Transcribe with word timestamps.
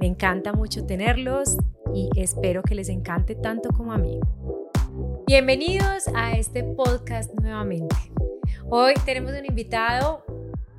Me 0.00 0.06
encanta 0.06 0.54
mucho 0.54 0.86
tenerlos 0.86 1.58
y 1.94 2.08
espero 2.16 2.62
que 2.62 2.74
les 2.74 2.88
encante 2.88 3.34
tanto 3.34 3.68
como 3.68 3.92
a 3.92 3.98
mí. 3.98 4.18
Bienvenidos 5.26 6.08
a 6.14 6.38
este 6.38 6.64
podcast 6.64 7.30
nuevamente. 7.34 7.94
Hoy 8.70 8.94
tenemos 9.04 9.32
un 9.32 9.44
invitado, 9.44 10.24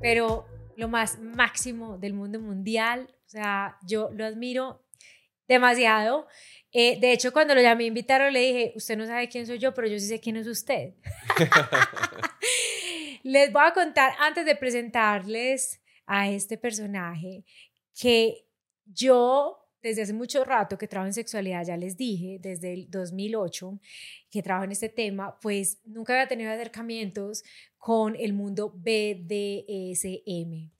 pero 0.00 0.44
lo 0.76 0.88
más 0.88 1.20
máximo 1.20 1.98
del 1.98 2.14
mundo 2.14 2.40
mundial. 2.40 3.14
O 3.24 3.28
sea, 3.28 3.78
yo 3.86 4.10
lo 4.12 4.24
admiro 4.24 4.84
demasiado. 5.46 6.26
Eh, 6.72 6.98
de 6.98 7.12
hecho, 7.12 7.32
cuando 7.32 7.54
lo 7.54 7.62
llamé 7.62 7.84
a 7.84 7.86
invitarlo, 7.86 8.28
le 8.28 8.40
dije, 8.40 8.72
usted 8.74 8.96
no 8.96 9.06
sabe 9.06 9.28
quién 9.28 9.46
soy 9.46 9.60
yo, 9.60 9.72
pero 9.72 9.86
yo 9.86 10.00
sí 10.00 10.08
sé 10.08 10.18
quién 10.18 10.34
es 10.34 10.48
usted. 10.48 10.94
les 13.22 13.52
voy 13.52 13.62
a 13.64 13.72
contar, 13.72 14.14
antes 14.18 14.44
de 14.44 14.56
presentarles 14.56 15.80
a 16.06 16.28
este 16.28 16.58
personaje, 16.58 17.44
que 17.94 18.48
yo, 18.84 19.58
desde 19.82 20.02
hace 20.02 20.12
mucho 20.12 20.44
rato 20.44 20.78
que 20.78 20.88
trabajo 20.88 21.08
en 21.08 21.14
sexualidad, 21.14 21.64
ya 21.64 21.76
les 21.76 21.96
dije, 21.96 22.38
desde 22.40 22.72
el 22.72 22.90
2008 22.90 23.78
que 24.30 24.42
trabajo 24.42 24.64
en 24.64 24.72
este 24.72 24.88
tema, 24.88 25.38
pues 25.40 25.80
nunca 25.84 26.14
había 26.14 26.28
tenido 26.28 26.50
acercamientos 26.50 27.44
con 27.78 28.16
el 28.16 28.32
mundo 28.32 28.70
BDSM. 28.74 30.71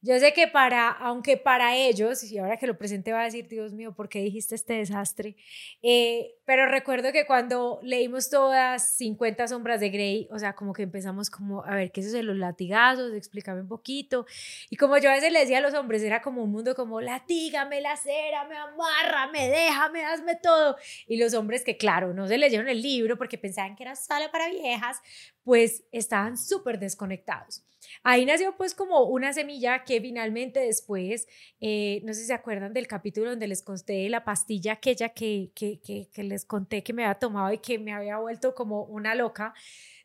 Yo 0.00 0.18
sé 0.18 0.32
que 0.32 0.48
para, 0.48 0.88
aunque 0.90 1.36
para 1.36 1.76
ellos, 1.76 2.22
y 2.24 2.38
ahora 2.38 2.56
que 2.56 2.66
lo 2.66 2.78
presente 2.78 3.12
va 3.12 3.22
a 3.22 3.24
decir, 3.24 3.48
Dios 3.48 3.72
mío, 3.72 3.94
¿por 3.94 4.08
qué 4.08 4.20
dijiste 4.20 4.54
este 4.54 4.74
desastre? 4.74 5.36
Eh, 5.82 6.34
pero 6.44 6.66
recuerdo 6.66 7.12
que 7.12 7.26
cuando 7.26 7.80
leímos 7.82 8.28
todas 8.28 8.96
50 8.96 9.46
sombras 9.48 9.80
de 9.80 9.90
Grey, 9.90 10.28
o 10.32 10.38
sea, 10.38 10.54
como 10.54 10.72
que 10.72 10.82
empezamos 10.82 11.30
como, 11.30 11.64
a 11.64 11.74
ver, 11.74 11.92
¿qué 11.92 12.00
es 12.00 12.06
eso 12.06 12.16
de 12.16 12.22
los 12.22 12.36
latigazos? 12.36 13.12
Explícame 13.14 13.60
un 13.60 13.68
poquito. 13.68 14.26
Y 14.68 14.76
como 14.76 14.98
yo 14.98 15.10
a 15.10 15.14
veces 15.14 15.32
le 15.32 15.40
decía 15.40 15.58
a 15.58 15.60
los 15.60 15.74
hombres, 15.74 16.02
era 16.02 16.22
como 16.22 16.42
un 16.42 16.50
mundo 16.50 16.74
como, 16.74 17.00
latígame 17.00 17.80
la 17.80 17.96
cera, 17.96 18.44
me 18.48 18.56
amarra, 18.56 19.28
me 19.32 19.48
deja, 19.48 19.88
me 19.90 20.04
hazme 20.04 20.36
todo. 20.36 20.76
Y 21.06 21.18
los 21.18 21.34
hombres 21.34 21.62
que, 21.64 21.76
claro, 21.76 22.14
no 22.14 22.26
se 22.26 22.38
leyeron 22.38 22.68
el 22.68 22.82
libro 22.82 23.16
porque 23.16 23.38
pensaban 23.38 23.76
que 23.76 23.84
era 23.84 23.94
sala 23.94 24.30
para 24.32 24.48
viejas, 24.48 25.00
pues 25.44 25.84
estaban 25.92 26.36
súper 26.36 26.78
desconectados. 26.78 27.64
Ahí 28.02 28.24
nació 28.24 28.56
pues 28.56 28.74
como 28.74 29.04
una 29.04 29.32
semilla 29.32 29.84
que 29.84 30.00
finalmente 30.00 30.60
después, 30.60 31.26
eh, 31.60 32.00
no 32.04 32.14
sé 32.14 32.20
si 32.20 32.26
se 32.26 32.34
acuerdan 32.34 32.72
del 32.72 32.86
capítulo 32.86 33.30
donde 33.30 33.48
les 33.48 33.62
conté 33.62 34.08
la 34.08 34.24
pastilla 34.24 34.74
aquella 34.74 35.10
que, 35.10 35.50
que, 35.54 35.80
que, 35.80 36.08
que 36.12 36.22
les 36.22 36.44
conté 36.44 36.82
que 36.82 36.92
me 36.92 37.04
había 37.04 37.18
tomado 37.18 37.52
y 37.52 37.58
que 37.58 37.78
me 37.78 37.92
había 37.92 38.18
vuelto 38.18 38.54
como 38.54 38.84
una 38.84 39.14
loca. 39.14 39.54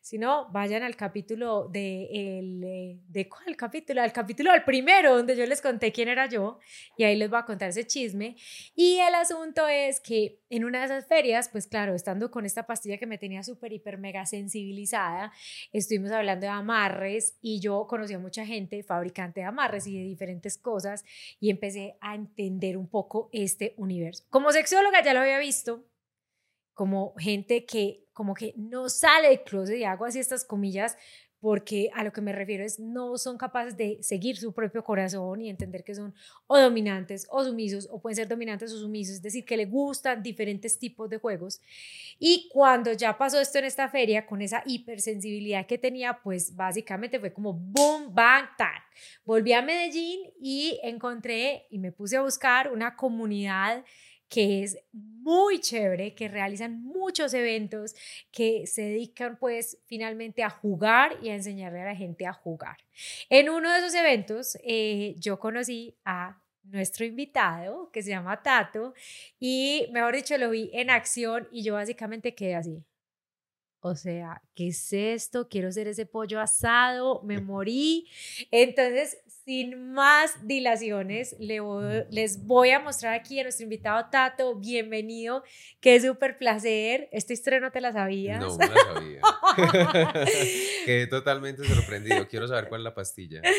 Si 0.06 0.18
no, 0.18 0.48
vayan 0.52 0.84
al 0.84 0.94
capítulo 0.94 1.66
de, 1.66 2.04
el, 2.12 2.62
eh, 2.62 3.00
¿de 3.08 3.28
cuál 3.28 3.56
capítulo? 3.56 4.00
Al 4.00 4.12
capítulo 4.12 4.52
del 4.52 4.62
primero, 4.62 5.16
donde 5.16 5.34
yo 5.34 5.44
les 5.46 5.60
conté 5.60 5.90
quién 5.90 6.08
era 6.08 6.26
yo, 6.28 6.60
y 6.96 7.02
ahí 7.02 7.16
les 7.16 7.28
voy 7.28 7.40
a 7.40 7.44
contar 7.44 7.70
ese 7.70 7.88
chisme. 7.88 8.36
Y 8.76 9.00
el 9.00 9.16
asunto 9.16 9.66
es 9.66 9.98
que 9.98 10.38
en 10.48 10.64
una 10.64 10.78
de 10.78 10.84
esas 10.84 11.08
ferias, 11.08 11.48
pues 11.48 11.66
claro, 11.66 11.92
estando 11.96 12.30
con 12.30 12.46
esta 12.46 12.68
pastilla 12.68 12.98
que 12.98 13.06
me 13.08 13.18
tenía 13.18 13.42
súper, 13.42 13.72
hiper, 13.72 13.98
mega 13.98 14.24
sensibilizada, 14.26 15.32
estuvimos 15.72 16.12
hablando 16.12 16.46
de 16.46 16.52
amarres 16.52 17.36
y 17.42 17.58
yo 17.58 17.88
conocí 17.88 18.14
a 18.14 18.20
mucha 18.20 18.46
gente, 18.46 18.84
fabricante 18.84 19.40
de 19.40 19.46
amarres 19.46 19.88
y 19.88 19.98
de 19.98 20.04
diferentes 20.04 20.56
cosas, 20.56 21.04
y 21.40 21.50
empecé 21.50 21.96
a 22.00 22.14
entender 22.14 22.76
un 22.76 22.88
poco 22.88 23.28
este 23.32 23.74
universo. 23.76 24.24
Como 24.30 24.52
sexóloga 24.52 25.02
ya 25.02 25.14
lo 25.14 25.18
había 25.22 25.40
visto, 25.40 25.84
como 26.76 27.14
gente 27.16 27.64
que 27.64 28.04
como 28.12 28.34
que 28.34 28.54
no 28.56 28.88
sale 28.88 29.28
del 29.28 29.42
closet 29.42 29.78
y 29.78 29.84
hago 29.84 30.04
así 30.04 30.18
estas 30.18 30.44
comillas 30.44 30.96
porque 31.40 31.90
a 31.94 32.02
lo 32.02 32.12
que 32.12 32.20
me 32.20 32.32
refiero 32.32 32.64
es 32.64 32.78
no 32.80 33.18
son 33.18 33.38
capaces 33.38 33.76
de 33.76 33.98
seguir 34.02 34.36
su 34.36 34.52
propio 34.52 34.82
corazón 34.82 35.40
y 35.40 35.48
entender 35.50 35.84
que 35.84 35.94
son 35.94 36.14
o 36.46 36.58
dominantes 36.58 37.26
o 37.30 37.44
sumisos 37.44 37.88
o 37.90 38.00
pueden 38.00 38.16
ser 38.16 38.28
dominantes 38.28 38.72
o 38.72 38.78
sumisos, 38.78 39.16
es 39.16 39.22
decir, 39.22 39.44
que 39.44 39.56
le 39.56 39.66
gustan 39.66 40.22
diferentes 40.22 40.78
tipos 40.78 41.08
de 41.08 41.18
juegos. 41.18 41.60
Y 42.18 42.48
cuando 42.52 42.92
ya 42.92 43.16
pasó 43.16 43.40
esto 43.40 43.58
en 43.58 43.66
esta 43.66 43.88
feria, 43.88 44.26
con 44.26 44.42
esa 44.42 44.62
hipersensibilidad 44.66 45.66
que 45.66 45.78
tenía, 45.78 46.20
pues 46.22 46.54
básicamente 46.56 47.20
fue 47.20 47.32
como 47.32 47.52
boom, 47.52 48.14
bang, 48.14 48.48
tan. 48.58 48.82
Volví 49.24 49.52
a 49.52 49.62
Medellín 49.62 50.20
y 50.40 50.80
encontré 50.82 51.66
y 51.70 51.78
me 51.78 51.92
puse 51.92 52.16
a 52.16 52.22
buscar 52.22 52.72
una 52.72 52.96
comunidad 52.96 53.84
que 54.28 54.62
es 54.62 54.78
muy 54.92 55.60
chévere, 55.60 56.14
que 56.14 56.28
realizan 56.28 56.82
muchos 56.82 57.34
eventos, 57.34 57.94
que 58.30 58.66
se 58.66 58.82
dedican 58.82 59.38
pues 59.38 59.78
finalmente 59.86 60.42
a 60.42 60.50
jugar 60.50 61.16
y 61.22 61.30
a 61.30 61.34
enseñarle 61.34 61.82
a 61.82 61.86
la 61.86 61.96
gente 61.96 62.26
a 62.26 62.32
jugar. 62.32 62.76
En 63.28 63.48
uno 63.48 63.72
de 63.72 63.78
esos 63.78 63.94
eventos 63.94 64.58
eh, 64.62 65.14
yo 65.18 65.38
conocí 65.38 65.96
a 66.04 66.42
nuestro 66.62 67.04
invitado 67.04 67.90
que 67.92 68.02
se 68.02 68.10
llama 68.10 68.42
Tato 68.42 68.94
y 69.38 69.86
mejor 69.92 70.16
dicho 70.16 70.36
lo 70.38 70.50
vi 70.50 70.70
en 70.72 70.90
acción 70.90 71.48
y 71.50 71.62
yo 71.62 71.74
básicamente 71.74 72.34
quedé 72.34 72.54
así. 72.56 72.84
O 73.80 73.94
sea, 73.94 74.42
¿qué 74.56 74.68
es 74.68 74.92
esto? 74.92 75.48
Quiero 75.48 75.70
ser 75.70 75.86
ese 75.86 76.06
pollo 76.06 76.40
asado, 76.40 77.22
me 77.22 77.38
morí. 77.40 78.08
Entonces, 78.50 79.18
sin 79.46 79.92
más 79.92 80.44
dilaciones, 80.44 81.36
les 81.38 82.44
voy 82.44 82.70
a 82.70 82.80
mostrar 82.80 83.14
aquí 83.14 83.38
a 83.38 83.44
nuestro 83.44 83.62
invitado 83.62 84.08
Tato. 84.10 84.56
Bienvenido, 84.56 85.44
qué 85.80 86.00
súper 86.00 86.36
placer. 86.36 87.08
Esta 87.12 87.32
historia 87.32 87.60
no 87.60 87.70
te 87.70 87.80
la 87.80 87.92
sabías. 87.92 88.40
No, 88.40 88.48
no 88.48 88.58
la 88.58 88.94
sabía. 88.94 89.20
Quedé 90.84 91.06
totalmente 91.06 91.62
sorprendido. 91.62 92.26
Quiero 92.26 92.48
saber 92.48 92.68
cuál 92.68 92.80
es 92.80 92.84
la 92.84 92.94
pastilla. 92.94 93.40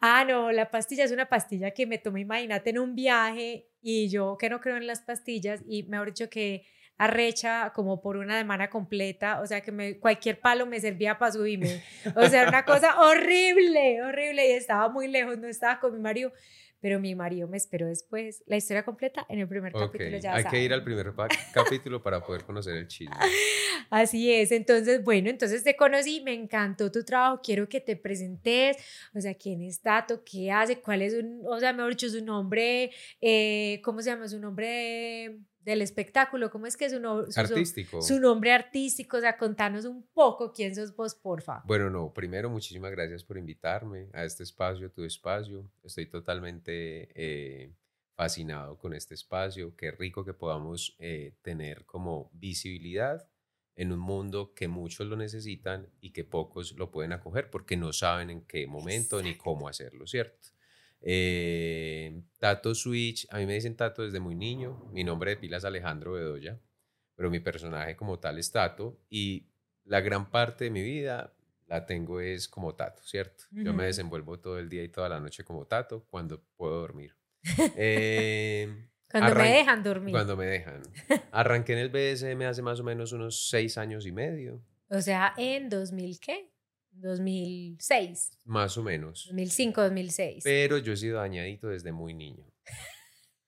Ah, 0.00 0.24
no, 0.24 0.50
la 0.52 0.70
pastilla 0.70 1.04
es 1.04 1.12
una 1.12 1.28
pastilla 1.28 1.72
que 1.72 1.86
me 1.86 1.98
tomé, 1.98 2.20
imagínate, 2.20 2.70
en 2.70 2.78
un 2.78 2.94
viaje 2.94 3.68
y 3.80 4.08
yo 4.08 4.36
que 4.38 4.48
no 4.48 4.60
creo 4.60 4.76
en 4.76 4.86
las 4.86 5.00
pastillas 5.00 5.60
y 5.66 5.84
me 5.84 5.96
ha 5.96 6.04
dicho 6.04 6.28
que 6.28 6.64
arrecha 6.98 7.72
como 7.74 8.00
por 8.00 8.16
una 8.16 8.38
semana 8.38 8.70
completa, 8.70 9.40
o 9.40 9.46
sea 9.46 9.60
que 9.60 9.72
me, 9.72 9.98
cualquier 9.98 10.40
palo 10.40 10.66
me 10.66 10.80
servía 10.80 11.18
para 11.18 11.32
subirme, 11.32 11.82
o 12.14 12.26
sea, 12.28 12.48
una 12.48 12.64
cosa 12.64 13.00
horrible, 13.00 14.02
horrible, 14.02 14.48
y 14.48 14.52
estaba 14.52 14.88
muy 14.88 15.08
lejos, 15.08 15.38
no 15.38 15.48
estaba 15.48 15.80
con 15.80 15.94
mi 15.94 16.00
marido, 16.00 16.32
pero 16.82 16.98
mi 16.98 17.14
marido 17.14 17.46
me 17.46 17.56
esperó 17.56 17.86
después. 17.86 18.42
La 18.46 18.56
historia 18.56 18.84
completa 18.84 19.24
en 19.28 19.38
el 19.38 19.46
primer 19.46 19.72
capítulo 19.72 20.18
ya 20.18 20.34
Hay 20.34 20.44
que 20.44 20.62
ir 20.64 20.72
al 20.72 20.82
primer 20.82 21.14
capítulo 21.54 22.02
para 22.02 22.20
poder 22.20 22.42
conocer 22.42 22.74
el 22.76 22.88
chile. 22.88 23.12
Así 23.90 24.32
es, 24.32 24.50
entonces, 24.50 25.02
bueno, 25.04 25.30
entonces 25.30 25.62
te 25.62 25.76
conocí, 25.76 26.22
me 26.22 26.34
encantó 26.34 26.90
tu 26.90 27.04
trabajo, 27.04 27.40
quiero 27.42 27.68
que 27.68 27.80
te 27.80 27.94
presentes, 27.94 28.76
o 29.14 29.20
sea, 29.20 29.34
quién 29.34 29.62
es 29.62 29.80
Tato, 29.80 30.22
qué 30.24 30.50
hace, 30.50 30.80
cuál 30.80 31.02
es 31.02 31.14
un, 31.14 31.42
o 31.46 31.60
sea, 31.60 31.72
mejor 31.72 31.92
dicho, 31.92 32.08
su 32.08 32.24
nombre, 32.24 32.90
eh, 33.20 33.80
¿cómo 33.84 34.02
se 34.02 34.10
llama? 34.10 34.26
Su 34.26 34.40
nombre 34.40 35.38
del 35.64 35.82
espectáculo, 35.82 36.50
¿cómo 36.50 36.66
es 36.66 36.76
que 36.76 36.86
es 36.86 36.92
su, 36.92 37.00
nombre? 37.00 37.32
artístico. 37.36 38.02
Su 38.02 38.20
nombre 38.20 38.52
artístico, 38.52 39.16
o 39.16 39.20
sea, 39.20 39.36
contanos 39.36 39.84
un 39.84 40.06
poco 40.12 40.52
quién 40.52 40.74
sos 40.74 40.94
vos, 40.94 41.14
porfa. 41.14 41.62
Bueno, 41.64 41.90
no, 41.90 42.12
primero 42.12 42.50
muchísimas 42.50 42.90
gracias 42.90 43.24
por 43.24 43.38
invitarme 43.38 44.08
a 44.12 44.24
este 44.24 44.42
espacio, 44.42 44.90
tu 44.90 45.04
espacio. 45.04 45.70
Estoy 45.82 46.06
totalmente 46.06 47.10
eh, 47.14 47.74
fascinado 48.14 48.78
con 48.78 48.94
este 48.94 49.14
espacio. 49.14 49.76
Qué 49.76 49.90
rico 49.90 50.24
que 50.24 50.34
podamos 50.34 50.96
eh, 50.98 51.36
tener 51.42 51.84
como 51.84 52.30
visibilidad 52.32 53.28
en 53.74 53.92
un 53.92 54.00
mundo 54.00 54.52
que 54.54 54.68
muchos 54.68 55.06
lo 55.06 55.16
necesitan 55.16 55.88
y 56.00 56.12
que 56.12 56.24
pocos 56.24 56.72
lo 56.72 56.90
pueden 56.90 57.12
acoger 57.12 57.50
porque 57.50 57.76
no 57.76 57.92
saben 57.92 58.30
en 58.30 58.42
qué 58.42 58.66
momento 58.66 59.22
ni 59.22 59.36
cómo 59.36 59.68
hacerlo, 59.68 60.06
¿cierto? 60.06 60.48
Eh, 61.02 62.22
Tato 62.38 62.74
Switch, 62.74 63.26
a 63.30 63.38
mí 63.38 63.46
me 63.46 63.54
dicen 63.54 63.76
Tato 63.76 64.02
desde 64.02 64.20
muy 64.20 64.34
niño. 64.34 64.88
Mi 64.92 65.04
nombre 65.04 65.32
de 65.32 65.36
pila 65.36 65.56
es 65.58 65.64
Alejandro 65.64 66.12
Bedoya, 66.12 66.58
pero 67.14 67.30
mi 67.30 67.40
personaje 67.40 67.96
como 67.96 68.18
tal 68.18 68.38
es 68.38 68.50
Tato 68.50 68.98
y 69.10 69.48
la 69.84 70.00
gran 70.00 70.30
parte 70.30 70.64
de 70.64 70.70
mi 70.70 70.82
vida 70.82 71.32
la 71.66 71.86
tengo 71.86 72.20
es 72.20 72.48
como 72.48 72.74
Tato, 72.74 73.02
¿cierto? 73.02 73.44
Yo 73.50 73.72
me 73.72 73.84
desenvuelvo 73.84 74.38
todo 74.38 74.58
el 74.58 74.68
día 74.68 74.84
y 74.84 74.88
toda 74.88 75.08
la 75.08 75.20
noche 75.20 75.44
como 75.44 75.66
Tato 75.66 76.04
cuando 76.10 76.42
puedo 76.56 76.80
dormir. 76.80 77.16
Eh, 77.76 78.88
cuando 79.10 79.34
me 79.34 79.50
dejan 79.50 79.82
dormir. 79.82 80.12
Cuando 80.12 80.36
me 80.36 80.46
dejan. 80.46 80.82
Arranqué 81.32 81.74
en 81.74 81.78
el 81.80 81.90
BSM 81.90 82.40
hace 82.42 82.62
más 82.62 82.80
o 82.80 82.84
menos 82.84 83.12
unos 83.12 83.48
seis 83.50 83.76
años 83.76 84.06
y 84.06 84.12
medio. 84.12 84.62
O 84.88 85.00
sea, 85.00 85.34
en 85.36 85.68
2000 85.68 86.20
qué? 86.20 86.51
2006. 86.92 88.38
Más 88.44 88.76
o 88.76 88.82
menos. 88.82 89.26
2005, 89.26 89.82
2006. 89.82 90.44
Pero 90.44 90.78
yo 90.78 90.92
he 90.92 90.96
sido 90.96 91.18
dañadito 91.18 91.68
desde 91.68 91.92
muy 91.92 92.14
niño. 92.14 92.46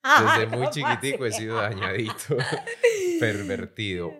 Desde 0.05 0.47
muy 0.47 0.69
chiquitico 0.69 1.25
he 1.25 1.33
sido 1.33 1.57
dañadito, 1.57 2.37
pervertido, 3.21 4.13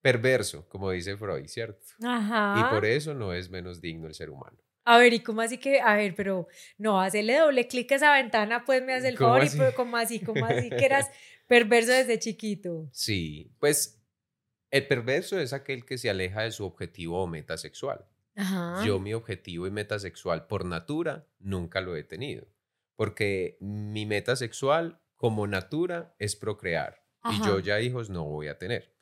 perverso, 0.00 0.66
como 0.66 0.90
dice 0.90 1.14
Freud, 1.18 1.46
¿cierto? 1.46 1.84
Ajá. 2.02 2.54
Y 2.58 2.74
por 2.74 2.86
eso 2.86 3.12
no 3.12 3.34
es 3.34 3.50
menos 3.50 3.82
digno 3.82 4.06
el 4.06 4.14
ser 4.14 4.30
humano. 4.30 4.56
A 4.84 4.98
ver, 4.98 5.12
¿y 5.12 5.20
cómo 5.20 5.42
así 5.42 5.58
que? 5.58 5.80
A 5.80 5.94
ver, 5.94 6.14
pero 6.14 6.48
no, 6.78 7.00
hacerle 7.00 7.36
doble 7.36 7.68
clic 7.68 7.92
a 7.92 7.96
esa 7.96 8.14
ventana, 8.14 8.64
pues 8.64 8.82
me 8.82 8.94
hace 8.94 9.08
el 9.08 9.18
favor. 9.18 9.44
Y 9.44 9.50
pues, 9.50 9.74
¿Cómo 9.74 9.96
así? 9.96 10.20
¿Cómo 10.20 10.46
así 10.46 10.70
que 10.70 10.84
eras 10.84 11.10
perverso 11.46 11.92
desde 11.92 12.18
chiquito? 12.18 12.88
Sí, 12.92 13.52
pues 13.60 14.02
el 14.70 14.86
perverso 14.86 15.38
es 15.38 15.52
aquel 15.52 15.84
que 15.84 15.98
se 15.98 16.08
aleja 16.08 16.42
de 16.42 16.50
su 16.50 16.64
objetivo 16.64 17.22
o 17.22 17.26
meta 17.26 17.58
sexual. 17.58 18.06
Ajá. 18.36 18.84
Yo 18.84 18.98
mi 19.00 19.14
objetivo 19.14 19.66
y 19.66 19.70
meta 19.70 19.98
sexual 19.98 20.46
por 20.46 20.64
natura 20.64 21.26
nunca 21.38 21.80
lo 21.80 21.96
he 21.96 22.04
tenido, 22.04 22.46
porque 22.96 23.58
mi 23.60 24.06
meta 24.06 24.36
sexual 24.36 25.00
como 25.16 25.46
natura 25.46 26.14
es 26.18 26.36
procrear 26.36 27.04
y 27.30 27.44
yo 27.44 27.58
ya 27.58 27.80
hijos 27.80 28.08
no 28.10 28.24
voy 28.24 28.48
a 28.48 28.58
tener. 28.58 28.94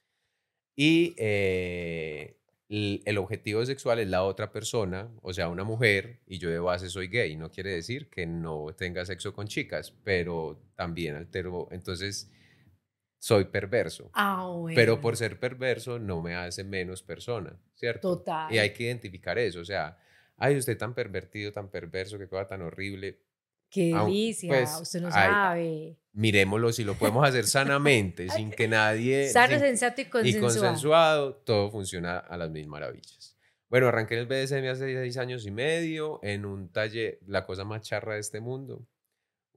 Y 0.75 1.15
eh, 1.17 2.39
el, 2.69 3.19
objetivo 3.19 3.65
sexual 3.65 3.99
es 3.99 4.09
la 4.09 4.25
otra 4.25 4.53
persona, 4.53 5.11
o 5.23 5.33
sea, 5.33 5.49
una 5.49 5.65
mujer, 5.65 6.21
y 6.27 6.39
yo 6.39 6.51
de 6.51 6.59
base 6.59 6.89
soy 6.91 7.09
gay. 7.09 7.37
No 7.37 7.51
quiere 7.51 7.73
decir 7.73 8.09
que 8.09 8.27
no 8.27 8.67
tenga 8.77 9.05
sexo 9.05 9.33
con 9.33 9.47
chicas, 9.49 9.95
pero 10.05 10.61
también 10.77 11.17
altero. 11.17 11.69
Entonces, 11.71 12.31
soy 13.19 13.47
perverso. 13.47 14.11
Ah, 14.15 14.49
pero 14.75 15.01
por 15.01 15.17
ser 15.17 15.39
perverso 15.39 15.99
no 15.99 16.23
me 16.23 16.35
hace 16.35 16.65
menos 16.65 17.03
persona, 17.03 17.59
¿cierto? 17.75 18.17
Total. 18.19 18.53
Y 18.53 18.59
hay 18.59 18.73
que 18.73 18.85
identificar 18.85 19.39
eso. 19.39 19.61
O 19.61 19.65
sea, 19.65 19.99
ay, 20.37 20.57
usted 20.57 20.79
tan 20.79 20.95
pervertido, 20.95 21.53
tan 21.53 21.69
perverso, 21.71 22.19
qué 22.19 22.29
cosa 22.29 22.47
tan 22.47 22.63
horrible. 22.63 23.19
Qué 23.71 23.95
delicia, 23.95 24.49
pues, 24.49 24.79
usted 24.81 25.03
no 25.03 25.11
sabe. 25.11 25.97
Miremoslo 26.13 26.73
si 26.73 26.85
lo 26.85 26.95
podemos 26.95 27.27
hacer 27.29 27.47
sanamente, 27.47 28.29
sin 28.31 28.51
que 28.51 28.67
nadie... 28.67 29.29
Sano, 29.29 29.59
sensato 29.59 30.01
y 30.01 30.07
consensuado. 30.07 30.39
Y 30.39 30.41
consensuado, 30.41 31.35
todo 31.35 31.71
funciona 31.71 32.19
a 32.19 32.37
las 32.39 32.51
mil 32.51 32.67
maravillas. 32.67 33.37
Bueno, 33.69 33.89
arranqué 33.89 34.15
en 34.15 34.21
el 34.21 34.27
BDSM 34.27 34.67
hace 34.71 34.95
seis 34.95 35.19
años 35.19 35.45
y 35.45 35.51
medio 35.51 36.21
en 36.23 36.47
un 36.47 36.71
taller, 36.71 37.19
la 37.27 37.45
cosa 37.45 37.65
más 37.65 37.83
charra 37.83 38.15
de 38.15 38.21
este 38.21 38.41
mundo. 38.41 38.87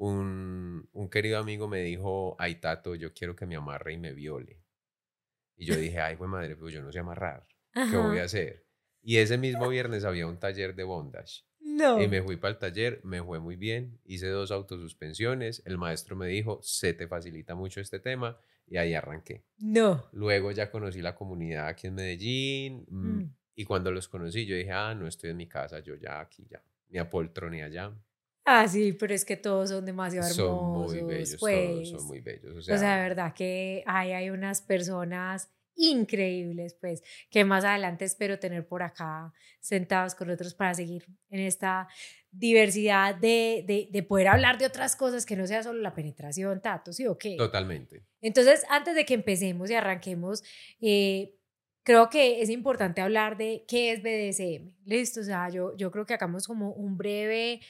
Un, 0.03 0.89
un 0.93 1.09
querido 1.11 1.37
amigo 1.37 1.67
me 1.67 1.81
dijo, 1.81 2.35
ay 2.39 2.55
Tato, 2.55 2.95
yo 2.95 3.13
quiero 3.13 3.35
que 3.35 3.45
me 3.45 3.55
amarre 3.55 3.93
y 3.93 3.97
me 3.99 4.13
viole. 4.13 4.59
Y 5.55 5.65
yo 5.65 5.75
dije, 5.75 5.99
ay, 5.99 6.15
pues 6.15 6.27
madre, 6.27 6.55
pues 6.55 6.73
yo 6.73 6.81
no 6.81 6.91
sé 6.91 6.97
amarrar. 6.97 7.45
¿Qué 7.71 7.95
voy 7.97 8.17
a 8.17 8.23
hacer? 8.23 8.65
Y 9.03 9.17
ese 9.17 9.37
mismo 9.37 9.69
viernes 9.69 10.03
había 10.03 10.25
un 10.25 10.39
taller 10.39 10.73
de 10.73 10.83
bondage. 10.83 11.43
No. 11.59 12.01
Y 12.01 12.07
me 12.07 12.23
fui 12.23 12.37
para 12.37 12.53
el 12.53 12.57
taller, 12.57 12.99
me 13.03 13.21
fue 13.21 13.39
muy 13.39 13.57
bien, 13.57 13.99
hice 14.03 14.27
dos 14.27 14.49
autosuspensiones, 14.49 15.61
el 15.67 15.77
maestro 15.77 16.15
me 16.15 16.25
dijo, 16.25 16.59
se 16.63 16.95
te 16.95 17.07
facilita 17.07 17.53
mucho 17.53 17.79
este 17.79 17.99
tema 17.99 18.39
y 18.65 18.77
ahí 18.77 18.95
arranqué. 18.95 19.45
No. 19.59 20.09
Luego 20.13 20.51
ya 20.51 20.71
conocí 20.71 20.99
la 21.03 21.13
comunidad 21.13 21.67
aquí 21.67 21.85
en 21.85 21.93
Medellín 21.93 22.85
mm, 22.89 23.07
mm. 23.07 23.35
y 23.53 23.65
cuando 23.65 23.91
los 23.91 24.07
conocí 24.07 24.47
yo 24.47 24.55
dije, 24.55 24.71
ah, 24.71 24.95
no 24.95 25.07
estoy 25.07 25.29
en 25.29 25.37
mi 25.37 25.47
casa, 25.47 25.79
yo 25.79 25.93
ya 25.93 26.19
aquí 26.19 26.47
ya, 26.49 26.63
ni 26.89 26.97
apoltroné 26.97 27.61
allá. 27.61 27.93
Ah, 28.45 28.67
sí, 28.67 28.93
pero 28.93 29.13
es 29.13 29.23
que 29.23 29.37
todos 29.37 29.69
son 29.69 29.85
demasiado 29.85 30.27
hermosos. 30.27 30.91
Son 30.91 31.05
muy 31.05 31.13
bellos, 31.13 31.37
pues. 31.39 31.89
son 31.89 32.05
muy 32.07 32.21
bellos. 32.21 32.57
O 32.57 32.77
sea, 32.77 32.97
de 32.97 33.01
verdad 33.03 33.33
que 33.33 33.83
hay, 33.85 34.11
hay 34.11 34.29
unas 34.29 34.61
personas 34.61 35.49
increíbles, 35.75 36.75
pues, 36.79 37.01
que 37.29 37.45
más 37.45 37.63
adelante 37.63 38.05
espero 38.05 38.39
tener 38.39 38.67
por 38.67 38.83
acá 38.83 39.33
sentados 39.59 40.15
con 40.15 40.29
otros 40.29 40.53
para 40.53 40.73
seguir 40.73 41.05
en 41.29 41.39
esta 41.41 41.87
diversidad 42.31 43.15
de, 43.15 43.63
de, 43.67 43.89
de, 43.91 44.03
poder 44.03 44.29
hablar 44.29 44.57
de 44.57 44.65
otras 44.65 44.95
cosas 44.95 45.25
que 45.25 45.35
no 45.35 45.47
sea 45.47 45.63
solo 45.63 45.81
la 45.81 45.93
penetración, 45.93 46.61
Tato, 46.61 46.93
¿sí 46.93 47.05
o 47.05 47.17
qué? 47.17 47.35
Totalmente. 47.37 48.03
Entonces, 48.21 48.65
antes 48.69 48.95
de 48.95 49.05
que 49.05 49.13
empecemos 49.13 49.69
y 49.69 49.73
arranquemos, 49.73 50.43
eh, 50.79 51.35
creo 51.83 52.09
que 52.09 52.41
es 52.41 52.49
importante 52.49 53.01
hablar 53.01 53.37
de 53.37 53.65
qué 53.67 53.91
es 53.91 54.01
BDSM. 54.01 54.73
Listo, 54.85 55.21
o 55.21 55.23
sea, 55.23 55.49
yo, 55.49 55.75
yo 55.75 55.91
creo 55.91 56.05
que 56.05 56.13
hagamos 56.13 56.47
como 56.47 56.71
un 56.71 56.97
breve 56.97 57.61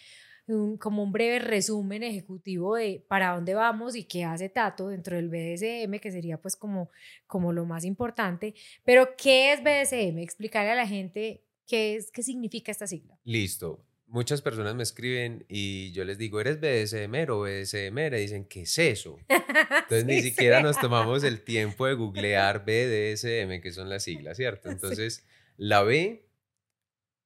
como 0.80 1.04
un 1.04 1.12
breve 1.12 1.40
resumen 1.40 2.04
ejecutivo 2.04 2.76
de 2.76 3.04
para 3.08 3.36
dónde 3.36 3.54
vamos 3.54 3.96
y 3.96 4.04
qué 4.04 4.24
hace 4.24 4.50
Tato 4.50 4.88
dentro 4.90 5.16
del 5.16 5.30
BDSM, 5.30 6.00
que 6.00 6.12
sería 6.12 6.40
pues 6.40 6.56
como, 6.56 6.90
como 7.28 7.54
lo 7.54 7.66
más 7.66 7.86
importante. 7.86 8.54
Pero, 8.84 9.16
¿qué 9.18 9.54
es 9.54 9.62
BDSM? 9.62 10.20
Explicarle 10.20 10.72
a 10.72 10.76
la 10.76 10.88
gente 10.88 11.44
qué, 11.68 11.96
es, 11.96 12.12
qué 12.12 12.24
significa 12.24 12.72
esta 12.72 12.88
sigla. 12.88 13.18
Listo. 13.24 13.86
Muchas 14.08 14.42
personas 14.42 14.76
me 14.76 14.84
escriben 14.84 15.46
y 15.48 15.94
yo 15.94 16.04
les 16.04 16.18
digo, 16.18 16.42
¿eres 16.42 16.60
BDSM 16.60 17.32
o 17.32 17.40
BDSM? 17.40 17.98
Y 17.98 18.20
dicen, 18.20 18.46
¿qué 18.46 18.64
es 18.64 18.78
eso? 18.78 19.18
Entonces 19.30 20.06
ni 20.06 20.22
siquiera 20.22 20.62
nos 20.62 20.78
tomamos 20.78 21.24
el 21.24 21.46
tiempo 21.46 21.86
de 21.86 21.94
googlear 21.96 22.66
BDSM, 22.66 23.62
que 23.62 23.72
son 23.72 23.88
las 23.88 24.04
siglas, 24.04 24.36
¿cierto? 24.36 24.70
Entonces, 24.70 25.26
la 25.56 25.82
B 25.84 26.28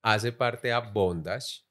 hace 0.03 0.31
parte 0.31 0.71
a 0.71 0.79
bondage, 0.79 1.64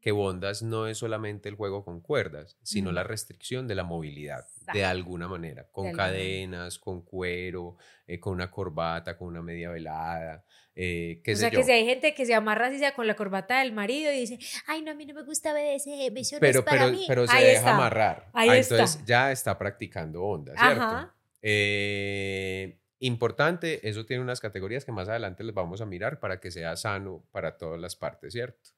que 0.00 0.12
Bondas 0.12 0.62
no 0.62 0.86
es 0.86 0.98
solamente 0.98 1.48
el 1.48 1.56
juego 1.56 1.84
con 1.84 2.00
cuerdas, 2.00 2.56
sino 2.62 2.90
la 2.90 3.04
restricción 3.04 3.68
de 3.68 3.74
la 3.74 3.84
movilidad, 3.84 4.46
de 4.72 4.84
alguna 4.84 5.28
manera, 5.28 5.66
con 5.70 5.92
cadenas, 5.92 6.78
con 6.78 7.02
cuero, 7.02 7.76
eh, 8.06 8.18
con 8.18 8.32
una 8.32 8.50
corbata, 8.50 9.18
con 9.18 9.28
una 9.28 9.42
media 9.42 9.68
velada. 9.70 10.44
Eh, 10.74 11.20
qué 11.22 11.34
o 11.34 11.36
sea, 11.36 11.50
que 11.50 11.62
si 11.62 11.72
hay 11.72 11.84
gente 11.84 12.14
que 12.14 12.24
se 12.24 12.32
amarra 12.32 12.68
así 12.68 12.78
sea 12.78 12.94
con 12.94 13.06
la 13.06 13.14
corbata 13.14 13.58
del 13.58 13.72
marido 13.72 14.10
y 14.10 14.20
dice, 14.20 14.38
ay, 14.66 14.80
no, 14.80 14.92
a 14.92 14.94
mí 14.94 15.04
no 15.04 15.12
me 15.12 15.22
gusta 15.22 15.52
BDSM, 15.52 16.16
eso 16.16 16.36
pero, 16.40 16.60
es 16.60 16.64
para 16.64 16.84
pero, 16.84 16.92
mí. 16.92 17.04
Pero 17.06 17.26
se 17.26 17.36
deja 17.36 17.74
amarrar. 17.74 18.30
Ahí 18.32 18.48
ah, 18.48 18.56
Entonces 18.56 19.04
ya 19.04 19.30
está 19.32 19.58
practicando 19.58 20.22
onda, 20.22 20.54
¿cierto? 20.56 21.12
Eh, 21.42 22.78
importante, 23.00 23.86
eso 23.86 24.06
tiene 24.06 24.22
unas 24.22 24.40
categorías 24.40 24.86
que 24.86 24.92
más 24.92 25.08
adelante 25.10 25.44
les 25.44 25.54
vamos 25.54 25.82
a 25.82 25.86
mirar 25.86 26.20
para 26.20 26.40
que 26.40 26.50
sea 26.50 26.74
sano 26.76 27.22
para 27.32 27.58
todas 27.58 27.78
las 27.78 27.96
partes, 27.96 28.32
¿cierto? 28.32 28.70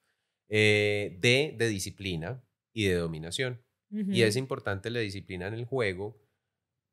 Eh, 0.55 1.17
de, 1.19 1.55
de 1.57 1.69
disciplina 1.69 2.45
y 2.75 2.85
de 2.85 2.97
dominación. 2.97 3.65
Y 3.91 4.23
es 4.23 4.37
importante 4.37 4.91
la 4.91 5.01
disciplina 5.01 5.47
en 5.49 5.55
el 5.55 5.65
juego 5.65 6.19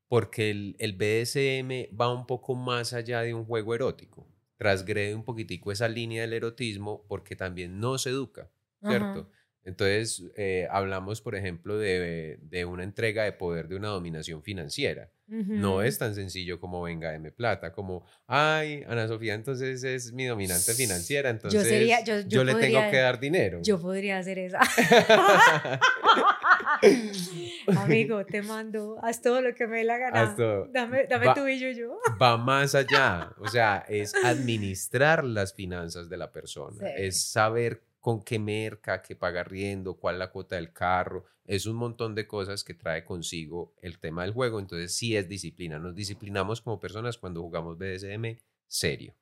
porque 0.10 0.50
el, 0.50 0.76
el, 0.80 0.94
BDSM 0.94 1.96
va 1.96 2.14
un 2.14 2.26
poco 2.26 2.56
más 2.56 2.94
allá 2.94 3.22
de 3.22 3.34
un 3.34 3.46
juego 3.46 3.76
erótico. 3.76 4.28
Transgrede 4.58 5.14
un 5.16 5.24
poquitico 5.24 5.72
esa 5.72 5.88
línea 5.90 6.22
del 6.22 6.34
erotismo 6.34 7.06
porque 7.08 7.36
también 7.36 7.80
no 7.80 7.98
se 7.98 8.10
educa, 8.10 8.50
¿cierto? 8.82 9.30
Entonces, 9.70 10.24
eh, 10.36 10.68
hablamos, 10.72 11.22
por 11.22 11.36
ejemplo, 11.36 11.78
de, 11.78 12.40
de, 12.42 12.66
una 12.66 12.84
entrega 12.84 13.24
de 13.24 13.34
poder 13.34 13.68
de 13.68 13.76
una 13.76 13.90
dominación 13.90 14.42
financiera. 14.42 15.12
No 15.28 15.84
es 15.84 16.00
tan 16.00 16.16
sencillo 16.16 16.60
como 16.60 16.82
venga, 16.82 17.14
M 17.14 17.32
plata, 17.32 17.72
como, 17.72 18.04
ay, 18.26 18.84
Ana 18.88 19.08
Sofía, 19.08 19.36
entonces 19.36 19.84
es 19.84 20.12
mi 20.12 20.26
dominante 20.26 20.74
financiera, 20.74 21.30
entonces 21.30 21.62
yo, 21.62 21.70
sería, 21.70 22.04
yo, 22.04 22.44
le 22.44 22.56
tengo 22.56 22.82
que 22.90 22.98
dar 22.98 23.20
dinero. 23.20 23.60
Yo 23.62 23.80
podría 23.80 24.18
hacer 24.18 24.40
eso. 24.40 24.58
Amigo, 27.78 28.26
te 28.26 28.42
mando, 28.42 28.98
haz 29.04 29.22
todo 29.22 29.42
lo 29.42 29.54
que 29.54 29.68
me 29.68 29.78
dé 29.78 29.84
la 29.84 30.00
gana. 30.00 30.36
Dame, 30.72 31.06
dame 31.08 31.28
tu 31.36 31.44
billo 31.44 31.70
yo. 31.70 32.00
va 32.20 32.38
más 32.38 32.74
allá, 32.74 33.32
o 33.38 33.48
sea, 33.48 33.86
es 33.88 34.16
administrar 34.26 35.24
las 35.24 35.54
finanzas 35.54 36.10
de 36.10 36.18
la 36.18 36.32
persona, 36.32 36.90
es 36.98 37.22
saber 37.22 37.84
con 38.00 38.24
qué 38.24 38.40
merca, 38.40 39.02
qué 39.02 39.16
paga 39.16 39.44
riendo, 39.44 39.98
cuál 39.98 40.20
la 40.20 40.32
cuota 40.32 40.56
del 40.56 40.74
carro. 40.74 41.26
Es 41.46 41.66
un 41.66 41.76
montón 41.76 42.16
de 42.16 42.28
cosas 42.28 42.64
que 42.64 42.74
trae 42.74 43.04
consigo 43.04 43.74
el 43.82 44.00
tema 44.00 44.24
del 44.24 44.34
juego. 44.34 44.60
Entonces 44.60 44.96
sí 44.96 45.16
es 45.16 45.28
disciplina. 45.28 45.80
Nos 45.80 45.96
disciplinamos 45.96 46.62
como 46.62 46.80
personas 46.80 47.18
cuando 47.18 47.42
jugamos 47.42 47.78
BDSM 47.78 48.38
serio. 48.68 49.16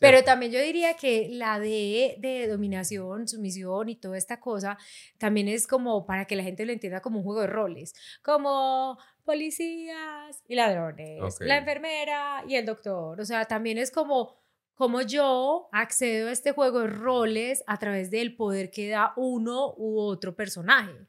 Pero 0.00 0.22
también 0.22 0.52
yo 0.52 0.60
diría 0.60 0.94
que 0.94 1.28
la 1.30 1.58
de, 1.58 2.16
de 2.18 2.46
dominación, 2.46 3.26
sumisión 3.26 3.88
y 3.88 3.96
toda 3.96 4.18
esta 4.18 4.38
cosa 4.40 4.76
también 5.18 5.48
es 5.48 5.66
como 5.66 6.04
para 6.04 6.26
que 6.26 6.36
la 6.36 6.42
gente 6.42 6.66
lo 6.66 6.72
entienda 6.72 7.00
como 7.00 7.18
un 7.18 7.24
juego 7.24 7.40
de 7.40 7.46
roles, 7.46 7.94
como 8.22 8.98
policías 9.24 10.42
y 10.46 10.54
ladrones, 10.54 11.40
la 11.40 11.56
enfermera 11.56 12.44
y 12.46 12.56
el 12.56 12.66
doctor. 12.66 13.20
O 13.20 13.24
sea, 13.24 13.46
también 13.46 13.78
es 13.78 13.90
como 13.90 14.41
cómo 14.74 15.02
yo 15.02 15.68
accedo 15.72 16.28
a 16.28 16.32
este 16.32 16.52
juego 16.52 16.80
de 16.80 16.88
roles 16.88 17.62
a 17.66 17.78
través 17.78 18.10
del 18.10 18.36
poder 18.36 18.70
que 18.70 18.88
da 18.88 19.12
uno 19.16 19.74
u 19.76 19.98
otro 19.98 20.34
personaje. 20.34 21.08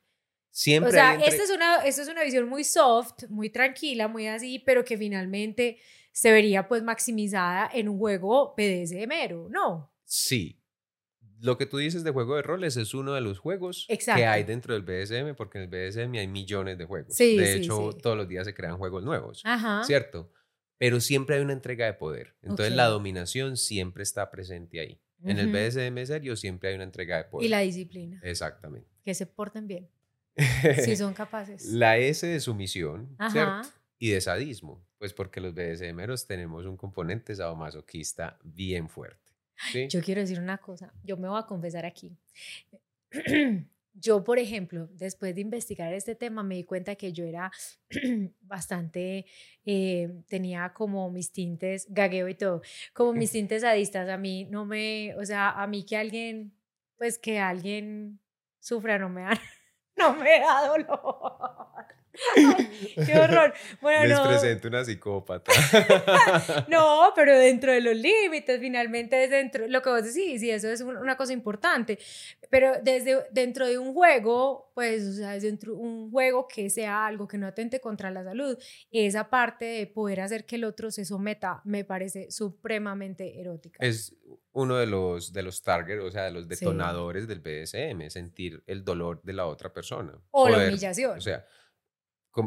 Siempre. 0.52 0.90
O 0.90 0.94
sea, 0.94 1.16
esta, 1.16 1.44
es 1.44 1.50
una, 1.50 1.78
esta 1.78 2.04
es 2.04 2.08
una 2.08 2.24
visión 2.24 2.48
muy 2.48 2.64
soft, 2.64 3.24
muy 3.30 3.50
tranquila, 3.50 4.08
muy 4.08 4.28
así, 4.28 4.60
pero 4.60 4.86
que 4.86 4.98
finalmente 4.98 5.80
se 6.12 6.32
vería 6.32 6.68
pues 6.68 6.84
maximizada 6.84 7.70
en 7.74 7.90
un 7.90 7.98
juego 7.98 8.54
PDSMero, 8.56 9.50
¿no? 9.50 9.92
Sí. 10.06 10.60
Lo 11.40 11.58
que 11.58 11.66
tú 11.66 11.78
dices 11.78 12.04
de 12.04 12.12
juego 12.12 12.36
de 12.36 12.44
roles 12.44 12.78
es 12.78 12.94
uno 12.94 13.14
de 13.14 13.22
los 13.22 13.40
juegos 13.40 13.88
que 13.88 14.26
hay 14.26 14.44
dentro 14.44 14.76
del 14.80 14.84
BDSM, 14.84 15.36
porque 15.36 15.58
en 15.58 15.64
el 15.64 15.70
BDSM 15.70 16.14
hay 16.14 16.28
millones 16.28 16.78
de 16.78 16.86
juegos. 16.86 17.18
de 17.18 17.56
hecho, 17.56 17.92
todos 18.02 18.16
los 18.16 18.28
días 18.28 18.46
se 18.46 18.54
crean 18.54 18.78
juegos 18.78 19.04
nuevos, 19.04 19.42
Ajá. 19.44 19.84
¿cierto? 19.84 20.32
Pero 20.78 21.00
siempre 21.00 21.36
hay 21.36 21.42
una 21.42 21.54
entrega 21.54 21.86
de 21.86 21.94
poder. 21.94 22.36
Entonces 22.42 22.76
la 22.76 22.86
dominación 22.86 23.58
siempre 23.58 24.04
está 24.04 24.30
presente 24.32 24.80
ahí. 24.80 25.00
En 25.24 25.40
el 25.40 25.52
BDSM 25.52 26.06
serio 26.06 26.36
siempre 26.36 26.70
hay 26.70 26.76
una 26.76 26.84
entrega 26.84 27.18
de 27.18 27.24
poder. 27.26 27.46
Y 27.46 27.50
la 27.50 27.60
disciplina. 27.60 28.20
Exactamente. 28.24 28.88
Que 29.04 29.14
se 29.14 29.26
porten 29.26 29.68
bien. 29.68 29.90
Si 30.84 30.96
son 30.96 31.14
capaces. 31.14 31.66
La 31.66 31.98
S 31.98 32.26
de 32.26 32.40
sumisión, 32.40 33.16
¿cierto? 33.32 33.70
Y 34.00 34.10
de 34.10 34.20
sadismo, 34.20 34.84
pues 34.98 35.14
porque 35.14 35.40
los 35.40 35.54
BDSMeros 35.54 36.28
tenemos 36.28 36.66
un 36.66 36.76
componente 36.76 37.36
sadomasoquista 37.36 38.40
bien 38.44 38.90
fuerte. 38.90 39.32
Yo 39.90 40.02
quiero 40.02 40.22
decir 40.22 40.40
una 40.40 40.58
cosa, 40.58 40.94
yo 41.04 41.16
me 41.16 41.30
voy 41.30 41.40
a 41.40 41.46
confesar 41.46 41.86
aquí. 41.86 42.18
Yo, 43.96 44.24
por 44.24 44.40
ejemplo, 44.40 44.88
después 44.94 45.36
de 45.36 45.42
investigar 45.42 45.94
este 45.94 46.16
tema, 46.16 46.42
me 46.44 46.56
di 46.56 46.64
cuenta 46.64 46.96
que 46.96 47.14
yo 47.14 47.26
era 47.26 47.52
bastante, 48.42 49.26
eh, 49.66 50.12
tenía 50.28 50.74
como 50.74 51.12
mis 51.12 51.32
tintes, 51.32 51.86
gagueo 51.90 52.28
y 52.28 52.36
todo, 52.36 52.62
como 52.94 53.14
mis 53.14 53.32
tintes 53.32 53.62
sadistas. 53.62 54.10
A 54.10 54.18
mí 54.18 54.46
no 54.46 54.66
me, 54.66 55.16
o 55.16 55.26
sea, 55.26 55.52
a 55.52 55.68
mí 55.68 55.86
que 55.86 55.98
alguien, 55.98 56.54
pues 56.98 57.20
que 57.20 57.40
alguien 57.40 58.20
sufra 58.60 58.98
no 58.98 59.10
me 59.10 59.22
da, 59.22 59.40
no 59.98 60.16
me 60.16 60.40
da 60.40 60.68
dolor. 60.68 62.03
Qué 63.06 63.20
horror. 63.20 63.54
Bueno, 63.82 64.06
Les 64.06 64.20
presento 64.20 64.68
una 64.68 64.86
psicópata. 64.86 65.52
no, 66.70 67.12
pero 67.16 67.38
dentro 67.38 67.72
de 67.72 67.82
los 67.82 67.96
límites, 67.96 68.60
finalmente 68.60 69.24
es 69.24 69.30
dentro, 69.30 69.68
lo 69.68 69.82
que 69.82 69.90
vos 69.90 70.04
decís, 70.04 70.44
y 70.44 70.52
eso 70.52 70.70
es 70.70 70.82
una 70.82 71.18
cosa 71.18 71.34
importante. 71.34 71.98
Pero 72.50 72.74
desde 72.84 73.26
dentro 73.32 73.68
de 73.68 73.78
un 73.78 73.94
juego, 73.94 74.72
pues, 74.76 75.04
o 75.08 75.14
sea, 75.14 75.40
dentro 75.40 75.76
un 75.76 76.12
juego 76.12 76.48
que 76.48 76.70
sea 76.70 77.06
algo 77.06 77.28
que 77.28 77.38
no 77.38 77.48
atente 77.48 77.80
contra 77.80 78.12
la 78.12 78.24
salud, 78.24 78.58
esa 78.92 79.30
parte 79.30 79.66
de 79.66 79.88
poder 79.88 80.22
hacer 80.22 80.46
que 80.46 80.58
el 80.58 80.66
otro 80.66 80.92
se 80.92 81.06
someta 81.06 81.62
me 81.64 81.84
parece 81.84 82.30
supremamente 82.30 83.40
erótica. 83.40 83.84
Es 83.84 84.16
uno 84.52 84.76
de 84.78 84.86
los, 84.86 85.34
de 85.34 85.42
los 85.42 85.62
targets, 85.62 86.04
o 86.04 86.12
sea, 86.12 86.24
de 86.24 86.32
los 86.32 86.48
detonadores 86.48 87.28
del 87.28 87.40
BDSM, 87.40 88.10
sentir 88.10 88.64
el 88.68 88.84
dolor 88.84 89.22
de 89.24 89.34
la 89.34 89.48
otra 89.48 89.74
persona. 89.74 90.14
O 90.32 90.48
la 90.48 90.68
humillación. 90.68 91.18
O 91.18 91.22
sea, 91.22 91.46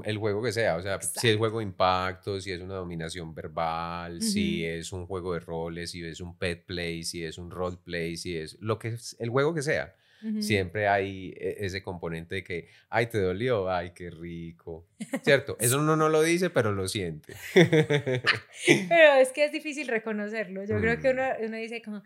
el 0.05 0.19
juego 0.19 0.43
que 0.43 0.53
sea, 0.53 0.77
o 0.77 0.83
sea, 0.83 1.01
si 1.01 1.29
es 1.29 1.37
juego 1.37 1.59
de 1.59 1.65
impacto, 1.65 2.41
si 2.41 2.51
es 2.51 2.61
una 2.61 2.75
dominación 2.75 3.35
verbal, 3.35 4.21
si 4.21 4.65
es 4.65 4.93
un 4.93 5.07
juego 5.07 5.35
de 5.35 5.41
roles, 5.41 5.93
si 5.93 6.05
es 6.05 6.21
un 6.21 6.37
pet 6.37 6.65
play, 6.65 7.05
si 7.05 7.25
es 7.25 7.39
un 7.39 7.51
role 7.51 7.77
play, 7.85 8.17
si 8.17 8.37
es 8.37 8.57
lo 8.61 8.79
que 8.79 8.89
es, 8.89 9.17
el 9.21 9.31
juego 9.31 9.55
que 9.55 9.63
sea. 9.63 9.95
Siempre 10.41 10.89
hay 10.89 11.35
e, 11.37 11.67
ese 11.67 11.83
componente 11.83 12.37
de 12.37 12.43
que, 12.43 12.69
ay, 12.89 13.07
te 13.07 13.21
dolió, 13.21 13.71
ay, 13.71 13.93
qué 13.95 14.11
rico. 14.11 14.89
¿Cierto? 15.23 15.57
Eso 15.61 15.79
uno 15.79 15.95
no 15.95 16.09
lo 16.09 16.23
dice, 16.23 16.51
pero 16.51 16.73
lo 16.73 16.89
siente. 16.89 17.35
pero 17.55 19.15
es 19.21 19.33
que 19.33 19.45
es 19.45 19.53
difícil 19.53 19.87
reconocerlo. 19.87 20.65
Yo 20.65 20.81
creo 20.81 20.99
que 20.99 21.11
uno, 21.11 21.23
mm. 21.23 21.45
uno 21.45 21.57
dice 21.59 21.81
como, 21.81 22.03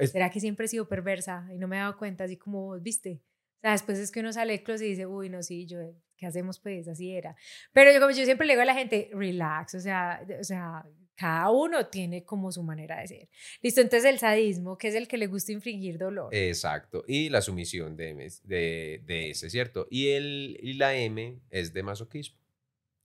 ¿será 0.00 0.30
que 0.30 0.40
siempre 0.40 0.64
he 0.64 0.68
sido 0.68 0.88
perversa? 0.88 1.46
Y 1.52 1.58
no 1.58 1.68
me 1.68 1.76
he 1.76 1.80
dado 1.80 1.98
cuenta, 1.98 2.24
así 2.24 2.38
como, 2.38 2.78
viste. 2.80 3.20
O 3.56 3.60
sea, 3.62 3.72
después 3.72 3.98
es 3.98 4.10
que 4.10 4.20
uno 4.20 4.32
sale 4.32 4.62
close 4.62 4.86
y 4.86 4.90
dice, 4.90 5.06
uy, 5.06 5.28
no, 5.28 5.42
sí, 5.42 5.66
yo 5.66 5.78
¿qué 6.16 6.26
hacemos 6.26 6.58
pues? 6.58 6.88
Así 6.88 7.12
era. 7.12 7.36
Pero 7.72 7.92
yo, 7.92 8.00
como 8.00 8.10
yo 8.12 8.24
siempre 8.24 8.46
le 8.46 8.54
digo 8.54 8.62
a 8.62 8.66
la 8.66 8.74
gente, 8.74 9.10
relax, 9.12 9.74
o 9.74 9.80
sea, 9.80 10.24
o 10.40 10.44
sea, 10.44 10.84
cada 11.14 11.50
uno 11.50 11.86
tiene 11.86 12.24
como 12.24 12.52
su 12.52 12.62
manera 12.62 13.00
de 13.00 13.08
ser. 13.08 13.28
Listo, 13.62 13.80
entonces 13.80 14.10
el 14.10 14.18
sadismo, 14.18 14.76
que 14.76 14.88
es 14.88 14.94
el 14.94 15.08
que 15.08 15.16
le 15.16 15.26
gusta 15.26 15.52
infringir 15.52 15.98
dolor. 15.98 16.34
Exacto, 16.34 17.04
y 17.06 17.28
la 17.28 17.40
sumisión 17.40 17.96
de, 17.96 18.14
de, 18.44 19.02
de 19.04 19.30
ese, 19.30 19.50
¿cierto? 19.50 19.86
Y, 19.90 20.08
el, 20.08 20.58
y 20.62 20.74
la 20.74 20.94
M 20.94 21.38
es 21.50 21.72
de 21.72 21.82
masoquismo. 21.82 22.38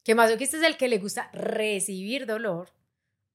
Que 0.04 0.16
masoquista 0.16 0.58
es 0.58 0.64
el 0.64 0.78
que 0.78 0.88
le 0.88 0.98
gusta 0.98 1.30
recibir 1.32 2.26
dolor 2.26 2.70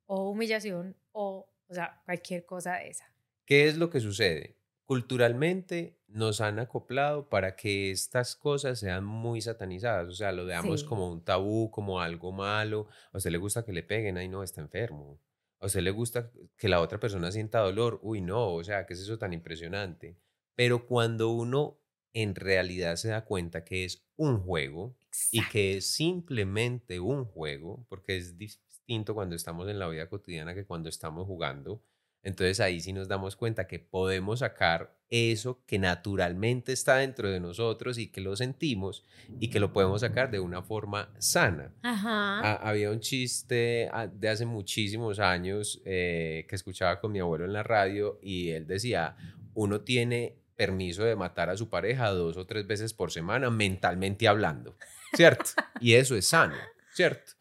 o 0.06 0.30
humillación 0.30 0.96
o, 1.12 1.48
o 1.68 1.74
sea, 1.74 2.02
cualquier 2.04 2.44
cosa 2.44 2.74
de 2.76 2.88
esa. 2.88 3.10
¿Qué 3.44 3.68
es 3.68 3.76
lo 3.76 3.88
que 3.88 4.00
sucede? 4.00 4.55
Culturalmente 4.86 5.98
nos 6.06 6.40
han 6.40 6.58
acoplado 6.58 7.28
para 7.28 7.56
que 7.56 7.90
estas 7.90 8.36
cosas 8.36 8.78
sean 8.78 9.04
muy 9.04 9.40
satanizadas, 9.40 10.08
o 10.08 10.12
sea, 10.12 10.32
lo 10.32 10.46
veamos 10.46 10.84
como 10.84 11.10
un 11.10 11.24
tabú, 11.24 11.70
como 11.70 12.00
algo 12.00 12.32
malo, 12.32 12.86
a 13.12 13.18
usted 13.18 13.30
le 13.30 13.38
gusta 13.38 13.64
que 13.64 13.72
le 13.72 13.82
peguen, 13.82 14.16
ay 14.16 14.28
no, 14.28 14.42
está 14.42 14.60
enfermo, 14.60 15.20
a 15.58 15.66
usted 15.66 15.80
le 15.80 15.90
gusta 15.90 16.30
que 16.56 16.68
la 16.68 16.80
otra 16.80 17.00
persona 17.00 17.32
sienta 17.32 17.58
dolor, 17.58 17.98
uy 18.02 18.20
no, 18.20 18.54
o 18.54 18.64
sea, 18.64 18.86
¿qué 18.86 18.94
es 18.94 19.00
eso 19.00 19.18
tan 19.18 19.32
impresionante? 19.32 20.16
Pero 20.54 20.86
cuando 20.86 21.30
uno 21.30 21.80
en 22.12 22.34
realidad 22.34 22.96
se 22.96 23.08
da 23.08 23.26
cuenta 23.26 23.62
que 23.62 23.84
es 23.84 24.06
un 24.16 24.38
juego 24.40 24.96
y 25.30 25.46
que 25.48 25.76
es 25.76 25.86
simplemente 25.86 26.98
un 26.98 27.26
juego, 27.26 27.84
porque 27.90 28.16
es 28.16 28.38
distinto 28.38 29.14
cuando 29.14 29.36
estamos 29.36 29.68
en 29.68 29.78
la 29.78 29.88
vida 29.88 30.08
cotidiana 30.08 30.54
que 30.54 30.64
cuando 30.64 30.88
estamos 30.88 31.26
jugando, 31.26 31.82
entonces 32.26 32.58
ahí 32.58 32.80
sí 32.80 32.92
nos 32.92 33.06
damos 33.06 33.36
cuenta 33.36 33.68
que 33.68 33.78
podemos 33.78 34.40
sacar 34.40 34.92
eso 35.10 35.62
que 35.64 35.78
naturalmente 35.78 36.72
está 36.72 36.96
dentro 36.96 37.30
de 37.30 37.38
nosotros 37.38 37.98
y 37.98 38.08
que 38.08 38.20
lo 38.20 38.34
sentimos 38.34 39.04
y 39.38 39.48
que 39.48 39.60
lo 39.60 39.72
podemos 39.72 40.00
sacar 40.00 40.32
de 40.32 40.40
una 40.40 40.60
forma 40.60 41.14
sana. 41.20 41.72
había 41.84 42.90
un 42.90 42.98
chiste 42.98 43.88
ah, 43.92 44.08
de 44.08 44.28
hace 44.28 44.44
muchísimos 44.44 45.20
años 45.20 45.80
eh, 45.84 46.46
que 46.48 46.56
escuchaba 46.56 46.98
con 46.98 47.12
mi 47.12 47.20
abuelo 47.20 47.44
en 47.44 47.52
la 47.52 47.62
radio 47.62 48.18
y 48.20 48.50
él 48.50 48.66
decía, 48.66 49.16
uno 49.54 49.82
tiene 49.82 50.34
permiso 50.56 51.04
de 51.04 51.14
matar 51.14 51.48
a 51.48 51.56
su 51.56 51.70
pareja 51.70 52.10
dos 52.10 52.36
o 52.36 52.44
tres 52.44 52.66
veces 52.66 52.92
por 52.92 53.12
semana 53.12 53.50
mentalmente 53.50 54.26
hablando, 54.26 54.76
¿cierto? 55.14 55.44
y 55.80 55.94
eso 55.94 56.16
es 56.16 56.26
sano, 56.26 56.56
¿cierto? 56.92 57.34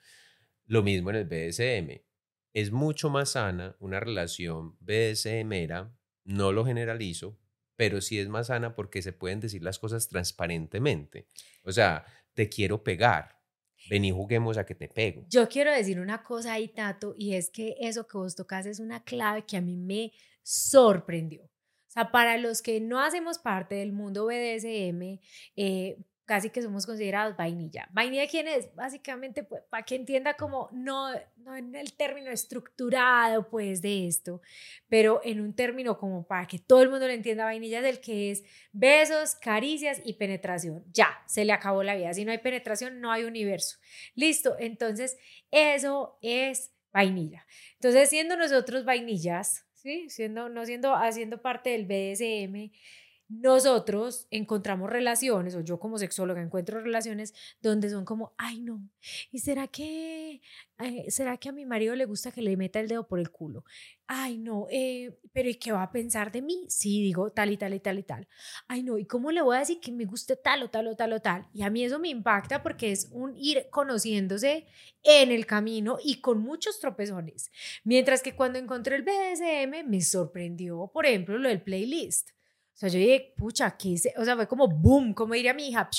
Lo 0.68 0.84
mismo 0.84 1.10
en 1.10 1.16
el 1.16 1.26
BDSM 1.26 2.05
es 2.56 2.72
mucho 2.72 3.10
más 3.10 3.32
sana 3.32 3.76
una 3.80 4.00
relación 4.00 4.78
BDSMera, 4.80 5.94
no 6.24 6.54
lo 6.54 6.66
generalizo, 6.66 7.38
pero 7.76 8.00
sí 8.00 8.18
es 8.18 8.30
más 8.30 8.48
sana 8.48 8.76
porque 8.76 9.02
se 9.02 9.12
pueden 9.12 9.42
decir 9.42 9.62
las 9.62 9.78
cosas 9.78 10.08
transparentemente. 10.08 11.28
O 11.66 11.74
sea, 11.74 12.06
te 12.34 12.48
quiero 12.48 12.82
pegar, 12.82 13.42
ven 13.90 14.06
y 14.06 14.12
juguemos 14.12 14.58
a 14.58 14.66
que 14.66 14.74
te 14.74 14.88
pego. 14.88 15.26
Yo 15.30 15.50
quiero 15.50 15.70
decir 15.70 16.00
una 16.00 16.24
cosa 16.24 16.54
ahí, 16.54 16.70
Tato, 16.70 17.14
y 17.18 17.34
es 17.34 17.50
que 17.50 17.76
eso 17.82 18.08
que 18.08 18.18
vos 18.18 18.38
tocas 18.38 18.66
es 18.66 18.80
una 18.80 19.04
clave 19.04 19.46
que 19.46 19.58
a 19.58 19.62
mí 19.62 19.76
me 19.76 20.14
sorprendió. 20.42 21.44
O 21.44 21.50
sea, 21.90 22.10
para 22.10 22.38
los 22.38 22.62
que 22.62 22.80
no 22.80 23.02
hacemos 23.02 23.38
parte 23.38 23.76
del 23.76 23.92
mundo 23.92 24.28
BDSM, 24.28 25.20
eh, 25.58 25.98
casi 26.26 26.50
que 26.50 26.62
somos 26.62 26.86
considerados 26.86 27.38
vainilla. 27.38 27.88
¿Vainilla 27.92 28.28
quién 28.28 28.48
es? 28.48 28.74
Básicamente, 28.76 29.44
pues, 29.44 29.62
para 29.70 29.84
que 29.84 29.96
entienda 29.96 30.34
como, 30.34 30.70
no, 30.74 31.10
no 31.38 31.56
en 31.56 31.76
el 31.76 31.94
término 31.94 32.32
estructurado, 32.32 33.48
pues, 33.48 33.82
de 33.82 34.08
esto, 34.08 34.42
pero 34.90 35.22
en 35.24 35.42
un 35.42 35.56
término 35.56 35.98
como 35.98 36.26
para 36.26 36.48
que 36.48 36.60
todo 36.60 36.82
el 36.82 36.90
mundo 36.90 37.08
lo 37.08 37.14
entienda, 37.14 37.46
vainilla 37.46 37.80
es 37.80 37.86
el 37.86 38.02
que 38.02 38.32
es 38.32 38.44
besos, 38.72 39.36
caricias 39.36 40.02
y 40.04 40.14
penetración. 40.14 40.84
Ya, 40.92 41.24
se 41.28 41.46
le 41.46 41.54
acabó 41.54 41.84
la 41.84 41.96
vida. 41.96 42.14
Si 42.14 42.26
no 42.26 42.32
hay 42.32 42.40
penetración, 42.40 43.00
no 43.00 43.12
hay 43.12 43.24
universo. 43.24 43.78
Listo, 44.16 44.56
entonces, 44.60 45.18
eso 45.52 46.18
es 46.22 46.72
vainilla. 46.92 47.46
Entonces, 47.74 48.10
siendo 48.10 48.36
nosotros 48.36 48.86
vainillas, 48.86 49.66
¿sí? 49.74 50.10
Siendo, 50.10 50.50
no 50.50 50.66
siendo, 50.66 50.96
haciendo 50.96 51.42
parte 51.42 51.70
del 51.70 51.86
BDSM, 51.86 52.72
nosotros 53.28 54.28
encontramos 54.32 54.90
relaciones, 54.90 55.56
o 55.56 55.62
yo 55.62 55.80
como 55.80 55.98
sexóloga 55.98 56.42
encuentro 56.42 56.80
relaciones 56.80 57.34
donde 57.62 57.90
son 57.90 58.06
como, 58.06 58.34
ay 58.38 58.60
no, 58.62 58.82
¿y 59.32 59.40
será 59.40 59.68
que, 59.68 60.42
eh, 60.80 61.10
será 61.12 61.38
que 61.38 61.50
a 61.50 61.52
mi 61.52 61.66
marido 61.66 61.96
le 61.96 62.06
gusta 62.06 62.32
que 62.32 62.42
le 62.42 62.58
meta 62.58 62.80
el 62.80 62.88
dedo 62.88 63.08
por 63.08 63.20
el 63.20 63.32
culo? 63.32 63.64
Ay 64.08 64.38
no, 64.38 64.68
eh, 64.70 65.18
pero 65.34 65.50
¿y 65.50 65.56
qué 65.56 65.72
va 65.72 65.82
a 65.84 65.92
pensar 65.92 66.32
de 66.32 66.42
mí? 66.44 66.66
Sí, 66.70 67.02
digo 67.02 67.32
tal 67.32 67.52
y 67.52 67.58
tal 67.58 67.74
y 67.74 67.80
tal 67.80 67.98
y 68.00 68.04
tal. 68.04 68.28
Ay 68.68 68.84
no, 68.84 68.98
¿y 69.00 69.06
cómo 69.06 69.32
le 69.32 69.42
voy 69.42 69.56
a 69.56 69.60
decir 69.60 69.80
que 69.82 69.92
me 69.92 70.06
guste 70.06 70.36
tal 70.36 70.62
o 70.64 70.70
tal 70.70 70.88
o 70.88 70.96
tal 70.96 71.14
o 71.14 71.20
tal? 71.22 71.48
Y 71.54 71.64
a 71.64 71.70
mí 71.72 71.84
eso 71.84 71.98
me 72.00 72.10
impacta 72.10 72.62
porque 72.62 72.92
es 72.92 73.08
un 73.12 73.36
ir 73.36 73.68
conociéndose 73.72 74.68
en 75.04 75.32
el 75.32 75.46
camino 75.48 75.98
y 76.04 76.22
con 76.22 76.40
muchos 76.40 76.80
tropezones. 76.80 77.52
Mientras 77.84 78.22
que 78.22 78.36
cuando 78.36 78.60
encontré 78.60 78.96
el 78.96 79.04
BDSM 79.04 79.84
me 79.90 80.02
sorprendió, 80.02 80.92
por 80.94 81.06
ejemplo, 81.08 81.38
lo 81.40 81.50
del 81.50 81.62
playlist. 81.64 82.35
O 82.76 82.78
sea, 82.78 82.90
yo 82.90 83.00
dije, 83.00 83.34
pucha, 83.38 83.78
¿qué 83.78 83.94
es? 83.94 84.10
O 84.18 84.26
sea, 84.26 84.36
fue 84.36 84.48
como 84.50 84.68
boom, 84.68 85.14
como 85.14 85.34
diría 85.34 85.54
mi 85.54 85.70
hija, 85.70 85.90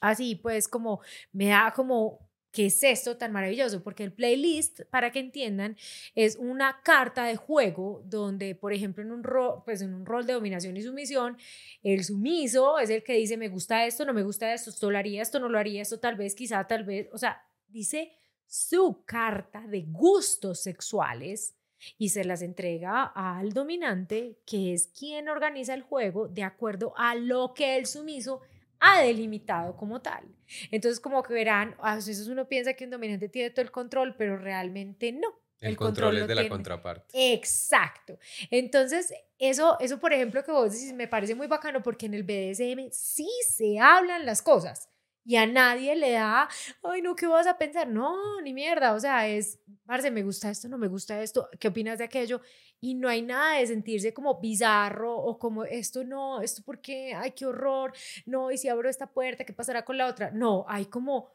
así, 0.00 0.36
pues 0.36 0.68
como 0.68 1.00
me 1.32 1.48
da 1.48 1.72
como, 1.74 2.30
¿qué 2.52 2.66
es 2.66 2.80
esto 2.84 3.16
tan 3.16 3.32
maravilloso? 3.32 3.82
Porque 3.82 4.04
el 4.04 4.12
playlist, 4.12 4.82
para 4.88 5.10
que 5.10 5.18
entiendan, 5.18 5.76
es 6.14 6.36
una 6.36 6.80
carta 6.84 7.24
de 7.24 7.34
juego 7.34 8.02
donde, 8.06 8.54
por 8.54 8.72
ejemplo, 8.72 9.02
en 9.02 9.10
un 9.10 9.24
rol, 9.24 9.62
pues 9.64 9.82
en 9.82 9.94
un 9.94 10.06
rol 10.06 10.24
de 10.26 10.34
dominación 10.34 10.76
y 10.76 10.82
sumisión, 10.82 11.36
el 11.82 12.04
sumiso 12.04 12.78
es 12.78 12.90
el 12.90 13.02
que 13.02 13.14
dice, 13.14 13.36
me 13.36 13.48
gusta 13.48 13.84
esto, 13.84 14.04
no 14.04 14.14
me 14.14 14.22
gusta 14.22 14.54
esto, 14.54 14.70
esto 14.70 14.88
lo 14.88 14.98
haría, 14.98 15.22
esto 15.22 15.40
no 15.40 15.48
lo 15.48 15.58
haría, 15.58 15.82
esto 15.82 15.98
tal 15.98 16.14
vez, 16.14 16.36
quizá, 16.36 16.64
tal 16.68 16.84
vez, 16.84 17.08
o 17.12 17.18
sea, 17.18 17.44
dice 17.66 18.12
su 18.46 19.02
carta 19.04 19.66
de 19.66 19.82
gustos 19.82 20.62
sexuales 20.62 21.56
y 21.98 22.10
se 22.10 22.24
las 22.24 22.42
entrega 22.42 23.04
al 23.04 23.52
dominante, 23.52 24.38
que 24.46 24.72
es 24.72 24.88
quien 24.88 25.28
organiza 25.28 25.74
el 25.74 25.82
juego 25.82 26.28
de 26.28 26.42
acuerdo 26.42 26.92
a 26.96 27.14
lo 27.14 27.54
que 27.54 27.76
el 27.76 27.86
sumiso 27.86 28.40
ha 28.80 29.02
delimitado 29.02 29.76
como 29.76 30.00
tal. 30.02 30.24
Entonces, 30.70 31.00
como 31.00 31.22
que 31.22 31.34
verán, 31.34 31.74
a 31.80 31.96
veces 31.96 32.28
uno 32.28 32.46
piensa 32.46 32.74
que 32.74 32.84
un 32.84 32.90
dominante 32.90 33.28
tiene 33.28 33.50
todo 33.50 33.62
el 33.62 33.70
control, 33.70 34.14
pero 34.16 34.36
realmente 34.36 35.12
no. 35.12 35.28
El, 35.60 35.76
control, 35.76 36.18
es 36.18 36.28
de 36.28 36.34
la 36.34 36.48
contraparte. 36.48 37.32
Exacto. 37.32 38.18
Entonces, 38.50 39.14
eso, 39.38 39.78
eso, 39.80 39.98
por 39.98 40.12
ejemplo, 40.12 40.44
que 40.44 40.52
vos 40.52 40.72
decís, 40.72 40.92
me 40.92 41.08
parece 41.08 41.34
muy 41.34 41.46
bacano 41.46 41.82
porque 41.82 42.06
en 42.06 42.14
el 42.14 42.24
BDSM 42.24 42.90
sí 42.92 43.28
se 43.48 43.78
hablan 43.78 44.26
las 44.26 44.42
cosas 44.42 44.90
y 45.26 45.36
a 45.36 45.46
nadie 45.46 45.96
le 45.96 46.12
da, 46.12 46.48
ay, 46.84 47.02
no, 47.02 47.16
¿qué 47.16 47.26
vas 47.26 47.48
a 47.48 47.58
pensar? 47.58 47.88
No, 47.88 48.40
ni 48.42 48.54
mierda. 48.54 48.94
O 48.94 49.00
sea, 49.00 49.26
es, 49.28 49.58
parce, 49.84 50.10
me 50.10 50.22
gusta 50.22 50.50
esto, 50.50 50.68
no 50.68 50.78
me 50.78 50.86
gusta 50.86 51.20
esto, 51.20 51.48
¿qué 51.58 51.68
opinas 51.68 51.98
de 51.98 52.04
aquello? 52.04 52.40
Y 52.80 52.94
no 52.94 53.08
hay 53.08 53.22
nada 53.22 53.58
de 53.58 53.66
sentirse 53.66 54.14
como 54.14 54.40
bizarro 54.40 55.16
o 55.16 55.38
como 55.38 55.64
esto 55.64 56.04
no, 56.04 56.40
esto 56.42 56.62
por 56.62 56.80
qué, 56.80 57.12
ay, 57.14 57.32
qué 57.32 57.44
horror, 57.46 57.92
no, 58.24 58.52
y 58.52 58.58
si 58.58 58.68
abro 58.68 58.88
esta 58.88 59.12
puerta, 59.12 59.44
¿qué 59.44 59.52
pasará 59.52 59.84
con 59.84 59.98
la 59.98 60.06
otra? 60.06 60.30
No, 60.30 60.64
hay 60.68 60.86
como 60.86 61.28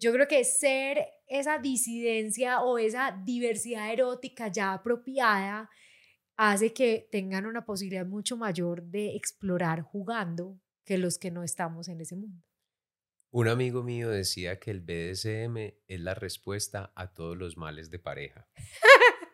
yo 0.00 0.12
creo 0.12 0.28
que 0.28 0.44
ser 0.44 1.06
esa 1.26 1.58
disidencia 1.58 2.62
o 2.62 2.78
esa 2.78 3.20
diversidad 3.24 3.92
erótica 3.92 4.48
ya 4.48 4.72
apropiada 4.72 5.70
hace 6.36 6.72
que 6.72 7.08
tengan 7.10 7.46
una 7.46 7.64
posibilidad 7.64 8.06
mucho 8.06 8.36
mayor 8.36 8.82
de 8.84 9.16
explorar 9.16 9.82
jugando 9.82 10.58
que 10.84 10.98
los 10.98 11.18
que 11.18 11.30
no 11.30 11.42
estamos 11.42 11.88
en 11.88 12.00
ese 12.00 12.16
mundo. 12.16 12.47
Un 13.30 13.46
amigo 13.48 13.82
mío 13.82 14.08
decía 14.08 14.58
que 14.58 14.70
el 14.70 14.80
BDSM 14.80 15.56
es 15.86 16.00
la 16.00 16.14
respuesta 16.14 16.92
a 16.94 17.12
todos 17.12 17.36
los 17.36 17.58
males 17.58 17.90
de 17.90 17.98
pareja. 17.98 18.48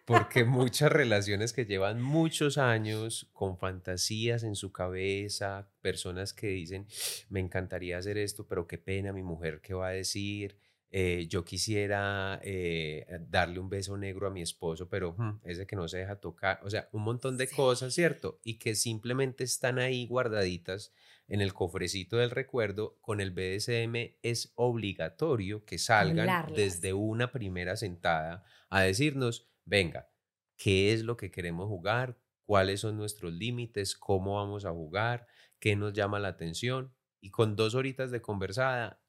Porque 0.05 0.45
muchas 0.45 0.91
relaciones 0.91 1.53
que 1.53 1.65
llevan 1.65 2.03
muchos 2.03 2.59
años 2.59 3.31
con 3.33 3.57
fantasías 3.57 4.43
en 4.43 4.57
su 4.57 4.73
cabeza, 4.73 5.71
personas 5.81 6.35
que 6.35 6.49
dicen, 6.49 6.87
me 7.31 7.39
encantaría 7.39 7.97
hacer 7.97 8.19
esto, 8.19 8.47
pero 8.49 8.67
qué 8.67 8.79
pena 8.79 9.13
mi 9.13 9.23
mujer, 9.23 9.61
¿qué 9.63 9.75
va 9.75 9.89
a 9.89 9.93
decir? 9.93 10.59
Eh, 10.91 11.27
yo 11.29 11.45
quisiera 11.45 12.41
eh, 12.43 13.07
darle 13.29 13.61
un 13.61 13.69
beso 13.69 13.97
negro 13.97 14.27
a 14.27 14.31
mi 14.31 14.43
esposo, 14.43 14.89
pero 14.89 15.15
mm, 15.17 15.41
ese 15.45 15.67
que 15.67 15.77
no 15.77 15.89
se 15.89 15.99
deja 15.99 16.17
tocar, 16.17 16.61
o 16.65 16.71
sea, 16.71 16.89
un 16.93 17.03
montón 17.03 17.37
de 17.37 17.49
cosas, 17.49 17.95
¿cierto? 17.95 18.41
Y 18.45 18.59
que 18.59 18.75
simplemente 18.75 19.45
están 19.45 19.79
ahí 19.79 20.07
guardaditas 20.07 20.93
en 21.27 21.41
el 21.41 21.55
cofrecito 21.55 22.19
del 22.19 22.31
recuerdo, 22.31 22.99
con 23.01 23.21
el 23.21 23.31
BDSM 23.31 24.17
es 24.23 24.53
obligatorio 24.57 25.65
que 25.65 25.79
salgan 25.79 26.53
desde 26.55 26.93
una 26.93 27.33
primera 27.33 27.77
sentada 27.77 28.45
a 28.69 28.83
decirnos, 28.83 29.51
venga, 29.65 30.11
¿qué 30.57 30.93
es 30.93 31.03
lo 31.03 31.17
que 31.17 31.31
queremos 31.31 31.69
jugar? 31.69 32.19
¿Cuáles 32.45 32.81
son 32.81 32.97
nuestros 32.97 33.33
límites? 33.33 33.97
¿Cómo 33.97 34.37
vamos 34.37 34.67
a 34.67 34.71
jugar? 34.71 35.27
¿Qué 35.59 35.77
nos 35.77 35.95
llama 35.95 36.19
la 36.19 36.29
atención? 36.29 36.95
Y 37.21 37.31
con 37.31 37.57
dos 37.57 37.75
horitas 37.75 38.11
de 38.11 38.21
conversada, 38.21 39.03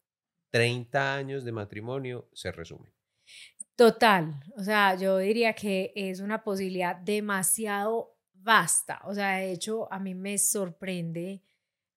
30 0.51 1.15
años 1.15 1.43
de 1.43 1.51
matrimonio 1.51 2.29
se 2.31 2.51
resumen. 2.53 2.93
Total, 3.75 4.41
o 4.55 4.63
sea, 4.63 4.95
yo 4.95 5.17
diría 5.17 5.51
que 5.51 5.91
es 5.95 6.21
una 6.21 6.43
posibilidad 6.43 6.95
demasiado 6.95 8.17
vasta, 8.31 9.01
o 9.03 9.13
sea, 9.13 9.37
de 9.37 9.51
hecho 9.51 9.91
a 9.91 9.99
mí 9.99 10.15
me 10.15 10.37
sorprende 10.37 11.41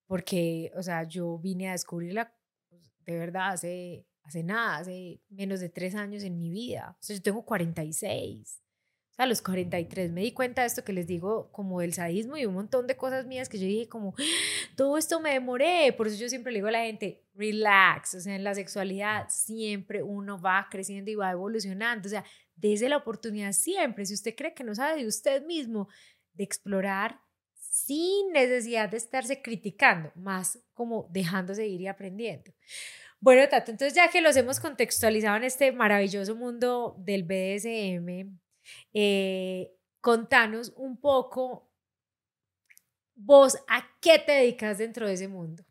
porque, 0.08 0.72
o 0.74 0.82
sea, 0.82 1.04
yo 1.04 1.38
vine 1.38 1.68
a 1.68 1.72
descubrirla 1.72 2.34
pues, 2.70 2.90
de 3.04 3.16
verdad 3.18 3.50
hace, 3.50 4.06
hace 4.22 4.42
nada, 4.42 4.78
hace 4.78 5.20
menos 5.28 5.60
de 5.60 5.68
tres 5.68 5.94
años 5.94 6.24
en 6.24 6.38
mi 6.38 6.50
vida. 6.50 6.96
O 6.98 7.02
sea, 7.02 7.14
yo 7.14 7.22
tengo 7.22 7.44
46. 7.44 8.62
O 9.10 9.14
sea, 9.14 9.26
a 9.26 9.28
los 9.28 9.42
43 9.42 10.10
me 10.10 10.22
di 10.22 10.32
cuenta 10.32 10.62
de 10.62 10.68
esto 10.68 10.82
que 10.82 10.94
les 10.94 11.06
digo, 11.06 11.52
como 11.52 11.80
del 11.80 11.92
sadismo 11.92 12.38
y 12.38 12.46
un 12.46 12.54
montón 12.54 12.86
de 12.86 12.96
cosas 12.96 13.26
mías 13.26 13.50
que 13.50 13.58
yo 13.58 13.66
dije 13.66 13.86
como, 13.86 14.14
todo 14.76 14.96
esto 14.96 15.20
me 15.20 15.34
demoré. 15.34 15.92
Por 15.92 16.06
eso 16.06 16.16
yo 16.16 16.28
siempre 16.30 16.52
le 16.52 16.60
digo 16.60 16.68
a 16.68 16.72
la 16.72 16.84
gente, 16.84 17.26
relax. 17.34 18.14
O 18.14 18.20
sea, 18.20 18.34
en 18.34 18.44
la 18.44 18.54
sexualidad 18.54 19.26
siempre 19.28 20.02
uno 20.02 20.40
va 20.40 20.68
creciendo 20.70 21.10
y 21.10 21.16
va 21.16 21.32
evolucionando. 21.32 22.06
O 22.06 22.10
sea, 22.10 22.24
desde 22.56 22.88
la 22.88 22.96
oportunidad 22.96 23.52
siempre. 23.52 24.06
Si 24.06 24.14
usted 24.14 24.34
cree 24.34 24.54
que 24.54 24.64
no 24.64 24.74
sabe 24.74 25.02
de 25.02 25.06
usted 25.06 25.44
mismo, 25.44 25.88
de 26.32 26.44
explorar, 26.44 27.20
sin 27.86 28.32
necesidad 28.32 28.88
de 28.88 28.96
estarse 28.96 29.40
criticando, 29.40 30.10
más 30.14 30.58
como 30.74 31.08
dejándose 31.10 31.66
ir 31.66 31.80
y 31.80 31.86
aprendiendo. 31.86 32.52
Bueno, 33.20 33.48
Tato, 33.48 33.70
entonces 33.70 33.94
ya 33.94 34.08
que 34.08 34.20
los 34.20 34.36
hemos 34.36 34.60
contextualizado 34.60 35.36
en 35.36 35.44
este 35.44 35.72
maravilloso 35.72 36.36
mundo 36.36 36.96
del 36.98 37.24
BDSM, 37.24 38.38
eh, 38.92 39.72
contanos 40.00 40.72
un 40.76 41.00
poco 41.00 41.68
vos 43.14 43.56
a 43.68 43.88
qué 44.00 44.18
te 44.18 44.32
dedicas 44.32 44.78
dentro 44.78 45.06
de 45.06 45.14
ese 45.14 45.28
mundo, 45.28 45.64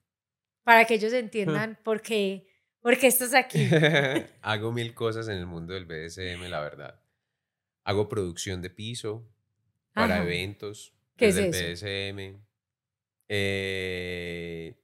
para 0.63 0.85
que 0.85 0.95
ellos 0.95 1.13
entiendan 1.13 1.79
por 1.83 2.01
qué, 2.01 2.47
por 2.81 2.97
qué 2.97 3.07
estás 3.07 3.33
aquí. 3.33 3.59
Hago 4.41 4.71
mil 4.71 4.93
cosas 4.93 5.27
en 5.27 5.37
el 5.37 5.45
mundo 5.45 5.73
del 5.73 5.85
BDSM, 5.85 6.49
la 6.49 6.59
verdad. 6.61 7.01
Hago 7.83 8.09
producción 8.09 8.61
de 8.61 8.69
piso 8.69 9.25
para 9.93 10.21
eventos, 10.21 10.96
¿Qué 11.17 11.27
es 11.29 11.37
eso? 11.37 11.85
BSM. 11.85 12.39
Eh, 13.29 14.75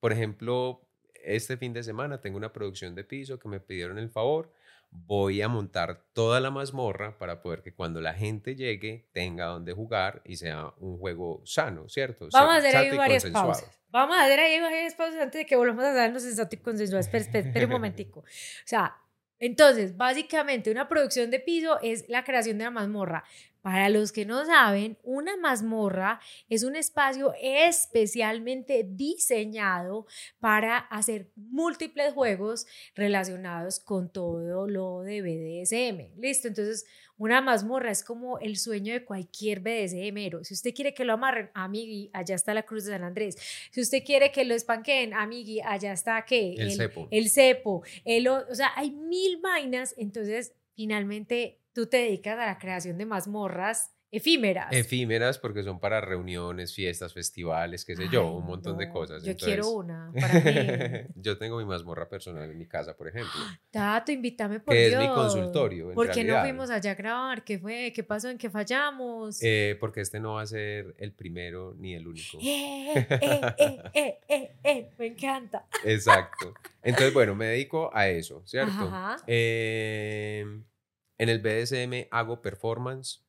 por 0.00 0.12
ejemplo, 0.12 0.88
este 1.22 1.56
fin 1.56 1.72
de 1.72 1.82
semana 1.82 2.20
tengo 2.20 2.36
una 2.36 2.52
producción 2.52 2.94
de 2.94 3.04
piso 3.04 3.38
que 3.38 3.48
me 3.48 3.60
pidieron 3.60 3.98
el 3.98 4.10
favor. 4.10 4.52
Voy 4.90 5.42
a 5.42 5.48
montar 5.48 6.04
toda 6.12 6.40
la 6.40 6.50
mazmorra 6.50 7.18
para 7.18 7.42
poder 7.42 7.62
que 7.62 7.74
cuando 7.74 8.00
la 8.00 8.14
gente 8.14 8.54
llegue 8.54 9.08
tenga 9.12 9.46
donde 9.46 9.72
jugar 9.72 10.22
y 10.24 10.36
sea 10.36 10.72
un 10.78 10.98
juego 10.98 11.42
sano, 11.44 11.88
¿cierto? 11.88 12.28
Vamos 12.32 12.54
a 12.54 12.56
hacer 12.58 12.76
ahí 12.76 12.96
varias 12.96 13.26
pausas. 13.26 13.80
Vamos 13.88 14.16
a 14.16 14.24
hacer 14.24 14.40
ahí 14.40 14.60
varias 14.60 14.94
pausas 14.94 15.20
antes 15.20 15.40
de 15.40 15.46
que 15.46 15.56
volvamos 15.56 15.84
a 15.84 15.92
darnos 15.92 16.22
sensato 16.22 16.54
y 16.54 16.58
consensual. 16.58 17.00
Espera, 17.00 17.24
espera, 17.24 17.46
espera 17.46 17.66
un 17.66 17.72
momentico. 17.72 18.20
O 18.20 18.24
sea, 18.64 18.96
entonces, 19.38 19.96
básicamente 19.96 20.70
una 20.70 20.88
producción 20.88 21.30
de 21.30 21.40
piso 21.40 21.78
es 21.82 22.08
la 22.08 22.24
creación 22.24 22.58
de 22.58 22.64
la 22.64 22.70
mazmorra. 22.70 23.24
Para 23.64 23.88
los 23.88 24.12
que 24.12 24.26
no 24.26 24.44
saben, 24.44 24.98
una 25.02 25.38
mazmorra 25.38 26.20
es 26.50 26.64
un 26.64 26.76
espacio 26.76 27.32
especialmente 27.40 28.84
diseñado 28.86 30.06
para 30.38 30.76
hacer 30.76 31.30
múltiples 31.34 32.12
juegos 32.12 32.66
relacionados 32.94 33.80
con 33.80 34.12
todo 34.12 34.68
lo 34.68 35.00
de 35.00 35.22
BDSM. 35.22 36.20
Listo, 36.20 36.48
entonces 36.48 36.84
una 37.16 37.40
mazmorra 37.40 37.90
es 37.90 38.02
como 38.02 38.38
el 38.38 38.56
sueño 38.56 38.92
de 38.92 39.04
cualquier 39.04 39.60
BDSMero. 39.60 40.42
Si 40.44 40.54
usted 40.54 40.74
quiere 40.74 40.94
que 40.94 41.04
lo 41.04 41.12
amarren, 41.12 41.50
amigui, 41.54 42.10
allá 42.12 42.34
está 42.34 42.54
la 42.54 42.64
Cruz 42.64 42.84
de 42.84 42.92
San 42.92 43.04
Andrés. 43.04 43.36
Si 43.70 43.80
usted 43.80 44.02
quiere 44.04 44.32
que 44.32 44.44
lo 44.44 44.54
espanquen, 44.54 45.14
amigui, 45.14 45.60
allá 45.60 45.92
está 45.92 46.24
¿qué? 46.24 46.54
El, 46.54 46.72
cepo. 46.72 47.08
El 47.10 47.30
cepo. 47.30 47.82
El, 48.04 48.28
o 48.28 48.54
sea, 48.54 48.72
hay 48.74 48.90
mil 48.90 49.40
vainas. 49.40 49.94
Entonces, 49.96 50.52
finalmente 50.74 51.60
tú 51.72 51.86
te 51.86 51.98
dedicas 51.98 52.38
a 52.38 52.46
la 52.46 52.58
creación 52.58 52.98
de 52.98 53.06
mazmorras 53.06 53.93
efímeras. 54.16 54.72
Efímeras 54.72 55.38
porque 55.38 55.62
son 55.62 55.78
para 55.80 56.00
reuniones, 56.00 56.74
fiestas, 56.74 57.12
festivales, 57.12 57.84
qué 57.84 57.96
sé 57.96 58.08
yo, 58.10 58.30
un 58.32 58.46
montón 58.46 58.78
de 58.78 58.88
cosas. 58.90 59.22
Yo 59.24 59.36
quiero 59.36 59.70
una 59.70 60.12
para 60.20 60.40
mí. 60.40 61.06
yo 61.16 61.36
tengo 61.38 61.58
mi 61.58 61.64
mazmorra 61.64 62.08
personal 62.08 62.50
en 62.50 62.58
mi 62.58 62.66
casa, 62.66 62.96
por 62.96 63.08
ejemplo. 63.08 63.32
Tato, 63.70 64.12
invítame 64.12 64.60
por 64.60 64.74
que 64.74 64.88
Dios. 64.88 65.02
es 65.02 65.08
mi 65.08 65.14
consultorio. 65.14 65.92
¿Por 65.92 66.10
qué 66.10 66.24
no 66.24 66.40
fuimos 66.40 66.70
allá 66.70 66.92
a 66.92 66.94
grabar? 66.94 67.44
¿Qué 67.44 67.58
fue? 67.58 67.92
¿Qué 67.94 68.02
pasó? 68.04 68.28
¿En 68.30 68.38
qué 68.38 68.50
fallamos? 68.50 69.38
Eh, 69.42 69.76
porque 69.80 70.00
este 70.00 70.20
no 70.20 70.34
va 70.34 70.42
a 70.42 70.46
ser 70.46 70.94
el 70.98 71.12
primero 71.12 71.74
ni 71.78 71.94
el 71.94 72.06
único. 72.06 72.38
Eh, 72.40 73.06
eh, 73.10 73.80
eh, 73.94 74.18
eh, 74.28 74.50
eh, 74.62 74.90
me 74.98 75.06
encanta. 75.06 75.66
Exacto. 75.84 76.54
Entonces, 76.82 77.12
bueno, 77.14 77.34
me 77.34 77.46
dedico 77.46 77.90
a 77.94 78.08
eso, 78.08 78.42
¿cierto? 78.46 78.72
Ajá. 78.72 79.16
En 79.26 81.28
el 81.28 81.38
BDSM 81.40 82.08
hago 82.10 82.42
performance 82.42 83.22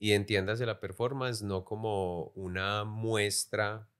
y 0.00 0.12
entiéndase 0.12 0.64
la 0.64 0.80
performance 0.80 1.42
no 1.42 1.64
como 1.64 2.32
una 2.34 2.84
muestra 2.84 3.90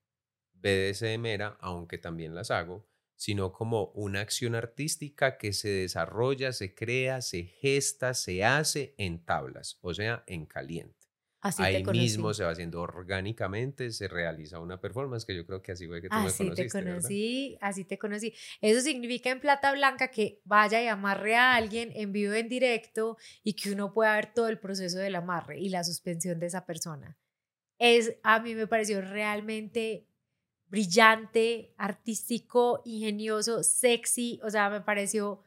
BDSMera, 0.54 1.58
aunque 1.60 1.98
también 1.98 2.34
las 2.34 2.50
hago, 2.50 2.88
sino 3.16 3.52
como 3.52 3.92
una 3.94 4.20
acción 4.20 4.54
artística 4.54 5.36
que 5.36 5.52
se 5.52 5.68
desarrolla, 5.68 6.54
se 6.54 6.74
crea, 6.74 7.20
se 7.20 7.44
gesta, 7.44 8.14
se 8.14 8.44
hace 8.44 8.94
en 8.96 9.22
tablas, 9.26 9.78
o 9.82 9.92
sea, 9.92 10.24
en 10.26 10.46
caliente. 10.46 10.99
Ahí 11.42 11.82
mismo 11.84 12.34
se 12.34 12.44
va 12.44 12.50
haciendo 12.50 12.82
orgánicamente, 12.82 13.90
se 13.92 14.08
realiza 14.08 14.58
una 14.58 14.78
performance 14.78 15.24
que 15.24 15.34
yo 15.34 15.46
creo 15.46 15.62
que 15.62 15.72
así 15.72 15.86
fue 15.86 16.02
que 16.02 16.08
tú 16.08 16.14
así 16.14 16.44
me 16.44 16.50
conociste. 16.50 16.78
Te 16.78 16.84
conocí, 16.84 17.58
así 17.62 17.84
te 17.84 17.98
conocí. 17.98 18.34
Eso 18.60 18.82
significa 18.82 19.30
en 19.30 19.40
plata 19.40 19.72
blanca 19.72 20.08
que 20.08 20.42
vaya 20.44 20.82
y 20.82 20.86
amarre 20.86 21.36
a 21.36 21.54
alguien 21.54 21.92
en 21.94 22.12
vivo, 22.12 22.34
en 22.34 22.50
directo 22.50 23.16
y 23.42 23.54
que 23.54 23.72
uno 23.72 23.94
pueda 23.94 24.14
ver 24.16 24.34
todo 24.34 24.48
el 24.48 24.58
proceso 24.58 24.98
del 24.98 25.14
amarre 25.14 25.58
y 25.58 25.70
la 25.70 25.82
suspensión 25.82 26.38
de 26.40 26.46
esa 26.46 26.66
persona. 26.66 27.16
Es, 27.78 28.16
a 28.22 28.40
mí 28.40 28.54
me 28.54 28.66
pareció 28.66 29.00
realmente 29.00 30.06
brillante, 30.66 31.74
artístico, 31.78 32.82
ingenioso, 32.84 33.62
sexy, 33.62 34.40
o 34.44 34.50
sea, 34.50 34.68
me 34.68 34.82
pareció 34.82 35.42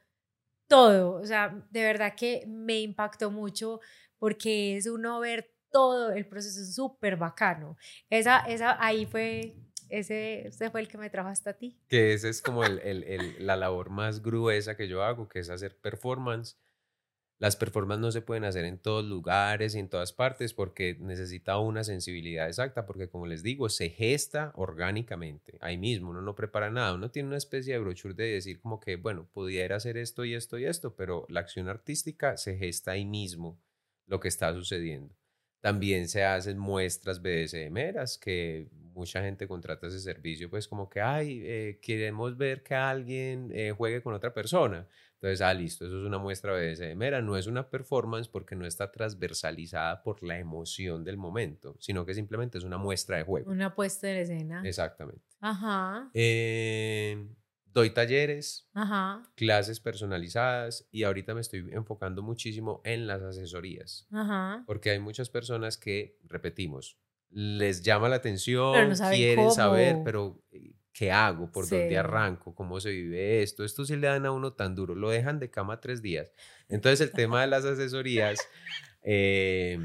todo, 0.68 1.14
o 1.22 1.26
sea, 1.26 1.66
de 1.70 1.84
verdad 1.84 2.16
que 2.16 2.46
me 2.48 2.82
impactó 2.82 3.30
mucho 3.30 3.80
porque 4.18 4.78
es 4.78 4.88
uno 4.88 5.20
ver 5.20 5.53
todo 5.74 6.12
el 6.12 6.26
proceso 6.28 6.62
es 6.62 6.76
súper 6.76 7.18
bacano. 7.18 7.76
Esa, 8.10 8.40
esa, 8.42 8.78
ahí 8.82 9.06
fue, 9.08 9.58
ese, 9.90 10.48
ese 10.48 10.70
fue 10.70 10.82
el 10.82 10.88
que 10.88 11.00
me 11.00 11.10
trajo 11.10 11.30
hasta 11.30 11.54
ti. 11.54 11.78
Que 11.90 12.14
esa 12.14 12.30
es 12.30 12.42
como 12.42 12.64
el, 12.64 12.80
el, 12.80 13.46
la 13.46 13.58
labor 13.58 13.90
más 13.90 14.22
gruesa 14.22 14.78
que 14.78 14.88
yo 14.88 15.04
hago, 15.04 15.28
que 15.28 15.40
es 15.40 15.50
hacer 15.50 15.78
performance. 15.80 16.60
Las 17.40 17.56
performances 17.58 18.02
no 18.02 18.12
se 18.12 18.22
pueden 18.22 18.46
hacer 18.46 18.64
en 18.66 18.78
todos 18.78 19.04
lugares 19.04 19.74
y 19.76 19.80
en 19.80 19.90
todas 19.90 20.14
partes 20.14 20.54
porque 20.54 20.96
necesita 21.02 21.58
una 21.58 21.84
sensibilidad 21.84 22.48
exacta, 22.48 22.86
porque 22.86 23.10
como 23.10 23.26
les 23.26 23.42
digo, 23.42 23.68
se 23.68 23.90
gesta 23.90 24.54
orgánicamente, 24.56 25.58
ahí 25.60 25.78
mismo, 25.78 26.12
uno 26.12 26.22
no 26.22 26.36
prepara 26.36 26.70
nada, 26.70 26.94
uno 26.94 27.10
tiene 27.12 27.28
una 27.28 27.38
especie 27.38 27.74
de 27.74 27.80
brochure 27.80 28.14
de 28.14 28.34
decir 28.34 28.62
como 28.62 28.80
que, 28.80 28.96
bueno, 28.96 29.28
pudiera 29.34 29.76
hacer 29.76 29.98
esto 29.98 30.24
y 30.24 30.36
esto 30.36 30.58
y 30.58 30.66
esto, 30.66 30.96
pero 30.96 31.26
la 31.28 31.42
acción 31.42 31.68
artística 31.68 32.38
se 32.38 32.56
gesta 32.56 32.92
ahí 32.92 33.04
mismo 33.04 33.60
lo 34.06 34.20
que 34.20 34.28
está 34.30 34.54
sucediendo. 34.54 35.14
También 35.64 36.10
se 36.10 36.26
hacen 36.26 36.60
muestras 36.60 37.22
BDSMeras, 37.22 38.18
que 38.18 38.68
mucha 38.94 39.22
gente 39.22 39.48
contrata 39.48 39.88
ese 39.88 40.02
servicio, 40.02 40.50
pues 40.50 40.68
como 40.68 40.90
que, 40.90 41.00
ay, 41.00 41.42
eh, 41.42 41.80
queremos 41.82 42.36
ver 42.36 42.64
que 42.64 42.76
alguien 42.76 43.50
eh, 43.54 43.72
juegue 43.72 44.02
con 44.02 44.14
otra 44.14 44.34
persona. 44.34 44.86
Entonces, 45.14 45.40
ah, 45.40 45.54
listo, 45.54 45.86
eso 45.86 46.02
es 46.02 46.06
una 46.06 46.18
muestra 46.18 46.52
BDSMera, 46.52 47.22
no 47.22 47.38
es 47.38 47.48
una 47.48 47.70
performance 47.70 48.28
porque 48.28 48.58
no 48.58 48.66
está 48.66 48.92
transversalizada 48.92 50.04
por 50.04 50.22
la 50.22 50.38
emoción 50.38 51.06
del 51.06 51.16
momento, 51.16 51.78
sino 51.80 52.06
que 52.06 52.14
simplemente 52.14 52.58
es 52.58 52.66
una 52.66 52.78
muestra 52.78 53.16
de 53.16 53.24
juego. 53.24 53.50
Una 53.50 53.74
puesta 53.74 54.12
en 54.12 54.18
escena. 54.18 54.62
Exactamente. 54.66 55.24
Ajá. 55.40 56.10
Eh, 56.14 57.26
doy 57.74 57.90
talleres, 57.90 58.70
Ajá. 58.74 59.24
clases 59.36 59.80
personalizadas 59.80 60.88
y 60.92 61.04
ahorita 61.04 61.34
me 61.34 61.42
estoy 61.42 61.68
enfocando 61.72 62.22
muchísimo 62.22 62.82
en 62.86 63.08
las 63.08 63.22
asesorías, 63.22 64.08
Ajá. 64.12 64.64
porque 64.68 64.92
hay 64.92 65.00
muchas 65.00 65.30
personas 65.30 65.78
que, 65.78 66.18
repetimos, 66.24 66.98
les 67.30 67.82
llama 67.82 68.10
la 68.10 68.18
atención, 68.18 68.90
no 68.90 69.10
quieren 69.10 69.50
saber, 69.52 69.98
pero 70.04 70.40
eh, 70.52 70.76
¿qué 70.92 71.12
hago? 71.12 71.52
¿Por 71.52 71.68
dónde 71.68 71.90
Sí. 71.90 71.96
arranco? 71.96 72.54
¿Cómo 72.54 72.80
se 72.80 72.92
vive 72.92 73.42
esto? 73.42 73.64
Esto 73.64 73.86
sí 73.86 73.96
le 73.96 74.06
dan 74.08 74.28
a 74.28 74.32
uno 74.32 74.54
tan 74.54 74.76
duro, 74.76 74.94
lo 74.94 75.10
dejan 75.10 75.40
de 75.40 75.50
cama 75.50 75.82
tres 75.82 76.04
días. 76.04 76.32
Entonces 76.70 77.02
el 77.02 77.12
tema 77.12 77.42
de 77.42 77.48
las 77.48 77.66
asesorías, 77.66 78.40
eh, 79.02 79.80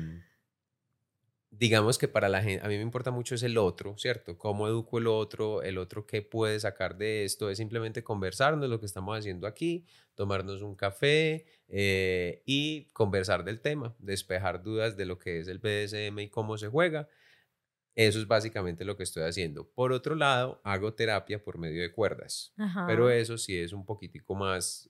digamos 1.59 1.99
que 1.99 2.07
para 2.07 2.29
la 2.29 2.41
gente, 2.41 2.65
a 2.65 2.69
mí 2.69 2.77
me 2.77 2.83
importa 2.83 3.11
mucho 3.11 3.35
es 3.35 3.43
el 3.43 3.59
otro, 3.59 3.99
¿cierto? 3.99 4.39
¿Cómo 4.39 4.69
educo 4.69 4.99
el 4.99 5.09
otro? 5.09 5.63
El 5.63 5.79
otro 5.79 6.07
qué 6.07 6.23
puede 6.23 6.61
sacar 6.61 6.97
de 6.97 7.25
esto 7.25 7.51
es 7.51 7.59
simplemente 7.59 8.05
conversarnos 8.05 8.69
lo 8.71 8.79
que 8.79 8.87
estamos 8.87 9.19
haciendo 9.19 9.47
aquí, 9.47 9.85
tomarnos 10.15 10.63
un 10.63 10.77
café 10.77 11.47
eh, 11.67 12.43
y 12.47 12.91
conversar 12.93 13.45
del 13.45 13.61
tema, 13.61 13.97
despejar 13.99 14.63
dudas 14.63 14.97
de 14.97 15.07
lo 15.07 15.19
que 15.19 15.41
es 15.41 15.49
el 15.49 15.59
BDSM 15.59 16.21
y 16.21 16.29
cómo 16.31 16.57
se 16.59 16.69
juega. 16.69 17.09
Eso 17.97 18.21
es 18.21 18.29
básicamente 18.29 18.85
lo 18.85 18.97
que 18.97 19.03
estoy 19.03 19.25
haciendo. 19.25 19.69
Por 19.69 19.91
otro 19.91 20.15
lado, 20.15 20.61
hago 20.63 20.95
terapia 20.95 21.43
por 21.43 21.59
medio 21.59 21.83
de 21.83 21.91
cuerdas, 21.91 22.53
Ajá. 22.57 22.87
pero 22.87 23.11
eso 23.11 23.37
sí 23.37 23.59
es 23.59 23.73
un 23.73 23.85
poquitico 23.85 24.37
más, 24.37 24.89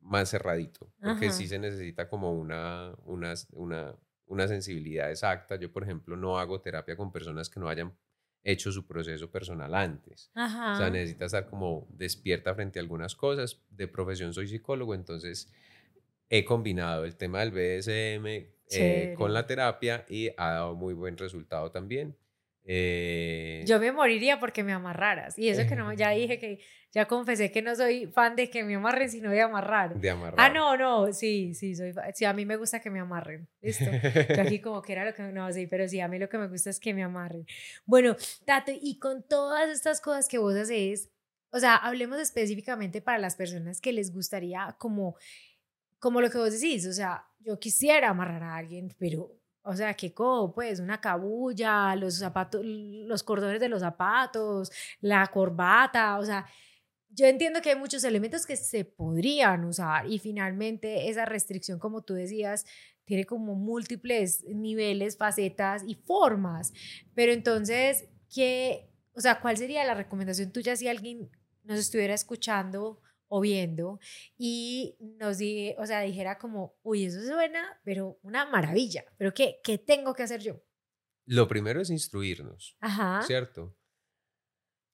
más 0.00 0.30
cerradito, 0.30 0.92
porque 1.00 1.26
Ajá. 1.26 1.36
sí 1.36 1.46
se 1.46 1.60
necesita 1.60 2.08
como 2.08 2.32
una, 2.32 2.92
una, 3.04 3.34
una, 3.52 3.94
una 4.32 4.48
sensibilidad 4.48 5.10
exacta. 5.10 5.56
Yo, 5.56 5.70
por 5.70 5.82
ejemplo, 5.82 6.16
no 6.16 6.38
hago 6.38 6.60
terapia 6.60 6.96
con 6.96 7.12
personas 7.12 7.48
que 7.48 7.60
no 7.60 7.68
hayan 7.68 7.92
hecho 8.42 8.72
su 8.72 8.86
proceso 8.86 9.30
personal 9.30 9.74
antes. 9.74 10.30
Ajá. 10.34 10.72
O 10.72 10.76
sea, 10.76 10.90
necesita 10.90 11.26
estar 11.26 11.46
como 11.46 11.86
despierta 11.90 12.54
frente 12.54 12.78
a 12.78 12.82
algunas 12.82 13.14
cosas. 13.14 13.60
De 13.70 13.86
profesión 13.86 14.32
soy 14.32 14.48
psicólogo, 14.48 14.94
entonces 14.94 15.52
he 16.28 16.44
combinado 16.44 17.04
el 17.04 17.16
tema 17.16 17.40
del 17.40 17.50
BDSM 17.50 18.26
eh, 18.70 19.14
con 19.16 19.34
la 19.34 19.46
terapia 19.46 20.06
y 20.08 20.30
ha 20.36 20.52
dado 20.52 20.74
muy 20.74 20.94
buen 20.94 21.16
resultado 21.16 21.70
también. 21.70 22.16
Eh, 22.64 23.64
Yo 23.66 23.80
me 23.80 23.90
moriría 23.90 24.38
porque 24.38 24.62
me 24.62 24.72
amarraras. 24.72 25.38
Y 25.38 25.48
eso 25.48 25.66
que 25.68 25.74
no, 25.74 25.92
ya 25.92 26.10
dije 26.10 26.38
que, 26.38 26.60
ya 26.92 27.06
confesé 27.06 27.50
que 27.50 27.62
no 27.62 27.74
soy 27.74 28.06
fan 28.06 28.36
de 28.36 28.50
que 28.50 28.62
me 28.62 28.76
amarren, 28.76 29.10
sino 29.10 29.30
de 29.30 29.40
amarrar. 29.40 29.98
de 29.98 30.10
amarrar. 30.10 30.38
Ah, 30.38 30.48
no, 30.52 30.76
no, 30.76 31.12
sí, 31.12 31.54
sí, 31.54 31.74
soy, 31.74 31.92
sí, 32.14 32.24
a 32.24 32.32
mí 32.32 32.46
me 32.46 32.56
gusta 32.56 32.80
que 32.80 32.90
me 32.90 33.00
amarren. 33.00 33.48
Listo. 33.60 33.84
Yo 33.84 34.42
aquí 34.42 34.60
como 34.62 34.80
que 34.82 34.92
era 34.92 35.04
lo 35.04 35.14
que, 35.14 35.22
no, 35.22 35.52
sí, 35.52 35.66
pero 35.66 35.88
sí, 35.88 36.00
a 36.00 36.08
mí 36.08 36.18
lo 36.18 36.28
que 36.28 36.38
me 36.38 36.48
gusta 36.48 36.70
es 36.70 36.78
que 36.78 36.94
me 36.94 37.02
amarren. 37.02 37.46
Bueno, 37.84 38.16
Tato, 38.44 38.72
y 38.80 38.98
con 38.98 39.26
todas 39.26 39.68
estas 39.70 40.00
cosas 40.00 40.28
que 40.28 40.38
vos 40.38 40.54
haces, 40.54 41.10
o 41.50 41.58
sea, 41.58 41.76
hablemos 41.76 42.18
específicamente 42.20 43.00
para 43.02 43.18
las 43.18 43.36
personas 43.36 43.80
que 43.80 43.92
les 43.92 44.12
gustaría 44.12 44.76
como, 44.78 45.16
como 45.98 46.20
lo 46.20 46.30
que 46.30 46.38
vos 46.38 46.52
decís, 46.52 46.86
o 46.86 46.92
sea, 46.92 47.24
yo 47.40 47.58
quisiera 47.58 48.10
amarrar 48.10 48.42
a 48.42 48.56
alguien, 48.56 48.94
pero, 48.98 49.30
o 49.64 49.74
sea, 49.74 49.94
¿qué 49.94 50.12
cojo? 50.12 50.52
Pues 50.54 50.80
una 50.80 51.00
cabulla, 51.00 51.94
los 51.96 52.18
zapatos, 52.18 52.62
los 52.64 53.22
cordones 53.22 53.60
de 53.60 53.68
los 53.68 53.80
zapatos, 53.80 54.70
la 55.00 55.26
corbata, 55.28 56.18
o 56.18 56.24
sea, 56.24 56.46
yo 57.14 57.26
entiendo 57.26 57.60
que 57.60 57.70
hay 57.70 57.76
muchos 57.76 58.04
elementos 58.04 58.46
que 58.46 58.56
se 58.56 58.84
podrían 58.84 59.64
usar 59.64 60.06
y 60.10 60.18
finalmente 60.18 61.10
esa 61.10 61.26
restricción, 61.26 61.78
como 61.78 62.02
tú 62.02 62.14
decías, 62.14 62.64
tiene 63.04 63.24
como 63.26 63.54
múltiples 63.54 64.44
niveles, 64.44 65.18
facetas 65.18 65.82
y 65.86 65.94
formas. 65.94 66.72
Pero 67.14 67.32
entonces, 67.32 68.08
¿qué, 68.34 68.88
o 69.14 69.20
sea, 69.20 69.40
cuál 69.40 69.58
sería 69.58 69.84
la 69.84 69.94
recomendación 69.94 70.52
tuya 70.52 70.74
si 70.76 70.88
alguien 70.88 71.30
nos 71.64 71.78
estuviera 71.78 72.14
escuchando 72.14 73.01
o 73.34 73.40
viendo 73.40 73.98
y 74.36 74.98
nos 75.00 75.38
di, 75.38 75.74
o 75.78 75.86
sea, 75.86 76.02
dijera 76.02 76.36
como, 76.36 76.76
uy, 76.82 77.06
eso 77.06 77.22
suena, 77.22 77.80
pero 77.82 78.18
una 78.22 78.44
maravilla, 78.44 79.06
pero 79.16 79.32
¿qué, 79.32 79.60
qué 79.64 79.78
tengo 79.78 80.12
que 80.12 80.22
hacer 80.22 80.42
yo? 80.42 80.62
Lo 81.24 81.48
primero 81.48 81.80
es 81.80 81.88
instruirnos, 81.88 82.76
Ajá. 82.80 83.22
¿cierto? 83.22 83.74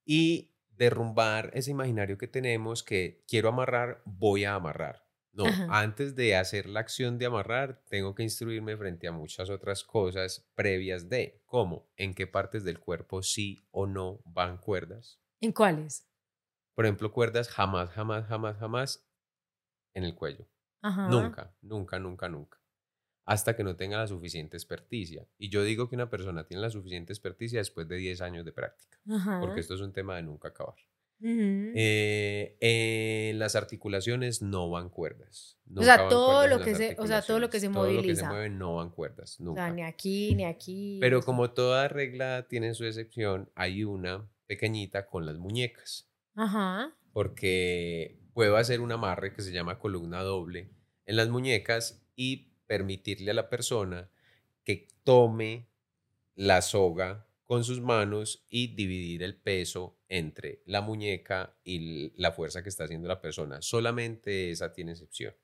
Y 0.05 0.55
derrumbar 0.69 1.51
ese 1.53 1.73
imaginario 1.73 2.17
que 2.17 2.29
tenemos 2.29 2.85
que 2.85 3.25
quiero 3.27 3.49
amarrar, 3.49 4.03
voy 4.05 4.45
a 4.45 4.55
amarrar. 4.55 5.09
No, 5.33 5.47
Ajá. 5.47 5.67
antes 5.69 6.15
de 6.15 6.37
hacer 6.37 6.69
la 6.69 6.79
acción 6.79 7.19
de 7.19 7.27
amarrar, 7.27 7.83
tengo 7.89 8.15
que 8.15 8.23
instruirme 8.23 8.77
frente 8.77 9.09
a 9.09 9.13
muchas 9.13 9.51
otras 9.51 9.83
cosas 9.83 10.49
previas 10.55 11.09
de 11.09 11.43
cómo, 11.45 11.91
en 11.97 12.15
qué 12.15 12.29
partes 12.29 12.63
del 12.63 12.79
cuerpo 12.79 13.21
sí 13.25 13.67
o 13.73 13.89
no 13.89 14.21
van 14.25 14.59
cuerdas. 14.59 15.21
¿En 15.41 15.51
cuáles? 15.53 16.08
Por 16.79 16.87
ejemplo, 16.87 17.11
cuerdas 17.11 17.49
jamás, 17.49 17.91
jamás, 17.91 18.27
jamás, 18.29 18.57
jamás 18.57 19.05
en 19.95 20.05
el 20.05 20.15
cuello. 20.15 20.47
Ajá. 20.81 21.09
Nunca, 21.09 21.53
nunca, 21.61 21.99
nunca, 21.99 22.29
nunca. 22.29 22.61
Hasta 23.25 23.57
que 23.57 23.65
no 23.65 23.75
tenga 23.75 23.99
la 23.99 24.07
suficiente 24.07 24.57
experticia. 24.57 25.27
Y 25.39 25.49
yo 25.49 25.65
digo 25.65 25.89
que 25.89 25.97
una 25.97 26.09
persona 26.09 26.47
tiene 26.47 26.61
la 26.63 26.71
suficiente 26.71 27.13
experticia 27.13 27.59
después 27.59 27.89
de 27.89 27.97
10 27.97 28.21
años 28.21 28.45
de 28.45 28.53
práctica, 28.53 28.97
Ajá. 29.11 29.41
porque 29.41 29.59
esto 29.59 29.75
es 29.75 29.81
un 29.81 29.93
tema 29.93 30.15
de 30.15 30.23
nunca 30.23 30.51
acabar. 30.51 30.77
Ujú. 31.21 31.73
Eh, 31.75 32.57
en 32.61 33.41
las 33.41 33.57
articulaciones 33.57 34.41
no 34.41 34.71
van 34.71 34.89
cuerdas. 34.89 35.59
O 35.75 35.83
sea, 35.83 35.97
nunca 35.97 36.09
todo 36.09 36.47
lo 36.47 36.61
que 36.61 36.77
se- 36.77 36.95
o 36.97 37.09
sea, 37.09 37.23
todo 37.23 37.41
lo 37.41 37.51
que 37.51 37.59
se 37.59 37.67
articulaciones. 37.67 37.75
Todo 37.75 37.87
lo 37.97 38.03
que 38.03 38.15
se 38.15 38.23
moviliza. 38.23 38.29
mueve 38.29 38.51
no 38.51 38.77
van 38.77 38.91
cuerdas, 38.91 39.33
O 39.33 39.37
sea, 39.39 39.45
nunca. 39.47 39.71
ni 39.73 39.83
aquí, 39.83 40.37
ni 40.37 40.45
aquí. 40.45 40.99
Pero 41.01 41.23
como 41.23 41.51
toda 41.51 41.89
regla 41.89 42.47
tiene 42.49 42.73
su 42.75 42.85
excepción, 42.85 43.51
hay 43.57 43.83
una 43.83 44.31
pequeñita 44.47 45.07
con 45.07 45.27
las 45.27 45.39
muñecas. 45.39 46.08
Ajá. 46.39 46.95
porque 47.13 48.21
puedo 48.33 48.57
hacer 48.57 48.81
un 48.81 48.93
amarre 48.93 49.33
que 49.35 49.43
se 49.43 49.53
llama 49.53 49.79
columna 49.79 50.23
doble 50.23 50.71
en 51.07 51.17
las 51.17 51.29
muñecas 51.29 52.07
y 52.15 52.53
permitirle 52.67 53.31
a 53.31 53.35
la 53.35 53.49
persona 53.49 54.11
que 54.65 54.87
tome 55.05 55.69
la 56.35 56.63
soga 56.63 57.27
con 57.45 57.65
sus 57.65 57.81
manos 57.81 58.47
y 58.51 58.75
dividir 58.77 59.23
el 59.23 59.35
peso 59.35 59.99
entre 60.09 60.63
la 60.67 60.83
muñeca 60.83 61.57
y 61.65 62.13
la 62.21 62.31
fuerza 62.33 62.63
que 62.63 62.69
está 62.69 62.85
haciendo 62.85 63.09
la 63.09 63.21
persona. 63.21 63.63
Solamente 63.63 64.51
esa 64.51 64.73
tiene 64.73 64.93
excepción. 64.93 65.35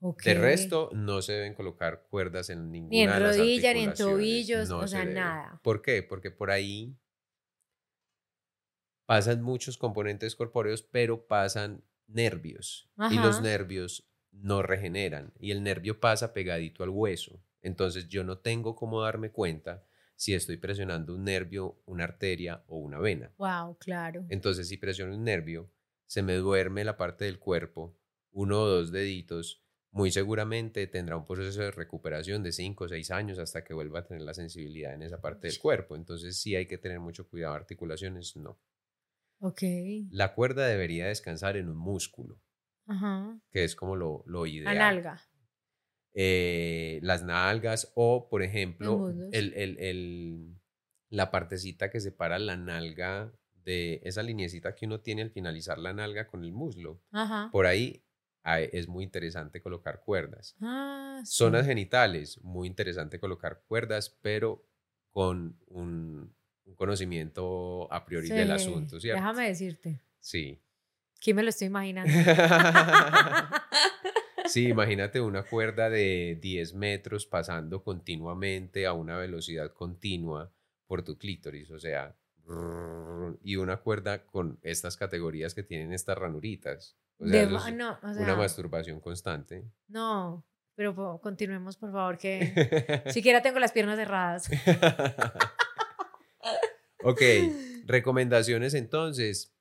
De 0.00 0.34
resto, 0.34 0.90
no 0.92 1.22
se 1.22 1.32
deben 1.34 1.54
colocar 1.54 2.06
cuerdas 2.08 2.50
en 2.50 2.70
ninguna 2.70 2.90
Ni 2.90 3.02
en 3.02 3.10
de 3.10 3.20
las 3.20 3.36
rodilla, 3.36 3.74
ni 3.74 3.80
en 3.84 3.94
tobillos, 3.94 4.68
No 4.68 4.78
o 4.78 4.82
se 4.82 4.88
sea, 4.88 5.04
nada. 5.04 5.60
¿Por 5.62 5.82
qué? 5.82 6.02
Porque 6.02 6.30
por 6.30 6.50
ahí 6.50 6.96
pasan 9.06 9.42
muchos 9.42 9.78
componentes 9.78 10.36
corpóreos, 10.36 10.82
pero 10.82 11.26
pasan 11.26 11.84
nervios. 12.06 12.90
Y 13.10 13.16
los 13.16 13.40
nervios 13.40 14.08
no 14.32 14.62
regeneran. 14.62 15.32
Y 15.38 15.52
el 15.52 15.62
nervio 15.62 16.00
pasa 16.00 16.32
pegadito 16.32 16.82
al 16.82 16.90
hueso. 16.90 17.42
Entonces 17.62 18.08
yo 18.08 18.22
no 18.22 18.38
tengo 18.38 18.76
cómo 18.76 19.02
darme 19.02 19.30
cuenta 19.30 19.86
si 20.16 20.34
estoy 20.34 20.56
presionando 20.56 21.14
un 21.14 21.24
nervio, 21.24 21.82
una 21.84 22.04
arteria 22.04 22.64
o 22.68 22.78
una 22.78 22.98
vena. 22.98 23.32
Wow, 23.36 23.76
claro. 23.78 24.24
Entonces, 24.28 24.68
si 24.68 24.78
presiono 24.78 25.14
un 25.14 25.24
nervio, 25.24 25.70
se 26.06 26.22
me 26.22 26.34
duerme 26.34 26.84
la 26.84 26.96
parte 26.96 27.26
del 27.26 27.38
cuerpo, 27.38 27.98
uno 28.32 28.62
o 28.62 28.66
dos 28.66 28.92
deditos, 28.92 29.62
muy 29.90 30.10
seguramente 30.10 30.86
tendrá 30.86 31.16
un 31.16 31.24
proceso 31.24 31.60
de 31.60 31.70
recuperación 31.70 32.42
de 32.42 32.52
5 32.52 32.84
o 32.84 32.88
6 32.88 33.10
años 33.10 33.38
hasta 33.38 33.62
que 33.64 33.74
vuelva 33.74 34.00
a 34.00 34.04
tener 34.04 34.22
la 34.22 34.34
sensibilidad 34.34 34.94
en 34.94 35.02
esa 35.02 35.20
parte 35.20 35.48
del 35.48 35.58
cuerpo. 35.58 35.96
Entonces, 35.96 36.38
sí 36.38 36.56
hay 36.56 36.66
que 36.66 36.78
tener 36.78 37.00
mucho 37.00 37.28
cuidado. 37.28 37.54
Articulaciones, 37.54 38.36
no. 38.36 38.58
Ok. 39.40 39.62
La 40.10 40.34
cuerda 40.34 40.66
debería 40.66 41.06
descansar 41.08 41.56
en 41.56 41.68
un 41.68 41.76
músculo, 41.76 42.40
Ajá. 42.86 43.38
que 43.50 43.64
es 43.64 43.76
como 43.76 43.96
lo, 43.96 44.22
lo 44.26 44.44
La 44.44 44.50
ideal. 44.50 44.78
nalga. 44.78 45.20
Eh, 46.14 46.98
las 47.02 47.22
nalgas 47.22 47.92
o, 47.94 48.28
por 48.30 48.42
ejemplo, 48.42 49.10
el, 49.32 49.52
el- 49.54 49.78
el- 49.78 50.60
la 51.10 51.30
partecita 51.30 51.90
que 51.90 52.00
separa 52.00 52.38
la 52.38 52.56
nalga 52.56 53.32
de 53.52 54.00
esa 54.04 54.22
linecita 54.22 54.74
que 54.74 54.86
uno 54.86 55.00
tiene 55.00 55.22
al 55.22 55.30
finalizar 55.30 55.78
la 55.78 55.92
nalga 55.92 56.26
con 56.26 56.42
el 56.42 56.52
muslo. 56.52 57.02
Ajá. 57.12 57.50
Por 57.52 57.66
ahí 57.66 58.02
es 58.44 58.88
muy 58.88 59.04
interesante 59.04 59.60
colocar 59.60 60.00
cuerdas. 60.04 60.56
Ah, 60.60 61.20
Zonas 61.24 61.66
genitales, 61.66 62.40
muy 62.42 62.66
interesante 62.68 63.18
colocar 63.20 63.62
cuerdas, 63.66 64.18
pero 64.22 64.66
con 65.10 65.58
un, 65.66 66.34
conocimiento 66.74 67.92
a 67.92 68.04
priori 68.04 68.28
del 68.28 68.50
asunto, 68.50 68.98
¿cierto? 69.00 69.20
Déjame 69.20 69.48
decirte. 69.48 70.00
Sí. 70.18 70.60
¿Quién 71.20 71.36
me 71.36 71.42
lo 71.42 71.50
estoy 71.50 71.68
imaginando? 71.68 72.12
sí, 74.46 74.68
imagínate 74.68 75.20
una 75.20 75.42
cuerda 75.42 75.88
de 75.88 76.38
10 76.40 76.74
metros 76.74 77.26
pasando 77.26 77.82
continuamente 77.82 78.86
a 78.86 78.92
una 78.92 79.16
velocidad 79.16 79.72
continua 79.72 80.52
por 80.86 81.02
tu 81.02 81.18
clítoris, 81.18 81.70
o 81.70 81.78
sea, 81.78 82.16
y 83.42 83.56
una 83.56 83.78
cuerda 83.78 84.24
con 84.24 84.58
estas 84.62 84.96
categorías 84.96 85.54
que 85.54 85.62
tienen 85.62 85.92
estas 85.92 86.16
ranuritas. 86.16 86.96
O 87.18 87.26
sea, 87.26 87.48
una 87.48 88.36
masturbación 88.36 89.00
constante. 89.00 89.64
No, 89.88 90.44
pero 90.74 91.18
continuemos, 91.22 91.76
por 91.76 91.90
favor, 91.90 92.18
que 92.18 93.02
siquiera 93.08 93.42
tengo 93.42 93.58
las 93.58 93.72
piernas 93.72 93.96
cerradas. 93.96 94.48
Ok, 97.06 97.20
recomendaciones 97.86 98.74
entonces. 98.74 99.52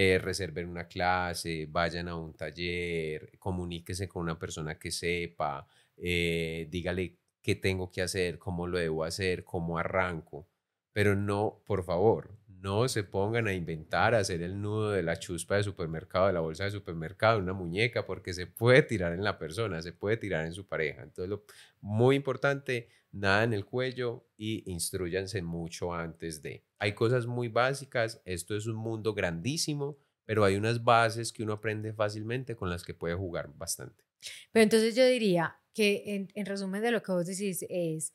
Eh, 0.00 0.18
reserven 0.18 0.68
una 0.68 0.86
clase, 0.86 1.66
vayan 1.68 2.06
a 2.06 2.14
un 2.14 2.32
taller, 2.32 3.36
comuníquese 3.40 4.06
con 4.06 4.22
una 4.22 4.38
persona 4.38 4.78
que 4.78 4.92
sepa, 4.92 5.66
eh, 5.96 6.68
dígale 6.70 7.18
qué 7.42 7.56
tengo 7.56 7.90
que 7.90 8.02
hacer, 8.02 8.38
cómo 8.38 8.68
lo 8.68 8.78
debo 8.78 9.02
hacer, 9.02 9.42
cómo 9.42 9.76
arranco. 9.76 10.46
Pero 10.92 11.16
no, 11.16 11.62
por 11.66 11.82
favor, 11.84 12.38
no 12.60 12.88
se 12.88 13.04
pongan 13.04 13.46
a 13.46 13.52
inventar, 13.52 14.14
a 14.14 14.18
hacer 14.18 14.42
el 14.42 14.60
nudo 14.60 14.90
de 14.90 15.02
la 15.02 15.18
chuspa 15.18 15.56
de 15.56 15.62
supermercado, 15.62 16.26
de 16.26 16.32
la 16.32 16.40
bolsa 16.40 16.64
de 16.64 16.70
supermercado, 16.70 17.38
una 17.38 17.52
muñeca, 17.52 18.04
porque 18.04 18.32
se 18.32 18.46
puede 18.46 18.82
tirar 18.82 19.12
en 19.12 19.22
la 19.22 19.38
persona, 19.38 19.80
se 19.82 19.92
puede 19.92 20.16
tirar 20.16 20.44
en 20.44 20.52
su 20.52 20.66
pareja. 20.66 21.02
Entonces, 21.02 21.30
lo, 21.30 21.44
muy 21.80 22.16
importante, 22.16 22.88
nada 23.12 23.44
en 23.44 23.52
el 23.52 23.64
cuello 23.64 24.26
y 24.36 24.70
instruyanse 24.70 25.42
mucho 25.42 25.94
antes 25.94 26.42
de. 26.42 26.64
Hay 26.78 26.94
cosas 26.94 27.26
muy 27.26 27.48
básicas, 27.48 28.20
esto 28.24 28.56
es 28.56 28.66
un 28.66 28.76
mundo 28.76 29.14
grandísimo, 29.14 29.98
pero 30.24 30.44
hay 30.44 30.56
unas 30.56 30.82
bases 30.82 31.32
que 31.32 31.42
uno 31.42 31.54
aprende 31.54 31.92
fácilmente 31.92 32.56
con 32.56 32.70
las 32.70 32.84
que 32.84 32.94
puede 32.94 33.14
jugar 33.14 33.50
bastante. 33.56 34.04
Pero 34.52 34.64
entonces 34.64 34.94
yo 34.94 35.06
diría 35.06 35.56
que 35.72 36.28
en, 36.34 36.46
resumen 36.46 36.82
de 36.82 36.90
lo 36.90 37.02
que 37.02 37.12
vos 37.12 37.26
decís 37.26 37.64
es, 37.68 38.14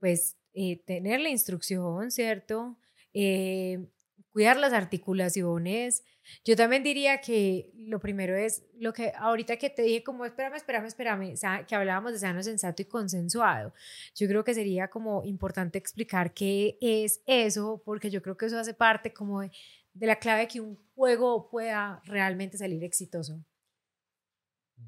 pues, 0.00 0.36
eh, 0.52 0.82
tener 0.84 1.20
la 1.20 1.30
instrucción, 1.30 2.10
¿cierto? 2.10 2.76
Eh, 3.14 3.86
cuidar 4.34 4.56
las 4.56 4.72
articulaciones. 4.72 6.04
Yo 6.44 6.56
también 6.56 6.82
diría 6.82 7.20
que 7.20 7.70
lo 7.76 8.00
primero 8.00 8.34
es 8.34 8.64
lo 8.80 8.92
que 8.92 9.12
ahorita 9.16 9.56
que 9.58 9.70
te 9.70 9.82
dije 9.82 10.02
como 10.02 10.24
espérame, 10.24 10.56
espérame, 10.56 10.86
espérame, 10.86 11.34
que 11.68 11.74
hablábamos 11.76 12.12
de 12.12 12.18
sano, 12.18 12.42
sensato 12.42 12.82
y 12.82 12.86
consensuado. 12.86 13.72
Yo 14.16 14.26
creo 14.26 14.42
que 14.42 14.52
sería 14.52 14.88
como 14.88 15.22
importante 15.24 15.78
explicar 15.78 16.34
qué 16.34 16.76
es 16.80 17.22
eso, 17.26 17.80
porque 17.84 18.10
yo 18.10 18.22
creo 18.22 18.36
que 18.36 18.46
eso 18.46 18.58
hace 18.58 18.74
parte 18.74 19.12
como 19.12 19.42
de, 19.42 19.52
de 19.92 20.06
la 20.06 20.16
clave 20.16 20.48
que 20.48 20.60
un 20.60 20.76
juego 20.96 21.48
pueda 21.48 22.02
realmente 22.04 22.58
salir 22.58 22.82
exitoso. 22.82 23.44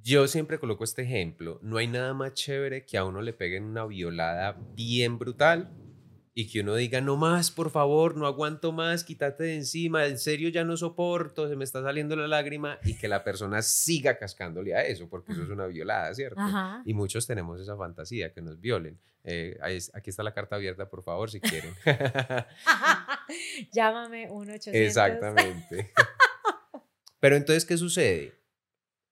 Yo 0.02 0.26
siempre 0.26 0.58
coloco 0.58 0.82
este 0.82 1.02
ejemplo, 1.02 1.60
no 1.62 1.76
hay 1.76 1.86
nada 1.86 2.12
más 2.14 2.34
chévere 2.34 2.84
que 2.84 2.98
a 2.98 3.04
uno 3.04 3.22
le 3.22 3.32
peguen 3.32 3.64
una 3.64 3.86
violada 3.86 4.58
bien 4.74 5.18
brutal 5.18 5.70
y 6.38 6.48
que 6.48 6.60
uno 6.60 6.74
diga, 6.74 7.00
no 7.00 7.16
más, 7.16 7.50
por 7.50 7.70
favor, 7.70 8.14
no 8.14 8.26
aguanto 8.26 8.70
más, 8.70 9.04
quítate 9.04 9.44
de 9.44 9.54
encima, 9.54 10.04
en 10.04 10.18
serio 10.18 10.50
ya 10.50 10.64
no 10.64 10.76
soporto, 10.76 11.48
se 11.48 11.56
me 11.56 11.64
está 11.64 11.82
saliendo 11.82 12.14
la 12.14 12.28
lágrima, 12.28 12.78
y 12.84 12.92
que 12.98 13.08
la 13.08 13.24
persona 13.24 13.62
siga 13.62 14.18
cascándole 14.18 14.74
a 14.74 14.84
eso, 14.84 15.08
porque 15.08 15.32
eso 15.32 15.44
es 15.44 15.48
una 15.48 15.64
violada, 15.66 16.12
¿cierto? 16.12 16.42
Y 16.84 16.92
muchos 16.92 17.26
tenemos 17.26 17.58
esa 17.58 17.74
fantasía, 17.74 18.34
que 18.34 18.42
nos 18.42 18.60
violen. 18.60 19.00
Eh, 19.24 19.56
aquí 19.94 20.10
está 20.10 20.22
la 20.22 20.34
carta 20.34 20.56
abierta, 20.56 20.90
por 20.90 21.02
favor, 21.02 21.30
si 21.30 21.40
quieren. 21.40 21.72
Llámame 23.72 24.28
1-800. 24.28 24.70
Exactamente. 24.74 25.90
Pero 27.18 27.36
entonces, 27.36 27.64
¿qué 27.64 27.78
sucede? 27.78 28.34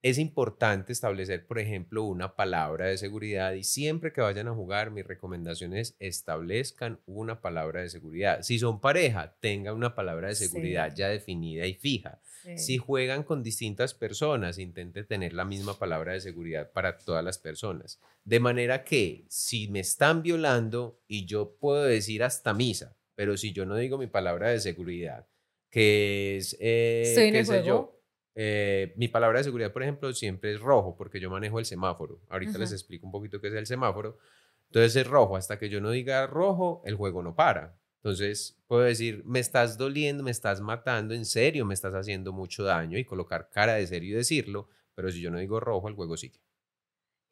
Es 0.04 0.18
importante 0.18 0.92
establecer, 0.92 1.46
por 1.46 1.58
ejemplo, 1.58 2.02
una 2.02 2.36
palabra 2.36 2.88
de 2.88 2.98
seguridad 2.98 3.54
y 3.54 3.64
siempre 3.64 4.12
que 4.12 4.20
vayan 4.20 4.48
a 4.48 4.54
jugar, 4.54 4.90
mi 4.90 5.00
recomendación 5.00 5.72
es 5.72 5.96
establezcan 5.98 7.00
una 7.06 7.40
palabra 7.40 7.80
de 7.80 7.88
seguridad. 7.88 8.42
Si 8.42 8.58
son 8.58 8.82
pareja, 8.82 9.34
tengan 9.40 9.74
una 9.74 9.94
palabra 9.94 10.28
de 10.28 10.34
seguridad 10.34 10.94
ya 10.94 11.08
definida 11.08 11.64
y 11.64 11.72
fija. 11.72 12.20
Si 12.54 12.76
juegan 12.76 13.22
con 13.22 13.42
distintas 13.42 13.94
personas, 13.94 14.58
intente 14.58 15.04
tener 15.04 15.32
la 15.32 15.46
misma 15.46 15.78
palabra 15.78 16.12
de 16.12 16.20
seguridad 16.20 16.70
para 16.70 16.98
todas 16.98 17.24
las 17.24 17.38
personas. 17.38 17.98
De 18.24 18.40
manera 18.40 18.84
que 18.84 19.24
si 19.30 19.68
me 19.68 19.80
están 19.80 20.22
violando 20.22 21.00
y 21.08 21.24
yo 21.24 21.56
puedo 21.58 21.82
decir 21.82 22.24
hasta 22.24 22.52
misa, 22.52 22.94
pero 23.14 23.38
si 23.38 23.54
yo 23.54 23.64
no 23.64 23.74
digo 23.74 23.96
mi 23.96 24.08
palabra 24.08 24.50
de 24.50 24.60
seguridad, 24.60 25.26
que 25.70 26.36
es, 26.36 26.54
eh, 26.60 27.30
qué 27.32 27.42
sé 27.46 27.64
yo, 27.64 28.03
eh, 28.34 28.92
mi 28.96 29.08
palabra 29.08 29.38
de 29.38 29.44
seguridad, 29.44 29.72
por 29.72 29.82
ejemplo, 29.82 30.12
siempre 30.12 30.52
es 30.52 30.60
rojo 30.60 30.96
porque 30.96 31.20
yo 31.20 31.30
manejo 31.30 31.58
el 31.58 31.64
semáforo. 31.66 32.20
Ahorita 32.28 32.58
les 32.58 32.72
explico 32.72 33.06
un 33.06 33.12
poquito 33.12 33.40
qué 33.40 33.48
es 33.48 33.54
el 33.54 33.66
semáforo. 33.66 34.18
Entonces 34.66 34.96
es 34.96 35.06
rojo. 35.06 35.36
Hasta 35.36 35.58
que 35.58 35.68
yo 35.68 35.80
no 35.80 35.90
diga 35.90 36.26
rojo, 36.26 36.82
el 36.84 36.96
juego 36.96 37.22
no 37.22 37.34
para. 37.34 37.78
Entonces 37.96 38.60
puedo 38.66 38.82
decir, 38.82 39.22
me 39.24 39.38
estás 39.38 39.78
doliendo, 39.78 40.22
me 40.22 40.30
estás 40.30 40.60
matando, 40.60 41.14
en 41.14 41.24
serio, 41.24 41.64
me 41.64 41.74
estás 41.74 41.94
haciendo 41.94 42.32
mucho 42.32 42.64
daño 42.64 42.98
y 42.98 43.04
colocar 43.04 43.48
cara 43.50 43.74
de 43.74 43.86
serio 43.86 44.10
y 44.10 44.16
decirlo. 44.16 44.68
Pero 44.94 45.10
si 45.10 45.20
yo 45.20 45.30
no 45.30 45.38
digo 45.38 45.60
rojo, 45.60 45.88
el 45.88 45.94
juego 45.94 46.16
sigue. 46.16 46.40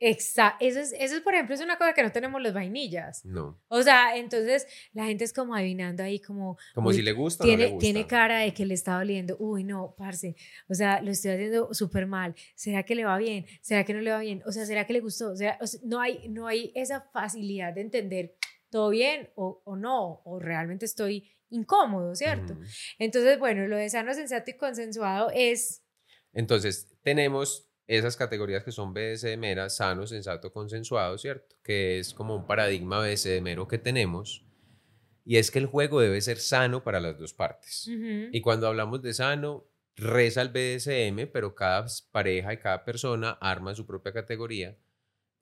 Exacto. 0.04 0.64
Eso 0.64 0.80
es, 0.80 0.92
eso 0.98 1.14
es, 1.14 1.20
por 1.20 1.32
ejemplo, 1.32 1.54
es 1.54 1.60
una 1.60 1.78
cosa 1.78 1.92
que 1.92 2.02
no 2.02 2.10
tenemos 2.10 2.42
los 2.42 2.52
vainillas. 2.52 3.24
No. 3.24 3.62
O 3.68 3.82
sea, 3.82 4.16
entonces 4.16 4.66
la 4.92 5.04
gente 5.04 5.22
es 5.22 5.32
como 5.32 5.54
adivinando 5.54 6.02
ahí 6.02 6.18
como... 6.18 6.58
Como 6.74 6.92
si 6.92 7.02
le 7.02 7.12
gusta 7.12 7.44
tiene, 7.44 7.54
o 7.54 7.66
no 7.66 7.68
le 7.68 7.74
gusta. 7.74 7.84
Tiene 7.84 8.06
cara 8.08 8.38
de 8.40 8.52
que 8.52 8.66
le 8.66 8.74
está 8.74 8.98
doliendo. 8.98 9.36
Uy, 9.38 9.62
no, 9.62 9.94
parce. 9.96 10.34
O 10.68 10.74
sea, 10.74 11.00
lo 11.00 11.12
estoy 11.12 11.30
haciendo 11.30 11.72
súper 11.72 12.06
mal. 12.06 12.34
¿Será 12.56 12.82
que 12.82 12.96
le 12.96 13.04
va 13.04 13.16
bien? 13.16 13.46
¿Será 13.60 13.84
que 13.84 13.94
no 13.94 14.00
le 14.00 14.10
va 14.10 14.18
bien? 14.18 14.42
O 14.44 14.50
sea, 14.50 14.66
¿será 14.66 14.86
que 14.86 14.92
le 14.92 15.00
gustó? 15.00 15.30
O 15.30 15.36
sea, 15.36 15.56
no, 15.84 16.00
hay, 16.00 16.28
no 16.28 16.48
hay 16.48 16.72
esa 16.74 17.02
facilidad 17.12 17.72
de 17.72 17.82
entender 17.82 18.34
todo 18.70 18.90
bien 18.90 19.30
o, 19.36 19.62
o 19.64 19.76
no, 19.76 20.20
o 20.24 20.40
realmente 20.40 20.84
estoy 20.84 21.30
incómodo, 21.50 22.16
¿cierto? 22.16 22.56
Entonces, 22.98 23.38
bueno, 23.38 23.68
lo 23.68 23.76
de 23.76 23.88
sano, 23.88 24.14
sensato 24.14 24.50
y 24.50 24.56
consensuado 24.56 25.30
es... 25.32 25.84
Entonces, 26.32 26.88
tenemos 27.02 27.71
esas 27.86 28.16
categorías 28.16 28.64
que 28.64 28.72
son 28.72 28.94
BDSM, 28.94 29.68
sano, 29.68 30.06
sensato, 30.06 30.52
consensuado, 30.52 31.18
¿cierto? 31.18 31.56
Que 31.62 31.98
es 31.98 32.14
como 32.14 32.36
un 32.36 32.46
paradigma 32.46 33.00
BDSM 33.00 33.66
que 33.68 33.78
tenemos. 33.78 34.44
Y 35.24 35.36
es 35.36 35.50
que 35.50 35.58
el 35.58 35.66
juego 35.66 36.00
debe 36.00 36.20
ser 36.20 36.38
sano 36.38 36.82
para 36.82 37.00
las 37.00 37.18
dos 37.18 37.32
partes. 37.32 37.88
Y 37.88 38.40
cuando 38.40 38.66
hablamos 38.66 39.02
de 39.02 39.14
sano, 39.14 39.68
reza 39.94 40.42
el 40.42 40.48
BDSM, 40.48 41.30
pero 41.32 41.54
cada 41.54 41.86
pareja 42.10 42.52
y 42.52 42.58
cada 42.58 42.84
persona 42.84 43.32
arma 43.40 43.74
su 43.74 43.86
propia 43.86 44.12
categoría. 44.12 44.76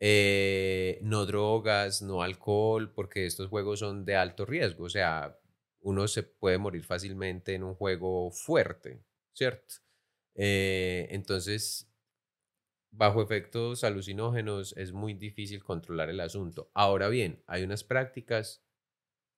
Eh, 0.00 0.98
no 1.03 1.26
drogas, 1.26 2.03
no 2.03 2.22
alcohol, 2.22 2.92
porque 2.92 3.26
estos 3.26 3.48
juegos 3.48 3.81
son 3.81 4.05
de 4.05 4.16
alto 4.16 4.44
riesgo. 4.46 4.85
O 4.85 4.90
sea, 4.90 5.38
uno 5.81 6.09
se 6.09 6.22
puede 6.22 6.59
morir 6.59 6.85
fácilmente 6.85 7.55
en 7.55 7.62
un 7.62 7.74
juego 7.74 8.31
fuerte, 8.31 9.03
¿cierto? 9.33 9.76
Eh, 10.35 11.09
entonces, 11.11 11.89
bajo 12.90 13.22
efectos 13.22 13.85
alucinógenos 13.85 14.74
es 14.76 14.92
muy 14.92 15.14
difícil 15.14 15.62
controlar 15.62 16.11
el 16.11 16.20
asunto. 16.20 16.70
Ahora 16.74 17.09
bien, 17.09 17.42
hay 17.46 17.62
unas 17.62 17.85
prácticas, 17.85 18.64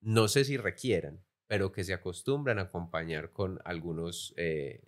no 0.00 0.28
sé 0.28 0.44
si 0.44 0.56
requieran, 0.56 1.24
pero 1.46 1.72
que 1.72 1.84
se 1.84 1.92
acostumbran 1.92 2.58
a 2.58 2.62
acompañar 2.62 3.30
con 3.30 3.60
algunos 3.64 4.32
eh, 4.36 4.82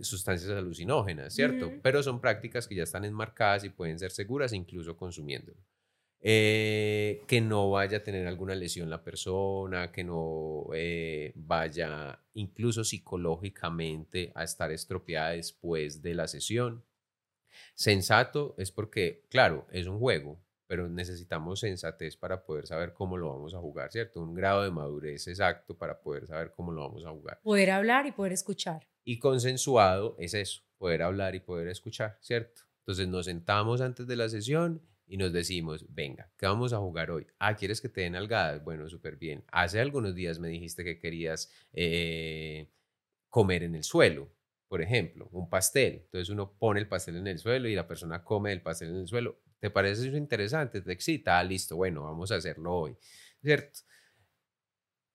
sustancias 0.00 0.50
alucinógenas, 0.50 1.34
¿cierto? 1.34 1.70
Pero 1.82 2.02
son 2.02 2.20
prácticas 2.20 2.66
que 2.66 2.74
ya 2.74 2.82
están 2.82 3.04
enmarcadas 3.04 3.64
y 3.64 3.70
pueden 3.70 3.98
ser 3.98 4.10
seguras 4.10 4.52
incluso 4.52 4.96
consumiéndolo. 4.96 5.60
Eh, 6.22 7.22
que 7.26 7.40
no 7.40 7.70
vaya 7.70 7.98
a 7.98 8.02
tener 8.02 8.26
alguna 8.26 8.54
lesión 8.54 8.90
la 8.90 9.02
persona, 9.02 9.90
que 9.90 10.04
no 10.04 10.66
eh, 10.74 11.32
vaya 11.34 12.20
incluso 12.34 12.84
psicológicamente 12.84 14.30
a 14.34 14.44
estar 14.44 14.70
estropeada 14.70 15.30
después 15.30 16.02
de 16.02 16.14
la 16.14 16.28
sesión. 16.28 16.84
Sensato 17.74 18.54
es 18.58 18.72
porque, 18.72 19.26
claro, 19.28 19.66
es 19.70 19.86
un 19.86 19.98
juego, 19.98 20.40
pero 20.66 20.88
necesitamos 20.88 21.60
sensatez 21.60 22.16
para 22.16 22.44
poder 22.44 22.66
saber 22.66 22.92
cómo 22.94 23.16
lo 23.16 23.30
vamos 23.30 23.54
a 23.54 23.58
jugar, 23.58 23.90
¿cierto? 23.90 24.20
Un 24.20 24.34
grado 24.34 24.62
de 24.62 24.70
madurez 24.70 25.26
exacto 25.26 25.76
para 25.76 26.00
poder 26.00 26.26
saber 26.26 26.52
cómo 26.52 26.70
lo 26.70 26.82
vamos 26.82 27.04
a 27.04 27.10
jugar. 27.10 27.40
Poder 27.42 27.70
hablar 27.70 28.06
y 28.06 28.12
poder 28.12 28.32
escuchar. 28.32 28.86
Y 29.02 29.18
consensuado 29.18 30.14
es 30.18 30.34
eso, 30.34 30.62
poder 30.78 31.02
hablar 31.02 31.34
y 31.34 31.40
poder 31.40 31.66
escuchar, 31.68 32.18
¿cierto? 32.20 32.62
Entonces 32.80 33.08
nos 33.08 33.26
sentamos 33.26 33.80
antes 33.80 34.06
de 34.06 34.16
la 34.16 34.28
sesión 34.28 34.80
y 35.10 35.16
nos 35.16 35.32
decimos, 35.32 35.84
venga, 35.88 36.30
¿qué 36.36 36.46
vamos 36.46 36.72
a 36.72 36.78
jugar 36.78 37.10
hoy? 37.10 37.26
Ah, 37.40 37.56
¿quieres 37.56 37.80
que 37.80 37.88
te 37.88 38.02
den 38.02 38.14
algadas? 38.14 38.62
Bueno, 38.62 38.88
súper 38.88 39.16
bien. 39.16 39.44
Hace 39.50 39.80
algunos 39.80 40.14
días 40.14 40.38
me 40.38 40.46
dijiste 40.46 40.84
que 40.84 41.00
querías 41.00 41.50
eh, 41.72 42.70
comer 43.28 43.64
en 43.64 43.74
el 43.74 43.82
suelo. 43.82 44.30
Por 44.70 44.82
ejemplo, 44.82 45.28
un 45.32 45.50
pastel. 45.50 46.02
Entonces 46.04 46.28
uno 46.28 46.52
pone 46.56 46.78
el 46.78 46.86
pastel 46.86 47.16
en 47.16 47.26
el 47.26 47.40
suelo 47.40 47.68
y 47.68 47.74
la 47.74 47.88
persona 47.88 48.22
come 48.22 48.52
el 48.52 48.62
pastel 48.62 48.90
en 48.90 48.98
el 48.98 49.08
suelo. 49.08 49.40
¿Te 49.58 49.68
parece 49.68 50.06
eso 50.06 50.16
interesante? 50.16 50.80
¿Te 50.80 50.92
excita? 50.92 51.40
Ah, 51.40 51.42
listo, 51.42 51.74
bueno, 51.74 52.04
vamos 52.04 52.30
a 52.30 52.36
hacerlo 52.36 52.72
hoy. 52.72 52.96
¿Cierto? 53.42 53.80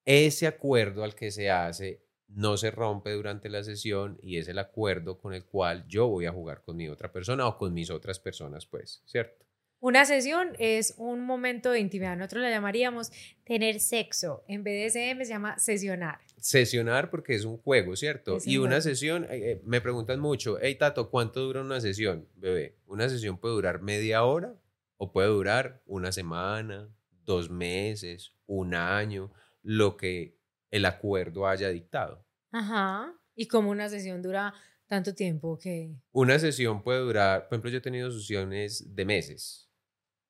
Ese 0.04 0.48
acuerdo 0.48 1.04
al 1.04 1.16
que 1.16 1.32
se 1.32 1.50
hace 1.52 2.04
no 2.28 2.58
se 2.58 2.72
rompe 2.72 3.12
durante 3.12 3.50
la 3.50 3.64
sesión 3.64 4.18
y 4.22 4.38
es 4.40 4.48
el 4.48 4.58
acuerdo 4.60 5.18
con 5.20 5.34
el 5.34 5.46
cual 5.46 5.86
yo 5.88 6.08
voy 6.08 6.26
a 6.26 6.32
jugar 6.34 6.64
con 6.64 6.76
mi 6.76 6.90
otra 6.90 7.12
persona 7.12 7.48
o 7.48 7.58
con 7.58 7.74
mis 7.74 7.90
otras 7.92 8.20
personas, 8.20 8.66
pues, 8.66 9.04
¿cierto? 9.06 9.46
Una 9.80 10.06
sesión 10.06 10.54
es 10.58 10.96
un 10.98 11.22
momento 11.22 11.72
de 11.72 11.80
intimidad. 11.80 12.18
Nosotros 12.18 12.42
la 12.42 12.50
llamaríamos 12.50 13.12
tener 13.44 13.80
sexo. 13.80 14.44
En 14.48 14.64
BDSM 14.64 15.24
se 15.24 15.30
llama 15.30 15.60
sesionar. 15.60 16.20
Sesionar 16.38 17.10
porque 17.10 17.36
es 17.36 17.46
un 17.46 17.58
juego, 17.58 17.96
¿cierto? 17.96 18.38
y 18.46 18.58
una 18.58 18.82
sesión, 18.82 19.26
eh, 19.26 19.52
eh, 19.52 19.62
me 19.66 19.82
preguntan 19.82 20.20
mucho, 20.20 20.58
hey 20.62 20.76
Tato, 20.76 21.10
¿cuánto 21.10 21.42
dura 21.42 21.62
una 21.62 21.82
sesión, 21.82 22.28
bebé? 22.36 22.78
Una 22.86 23.10
sesión 23.10 23.38
puede 23.38 23.56
durar 23.56 23.82
media 23.82 24.24
hora 24.24 24.56
o 24.98 25.12
puede 25.12 25.28
durar 25.28 25.82
una 25.86 26.12
semana, 26.12 26.90
dos 27.24 27.50
meses, 27.50 28.32
un 28.48 28.76
año, 28.76 29.32
lo 29.62 29.98
que 29.98 30.38
el 30.72 30.86
acuerdo 30.86 31.48
haya 31.48 31.70
dictado. 31.70 32.26
Ajá. 32.52 33.14
¿Y 33.36 33.48
como 33.48 33.70
una 33.72 33.90
sesión 33.90 34.22
dura 34.22 34.54
tanto 34.88 35.14
tiempo 35.14 35.60
que...? 35.60 35.96
Una 36.12 36.40
sesión 36.40 36.82
puede 36.82 37.00
durar, 37.00 37.48
por 37.48 37.56
ejemplo, 37.56 37.72
yo 37.72 37.78
he 37.80 37.82
tenido 37.82 38.12
sesiones 38.12 38.96
de 38.96 39.06
meses 39.06 39.65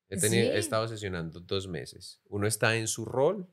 He, 0.10 0.58
estado 0.58 0.88
sesionando 0.88 1.40
dos 1.40 1.68
meses. 1.68 2.22
Uno 2.26 2.48
está 2.48 2.76
en 2.76 2.88
su 2.88 3.06
rol, 3.06 3.48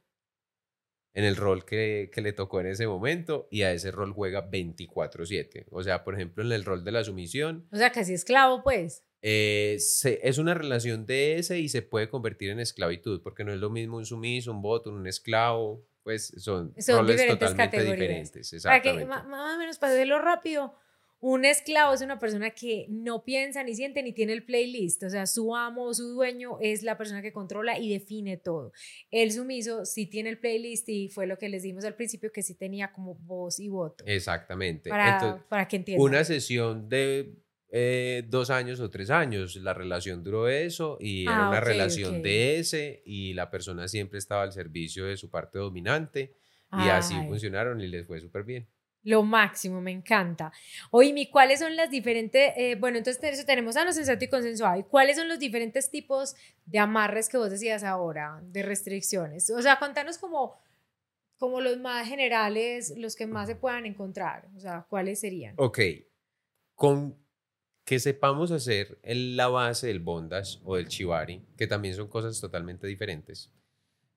en 1.15 1.25
el 1.25 1.37
rol 1.37 1.65
que, 1.65 2.11
que 2.13 2.21
le 2.21 2.33
tocó 2.33 2.61
en 2.61 2.67
ese 2.67 2.87
momento, 2.87 3.49
y 3.51 3.63
a 3.63 3.73
ese 3.73 3.91
rol 3.91 4.13
juega 4.13 4.51
24/7. 4.51 5.67
O 5.71 5.83
sea, 5.83 6.05
por 6.05 6.15
ejemplo, 6.15 6.45
en 6.45 6.53
el 6.53 6.65
rol 6.65 6.85
de 6.85 6.93
la 6.93 7.05
sumisión. 7.05 7.67
O 7.73 7.77
sea, 7.77 7.91
casi 7.91 8.15
esclavo, 8.15 8.63
pues. 8.63 9.05
Eh, 9.23 9.77
es 9.77 10.39
una 10.39 10.53
relación 10.53 11.07
de 11.07 11.39
ese 11.39 11.61
y 11.61 11.69
se 11.69 11.83
puede 11.83 12.09
convertir 12.09 12.51
en 12.51 12.59
esclavitud, 12.59 13.23
porque 13.23 13.45
no 13.45 13.53
es 13.53 13.61
lo 13.61 13.71
mismo 13.71 13.97
un 13.97 14.05
sumiso, 14.05 14.51
un 14.51 14.63
voto, 14.63 14.91
un 14.91 15.07
esclavo, 15.07 15.87
pues 16.03 16.35
son, 16.39 16.75
roles 16.89 17.27
totalmente 17.29 17.85
diferentes. 17.85 18.53
Exactamente. 18.53 19.07
Para 19.07 19.23
que 19.23 19.29
más 19.31 19.55
o 19.55 19.59
menos 19.59 19.79
para 19.79 19.93
hacerlo 19.93 20.19
rápido, 20.19 20.75
un 21.23 21.45
esclavo 21.45 21.95
es 21.95 22.03
una 22.03 22.19
persona 22.19 22.51
que 22.51 22.87
no 22.89 23.25
piensa 23.25 23.63
ni 23.63 23.77
siente 23.77 24.03
ni 24.03 24.13
tiene 24.13 24.33
el 24.33 24.45
playlist, 24.45 25.05
o 25.05 25.09
sea, 25.09 25.25
su 25.27 25.55
amo 25.55 25.85
o 25.85 25.95
su 25.95 26.09
dueño 26.09 26.59
es 26.61 26.83
la 26.83 26.99
persona 26.99 27.23
que 27.23 27.33
controla 27.33 27.79
y 27.79 27.93
define 27.93 28.39
todo. 28.39 28.73
El 29.09 29.31
sumiso 29.31 29.85
sí 29.85 30.07
tiene 30.07 30.31
el 30.31 30.41
playlist 30.41 30.89
y 30.89 31.09
fue 31.11 31.29
lo 31.29 31.39
que 31.39 31.49
les 31.49 31.63
dimos 31.63 31.85
al 31.85 31.95
principio 31.95 32.33
que 32.33 32.43
sí 32.43 32.57
tenía 32.57 32.91
como 32.91 33.15
voz 33.15 33.61
y 33.61 33.69
voto. 33.69 34.03
Exactamente. 34.05 34.91
Para, 34.91 35.47
para 35.49 35.69
que 35.69 35.77
entiendan. 35.77 36.05
Una 36.05 36.25
sesión 36.25 36.89
de 36.89 37.37
eh, 37.71 38.25
dos 38.27 38.51
años 38.51 38.81
o 38.81 38.91
tres 38.91 39.09
años, 39.09 39.55
la 39.55 39.75
relación 39.75 40.25
duró 40.25 40.49
eso 40.49 40.99
y 41.01 41.23
era 41.23 41.47
ah, 41.47 41.49
una 41.51 41.61
relación 41.61 42.21
de 42.21 42.59
ese 42.59 43.01
y 43.07 43.33
la 43.35 43.49
persona 43.49 43.87
siempre 43.87 44.19
estaba 44.19 44.43
al 44.43 44.53
servicio 44.53 45.05
de 45.05 45.17
su 45.17 45.31
parte 45.31 45.61
dominante 45.61 46.35
y 46.73 46.89
así 46.89 47.15
funcionaron 47.29 47.81
y 47.81 47.87
les 47.87 48.09
fue 48.09 48.19
súper 48.19 48.43
bien. 48.43 48.67
Lo 49.05 49.23
máximo, 49.23 49.81
me 49.81 49.91
encanta. 49.91 50.53
Oye, 50.91 51.29
¿cuáles 51.31 51.59
son 51.59 51.75
las 51.75 51.91
diferentes, 51.91 52.53
eh, 52.57 52.77
bueno, 52.77 52.99
entonces 52.99 53.45
tenemos 53.45 53.77
a 53.77 53.85
lo 53.85 53.93
sensato 53.93 54.25
y 54.25 54.29
consensuado, 54.29 54.79
¿y 54.79 54.85
cuáles 54.85 55.17
son 55.17 55.29
los 55.29 55.39
diferentes 55.39 55.91
tipos 55.91 56.37
de 56.67 56.79
amarres 56.79 57.29
que 57.29 57.37
vos 57.37 57.51
decías 57.51 57.83
ahora, 57.83 58.41
de 58.45 58.63
restricciones? 58.63 59.51
O 59.51 59.61
sea, 59.61 59.79
contanos 59.79 60.19
como, 60.19 60.57
como 61.37 61.61
los 61.61 61.79
más 61.79 62.07
generales, 62.09 62.95
los 62.97 63.17
que 63.17 63.27
más 63.27 63.49
se 63.49 63.57
puedan 63.57 63.87
encontrar, 63.87 64.49
o 64.57 64.61
sea, 64.61 64.87
¿cuáles 64.89 65.19
serían? 65.19 65.55
Ok, 65.59 65.81
con 66.75 67.21
que 67.85 67.99
sepamos 67.99 68.53
hacer 68.53 68.99
la 69.03 69.49
base 69.49 69.89
del 69.89 70.01
bondage 70.01 70.61
o 70.65 70.77
del 70.77 70.87
chivari, 70.87 71.43
que 71.57 71.67
también 71.67 71.95
son 71.97 72.09
cosas 72.09 72.41
totalmente 72.41 72.87
diferentes. 72.87 73.53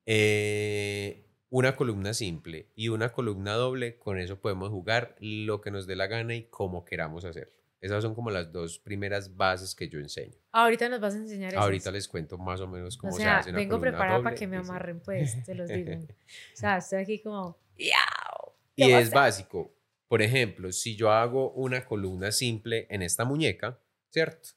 Eh, 0.06 1.25
una 1.50 1.76
columna 1.76 2.14
simple 2.14 2.68
y 2.74 2.88
una 2.88 3.12
columna 3.12 3.54
doble, 3.54 3.98
con 3.98 4.18
eso 4.18 4.40
podemos 4.40 4.70
jugar 4.70 5.16
lo 5.20 5.60
que 5.60 5.70
nos 5.70 5.86
dé 5.86 5.96
la 5.96 6.06
gana 6.06 6.34
y 6.34 6.44
como 6.44 6.84
queramos 6.84 7.24
hacerlo. 7.24 7.52
Esas 7.80 8.02
son 8.02 8.14
como 8.14 8.30
las 8.30 8.50
dos 8.52 8.78
primeras 8.78 9.36
bases 9.36 9.74
que 9.74 9.88
yo 9.88 10.00
enseño. 10.00 10.34
Ahorita 10.50 10.88
nos 10.88 11.00
vas 11.00 11.14
a 11.14 11.18
enseñar 11.18 11.52
eso. 11.52 11.60
Ahorita 11.60 11.90
les 11.90 12.08
cuento 12.08 12.38
más 12.38 12.60
o 12.60 12.66
menos 12.66 12.96
cómo 12.96 13.12
se 13.12 13.24
hace 13.24 13.50
una 13.50 13.58
vengo 13.58 13.78
preparada 13.78 14.22
para 14.22 14.34
que 14.34 14.46
me 14.46 14.56
amarren, 14.56 15.00
pues, 15.00 15.44
te 15.44 15.54
los 15.54 15.68
digo. 15.68 15.92
o 15.92 16.56
sea, 16.56 16.78
estoy 16.78 17.00
aquí 17.00 17.20
como. 17.20 17.58
Y 17.76 18.90
es 18.90 19.10
básico. 19.10 19.72
Por 20.08 20.22
ejemplo, 20.22 20.72
si 20.72 20.96
yo 20.96 21.10
hago 21.10 21.52
una 21.52 21.84
columna 21.84 22.32
simple 22.32 22.86
en 22.90 23.02
esta 23.02 23.24
muñeca, 23.24 23.78
¿cierto? 24.10 24.50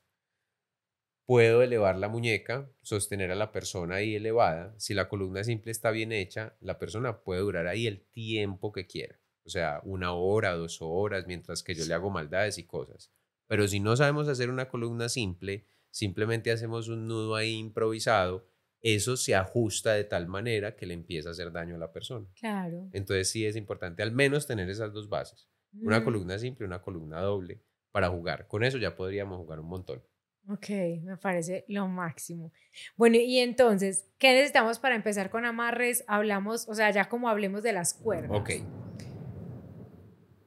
Puedo 1.29 1.61
elevar 1.61 1.95
la 1.95 2.09
muñeca, 2.09 2.71
sostener 2.81 3.29
a 3.29 3.35
la 3.35 3.51
persona 3.51 3.97
ahí 3.97 4.15
elevada. 4.15 4.73
Si 4.79 4.95
la 4.95 5.07
columna 5.07 5.43
simple 5.43 5.71
está 5.71 5.91
bien 5.91 6.11
hecha, 6.11 6.57
la 6.59 6.79
persona 6.79 7.21
puede 7.21 7.41
durar 7.41 7.67
ahí 7.67 7.85
el 7.85 8.01
tiempo 8.01 8.71
que 8.71 8.87
quiera. 8.87 9.19
O 9.45 9.49
sea, 9.51 9.79
una 9.83 10.13
hora, 10.13 10.55
dos 10.55 10.79
horas, 10.81 11.27
mientras 11.27 11.61
que 11.61 11.75
yo 11.75 11.85
le 11.85 11.93
hago 11.93 12.09
maldades 12.09 12.57
y 12.57 12.65
cosas. 12.65 13.11
Pero 13.45 13.67
si 13.67 13.79
no 13.79 13.95
sabemos 13.95 14.27
hacer 14.27 14.49
una 14.49 14.69
columna 14.69 15.07
simple, 15.07 15.67
simplemente 15.91 16.49
hacemos 16.49 16.87
un 16.87 17.07
nudo 17.07 17.35
ahí 17.35 17.59
improvisado, 17.59 18.47
eso 18.81 19.15
se 19.15 19.35
ajusta 19.35 19.93
de 19.93 20.05
tal 20.05 20.27
manera 20.27 20.75
que 20.75 20.87
le 20.87 20.95
empieza 20.95 21.29
a 21.29 21.33
hacer 21.33 21.51
daño 21.51 21.75
a 21.75 21.77
la 21.77 21.93
persona. 21.93 22.25
Claro. 22.39 22.89
Entonces 22.91 23.29
sí 23.29 23.45
es 23.45 23.55
importante 23.55 24.01
al 24.01 24.13
menos 24.13 24.47
tener 24.47 24.67
esas 24.67 24.93
dos 24.93 25.09
bases. 25.09 25.47
Una 25.73 26.03
columna 26.03 26.39
simple, 26.39 26.65
una 26.65 26.81
columna 26.81 27.21
doble 27.21 27.61
para 27.91 28.09
jugar. 28.09 28.47
Con 28.47 28.63
eso 28.63 28.79
ya 28.79 28.95
podríamos 28.95 29.37
jugar 29.37 29.59
un 29.59 29.67
montón. 29.67 30.01
Ok, 30.47 30.69
me 31.03 31.17
parece 31.17 31.65
lo 31.67 31.87
máximo. 31.87 32.51
Bueno, 32.95 33.17
y 33.17 33.39
entonces, 33.39 34.07
¿qué 34.17 34.33
necesitamos 34.33 34.79
para 34.79 34.95
empezar 34.95 35.29
con 35.29 35.45
amarres? 35.45 36.03
Hablamos, 36.07 36.67
o 36.67 36.73
sea, 36.73 36.89
ya 36.91 37.07
como 37.09 37.29
hablemos 37.29 37.61
de 37.61 37.73
las 37.73 37.93
cuerdas. 37.93 38.31
Ok. 38.33 38.51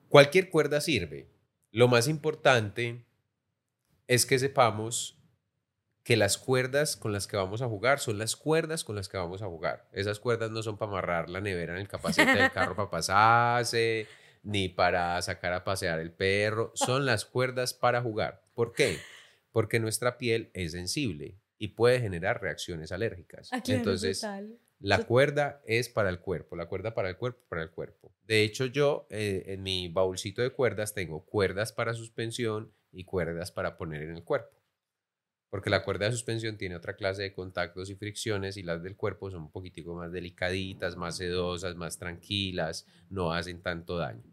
Cualquier 0.09 0.51
cuerda 0.51 0.81
sirve. 0.81 1.29
Lo 1.71 1.89
más 1.89 2.09
importante 2.09 3.07
es 4.09 4.27
que 4.27 4.39
sepamos 4.39 5.19
que 6.03 6.17
las 6.17 6.37
cuerdas 6.37 6.97
con 6.97 7.13
las 7.13 7.27
que 7.27 7.37
vamos 7.37 7.63
a 7.63 7.69
jugar 7.69 8.01
son 8.01 8.19
las 8.19 8.35
cuerdas 8.35 8.83
con 8.85 8.97
las 8.97 9.09
que 9.09 9.17
vamos 9.17 9.41
a 9.41 9.47
jugar. 9.47 9.89
Esas 9.93 10.19
cuerdas 10.19 10.51
no 10.51 10.63
son 10.63 10.77
para 10.77 10.91
amarrar 10.91 11.31
la 11.31 11.41
nevera 11.41 11.75
en 11.75 11.81
el 11.81 11.89
capacete 11.89 12.35
del 12.35 12.51
carro 12.51 12.75
para 12.75 12.91
pasarse, 12.91 14.09
ni 14.43 14.69
para 14.69 15.23
sacar 15.23 15.53
a 15.53 15.65
pasear 15.65 16.01
el 16.01 16.11
perro. 16.11 16.73
Son 16.75 17.07
las 17.07 17.25
cuerdas 17.25 17.73
para 17.73 18.03
jugar. 18.03 18.43
¿Por 18.55 18.73
qué? 18.73 18.99
Porque 19.53 19.79
nuestra 19.79 20.19
piel 20.19 20.51
es 20.55 20.73
sensible 20.73 21.39
y 21.59 21.69
puede 21.69 22.01
generar 22.01 22.43
reacciones 22.43 22.91
alérgicas. 22.91 23.51
Ah, 23.53 23.63
Entonces, 23.69 24.27
la 24.81 25.05
cuerda 25.05 25.63
es 25.65 25.89
para 25.89 26.11
el 26.11 26.19
cuerpo, 26.19 26.57
la 26.57 26.67
cuerda 26.67 26.93
para 26.93 27.09
el 27.09 27.17
cuerpo, 27.17 27.41
para 27.49 27.63
el 27.63 27.71
cuerpo. 27.71 28.13
De 28.25 28.43
hecho, 28.43 28.67
yo 28.67 29.07
eh, 29.11 29.45
en 29.47 29.63
mi 29.63 29.89
baúlcito 29.89 30.43
de 30.43 30.51
cuerdas 30.51 30.93
tengo 30.93 31.25
cuerdas 31.25 31.73
para 31.73 31.95
suspensión 31.95 32.73
y 32.91 33.05
cuerdas 33.05 33.53
para 33.53 33.77
poner 33.77 34.03
en 34.03 34.17
el 34.17 34.25
cuerpo. 34.25 34.61
Porque 35.51 35.71
la 35.71 35.85
cuerda 35.85 36.07
de 36.07 36.13
suspensión 36.13 36.57
tiene 36.57 36.75
otra 36.77 36.97
clase 36.97 37.23
de 37.23 37.33
contactos 37.35 37.91
y 37.91 37.95
fricciones 37.95 38.57
y 38.57 38.63
las 38.63 38.83
del 38.83 38.97
cuerpo 38.97 39.31
son 39.31 39.43
un 39.43 39.51
poquitico 39.53 39.95
más 39.95 40.11
delicaditas, 40.11 40.97
más 40.97 41.19
sedosas, 41.19 41.77
más 41.77 41.99
tranquilas, 41.99 42.87
no 43.11 43.33
hacen 43.33 43.63
tanto 43.63 43.99
daño. 43.99 44.32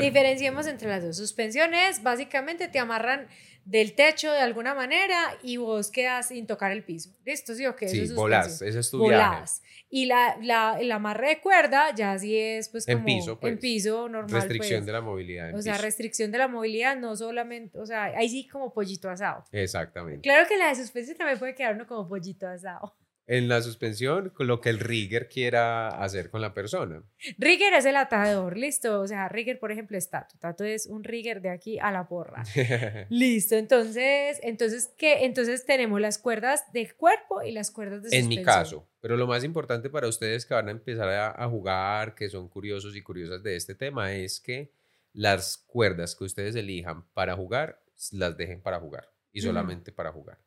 Diferenciemos 0.00 0.66
entre 0.66 0.88
las 0.88 1.04
dos. 1.04 1.16
Suspensiones 1.16 2.02
básicamente 2.02 2.68
te 2.68 2.78
amarran 2.78 3.28
del 3.64 3.94
techo 3.94 4.32
de 4.32 4.40
alguna 4.40 4.74
manera 4.74 5.16
y 5.42 5.56
vos 5.56 5.90
quedas 5.90 6.28
sin 6.28 6.46
tocar 6.46 6.72
el 6.72 6.82
piso. 6.82 7.10
¿Listo? 7.24 7.54
¿Sí 7.54 7.64
o 7.66 7.76
qué? 7.76 7.88
Sí, 7.88 8.12
volás, 8.12 8.60
ese 8.62 8.80
es 8.80 8.90
tu 8.90 8.98
volás. 8.98 9.62
Y 9.88 10.06
la, 10.06 10.36
la, 10.42 10.78
el 10.80 10.90
amarre 10.90 11.28
de 11.28 11.40
cuerda 11.40 11.94
ya 11.94 12.18
sí 12.18 12.36
es 12.36 12.68
pues 12.70 12.86
como 12.86 12.98
en 12.98 13.04
piso, 13.04 13.38
pues. 13.38 13.52
en 13.52 13.58
piso 13.58 14.08
normal. 14.08 14.40
Restricción 14.40 14.80
pues. 14.80 14.86
de 14.86 14.92
la 14.92 15.00
movilidad. 15.00 15.54
o 15.54 15.62
sea, 15.62 15.78
restricción 15.78 16.32
de 16.32 16.38
la 16.38 16.48
movilidad, 16.48 16.96
no 16.96 17.14
solamente, 17.14 17.78
o 17.78 17.86
sea, 17.86 18.04
ahí 18.04 18.28
sí 18.28 18.48
como 18.48 18.72
pollito 18.72 19.08
asado. 19.08 19.44
Exactamente. 19.52 20.22
Claro 20.22 20.48
que 20.48 20.56
la 20.56 20.68
de 20.68 20.76
suspensión 20.76 21.16
también 21.16 21.38
puede 21.38 21.54
quedar 21.54 21.74
uno 21.74 21.86
como 21.86 22.08
pollito 22.08 22.48
asado 22.48 22.96
en 23.32 23.48
la 23.48 23.62
suspensión 23.62 24.28
con 24.28 24.46
lo 24.46 24.60
que 24.60 24.68
el 24.68 24.78
rigger 24.78 25.26
quiera 25.26 25.88
hacer 25.88 26.28
con 26.28 26.42
la 26.42 26.52
persona. 26.52 27.02
Rigger 27.38 27.72
es 27.72 27.86
el 27.86 27.96
atador, 27.96 28.58
listo. 28.58 29.00
O 29.00 29.06
sea, 29.06 29.26
rigger, 29.30 29.58
por 29.58 29.72
ejemplo, 29.72 29.96
es 29.96 30.10
Tato. 30.10 30.36
Tato 30.38 30.64
es 30.64 30.84
un 30.84 31.02
rigger 31.02 31.40
de 31.40 31.48
aquí 31.48 31.78
a 31.78 31.90
la 31.90 32.06
porra. 32.06 32.44
listo. 33.08 33.56
Entonces, 33.56 34.38
entonces, 34.42 34.92
¿qué? 34.98 35.24
Entonces 35.24 35.64
tenemos 35.64 35.98
las 35.98 36.18
cuerdas 36.18 36.70
de 36.74 36.92
cuerpo 36.92 37.42
y 37.42 37.52
las 37.52 37.70
cuerdas 37.70 38.02
de 38.02 38.10
suspensión. 38.10 38.32
En 38.32 38.38
mi 38.38 38.44
caso. 38.44 38.86
Pero 39.00 39.16
lo 39.16 39.26
más 39.26 39.44
importante 39.44 39.88
para 39.88 40.08
ustedes 40.08 40.44
que 40.44 40.52
van 40.52 40.68
a 40.68 40.72
empezar 40.72 41.08
a, 41.08 41.48
jugar, 41.48 42.14
que 42.14 42.28
son 42.28 42.50
curiosos 42.50 42.94
y 42.96 43.02
curiosas 43.02 43.42
de 43.42 43.56
este 43.56 43.74
tema, 43.74 44.12
es 44.12 44.40
que 44.40 44.74
las 45.14 45.56
cuerdas 45.56 46.14
que 46.14 46.24
ustedes 46.24 46.54
elijan 46.54 47.08
para 47.14 47.34
jugar, 47.34 47.82
las 48.10 48.36
dejen 48.36 48.60
para 48.60 48.78
jugar 48.78 49.10
y 49.32 49.40
solamente 49.40 49.90
para 49.90 50.12
jugar. 50.12 50.38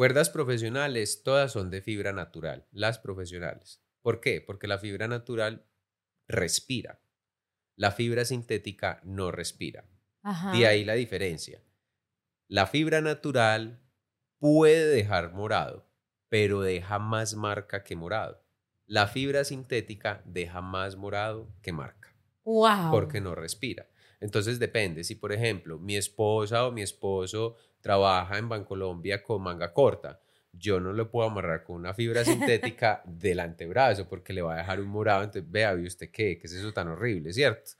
Cuerdas 0.00 0.30
profesionales, 0.30 1.22
todas 1.22 1.52
son 1.52 1.68
de 1.68 1.82
fibra 1.82 2.14
natural, 2.14 2.66
las 2.70 2.98
profesionales. 2.98 3.84
¿Por 4.00 4.22
qué? 4.22 4.40
Porque 4.40 4.66
la 4.66 4.78
fibra 4.78 5.08
natural 5.08 5.66
respira. 6.26 7.02
La 7.76 7.90
fibra 7.90 8.24
sintética 8.24 9.02
no 9.04 9.30
respira. 9.30 9.84
De 10.54 10.66
ahí 10.66 10.86
la 10.86 10.94
diferencia. 10.94 11.62
La 12.48 12.66
fibra 12.66 13.02
natural 13.02 13.82
puede 14.38 14.86
dejar 14.86 15.34
morado, 15.34 15.86
pero 16.30 16.62
deja 16.62 16.98
más 16.98 17.34
marca 17.34 17.84
que 17.84 17.94
morado. 17.94 18.42
La 18.86 19.06
fibra 19.06 19.44
sintética 19.44 20.22
deja 20.24 20.62
más 20.62 20.96
morado 20.96 21.52
que 21.60 21.72
marca. 21.72 22.16
Wow. 22.44 22.90
Porque 22.90 23.20
no 23.20 23.34
respira. 23.34 23.89
Entonces 24.20 24.58
depende. 24.58 25.02
Si, 25.02 25.14
por 25.14 25.32
ejemplo, 25.32 25.78
mi 25.78 25.96
esposa 25.96 26.66
o 26.66 26.72
mi 26.72 26.82
esposo 26.82 27.56
trabaja 27.80 28.38
en 28.38 28.48
Bancolombia 28.48 29.22
con 29.22 29.42
manga 29.42 29.72
corta, 29.72 30.20
yo 30.52 30.80
no 30.80 30.92
lo 30.92 31.10
puedo 31.10 31.28
amarrar 31.28 31.64
con 31.64 31.76
una 31.76 31.94
fibra 31.94 32.24
sintética 32.24 33.02
del 33.06 33.40
antebrazo 33.40 34.08
porque 34.08 34.32
le 34.32 34.42
va 34.42 34.54
a 34.54 34.58
dejar 34.58 34.80
un 34.80 34.88
morado. 34.88 35.22
Entonces, 35.24 35.50
vea, 35.50 35.74
¿y 35.74 35.86
usted 35.86 36.10
qué? 36.10 36.38
¿Qué 36.38 36.46
es 36.46 36.52
eso 36.52 36.72
tan 36.72 36.88
horrible, 36.88 37.32
cierto? 37.32 37.70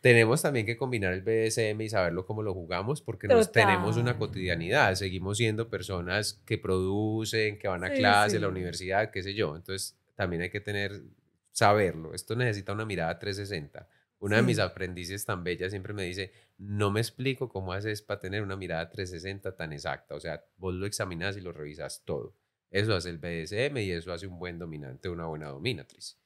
Tenemos 0.00 0.42
también 0.42 0.64
que 0.64 0.76
combinar 0.76 1.12
el 1.12 1.22
BDSM 1.22 1.80
y 1.80 1.88
saberlo 1.88 2.24
cómo 2.24 2.42
lo 2.42 2.54
jugamos 2.54 3.02
porque 3.02 3.26
nos 3.26 3.50
tenemos 3.50 3.96
una 3.96 4.16
cotidianidad. 4.16 4.94
Seguimos 4.94 5.38
siendo 5.38 5.68
personas 5.68 6.40
que 6.44 6.56
producen, 6.56 7.58
que 7.58 7.66
van 7.66 7.82
a 7.82 7.90
clase, 7.90 8.36
a 8.36 8.40
la 8.40 8.48
universidad, 8.48 9.10
qué 9.10 9.24
sé 9.24 9.34
yo. 9.34 9.56
Entonces, 9.56 9.96
también 10.14 10.42
hay 10.42 10.50
que 10.50 10.60
tener, 10.60 11.02
saberlo. 11.50 12.14
Esto 12.14 12.36
necesita 12.36 12.72
una 12.72 12.84
mirada 12.84 13.18
360 13.18 13.88
una 14.20 14.36
de 14.36 14.42
mis 14.42 14.58
aprendices 14.58 15.24
tan 15.24 15.44
bella 15.44 15.70
siempre 15.70 15.92
me 15.92 16.02
dice, 16.02 16.32
no 16.56 16.90
me 16.90 17.00
explico 17.00 17.48
cómo 17.48 17.72
haces 17.72 18.02
para 18.02 18.18
tener 18.18 18.42
una 18.42 18.56
mirada 18.56 18.90
360 18.90 19.54
tan 19.54 19.72
exacta. 19.72 20.14
O 20.14 20.20
sea, 20.20 20.44
vos 20.56 20.74
lo 20.74 20.86
examinas 20.86 21.36
y 21.36 21.40
lo 21.40 21.52
revisas 21.52 22.02
todo. 22.04 22.34
Eso 22.70 22.94
hace 22.94 23.10
el 23.10 23.18
BDSM 23.18 23.76
y 23.78 23.92
eso 23.92 24.12
hace 24.12 24.26
un 24.26 24.38
buen 24.38 24.58
dominante, 24.58 25.08
una 25.08 25.26
buena 25.26 25.48
dominatriz. 25.48 26.18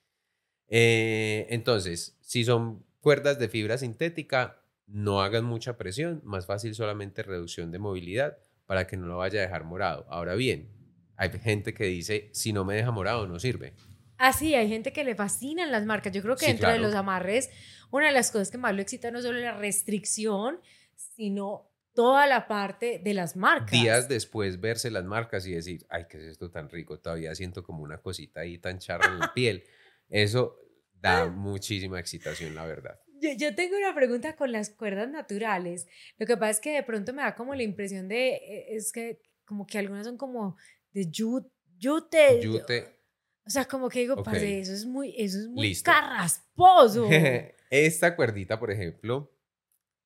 Eh, 0.69 1.47
entonces, 1.51 2.17
si 2.21 2.45
son 2.45 2.85
cuerdas 3.01 3.39
de 3.39 3.49
fibra 3.49 3.77
sintética, 3.77 4.63
no 4.87 5.21
hagan 5.21 5.45
mucha 5.45 5.77
presión, 5.77 6.23
más 6.25 6.47
fácil 6.47 6.75
solamente 6.75 7.23
reducción 7.23 7.71
de 7.71 7.79
movilidad 7.79 8.39
para 8.67 8.87
que 8.87 8.97
no 8.97 9.07
lo 9.07 9.19
vaya 9.19 9.41
a 9.41 9.43
dejar 9.43 9.65
morado. 9.65 10.07
Ahora 10.09 10.35
bien, 10.35 10.71
hay 11.17 11.31
gente 11.31 11.75
que 11.75 11.85
dice, 11.85 12.31
si 12.33 12.53
no 12.53 12.65
me 12.65 12.75
deja 12.75 12.91
morado, 12.91 13.27
no 13.27 13.39
sirve. 13.39 13.75
Ah, 14.19 14.33
sí, 14.33 14.55
hay 14.55 14.69
gente 14.69 14.93
que 14.93 15.03
le 15.03 15.15
fascinan 15.15 15.73
las 15.73 15.85
marcas. 15.85 16.13
Yo 16.13 16.23
creo 16.23 16.37
que 16.37 16.47
dentro 16.47 16.71
de 16.71 16.79
los 16.79 16.95
amarres 16.95 17.51
una 17.93 18.07
de 18.07 18.13
las 18.13 18.31
cosas 18.31 18.51
que 18.51 18.59
más 18.59 18.75
lo 18.75 18.83
excita 18.83 19.11
no 19.11 19.23
solo 19.23 19.39
la 19.39 19.57
restricción, 19.57 20.61
sino 20.97 21.71
toda 21.95 22.27
la 22.27 22.49
parte 22.49 23.01
de 23.05 23.15
las 23.15 23.37
marcas. 23.37 23.71
Días 23.71 24.09
después 24.09 24.61
verse 24.61 24.91
las 24.91 25.05
marcas 25.05 25.47
y 25.47 25.53
decir, 25.53 25.87
ay, 25.91 26.07
¿qué 26.09 26.17
es 26.17 26.25
esto 26.25 26.51
tan 26.51 26.71
rico? 26.71 26.99
Todavía 26.99 27.35
siento 27.35 27.63
como 27.63 27.83
una 27.83 27.99
cosita 27.99 28.41
ahí 28.41 28.59
tan 28.59 28.79
charra 28.79 29.07
en 29.09 29.19
la 29.19 29.33
piel. 29.35 29.65
Eso 30.09 30.57
da 30.95 31.27
muchísima 31.31 32.01
excitación, 32.01 32.55
la 32.55 32.65
verdad. 32.67 32.99
Yo, 33.39 33.55
tengo 33.55 33.77
una 33.77 33.95
pregunta 33.95 34.35
con 34.35 34.51
las 34.51 34.71
cuerdas 34.71 35.09
naturales. 35.09 35.87
Lo 36.19 36.27
que 36.27 36.37
pasa 36.37 36.51
es 36.51 36.61
que 36.61 36.73
de 36.73 36.83
pronto 36.83 37.13
me 37.13 37.23
da 37.23 37.37
como 37.37 37.55
la 37.55 37.63
impresión 37.63 38.09
de, 38.09 38.35
eh, 38.35 38.67
es 38.71 38.91
que 38.91 39.21
como 39.45 39.65
que 39.65 39.79
algunas 39.79 40.07
son 40.07 40.17
como 40.17 40.57
de 40.93 41.09
yute. 41.09 41.53
Yute. 41.79 42.99
O 43.45 43.51
sea, 43.51 43.65
como 43.67 43.89
que 43.89 44.01
digo, 44.01 44.15
okay. 44.15 44.61
eso 44.61 44.73
es 44.73 44.87
muy, 44.87 45.15
eso 45.17 45.39
es 45.39 45.49
muy 45.49 45.77
carrasposo. 45.83 47.09
Esta 47.73 48.17
cuerdita, 48.17 48.59
por 48.59 48.71
ejemplo, 48.71 49.35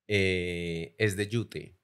eh, 0.06 0.94
es 0.98 1.16
de 1.16 1.26
yute. 1.26 1.76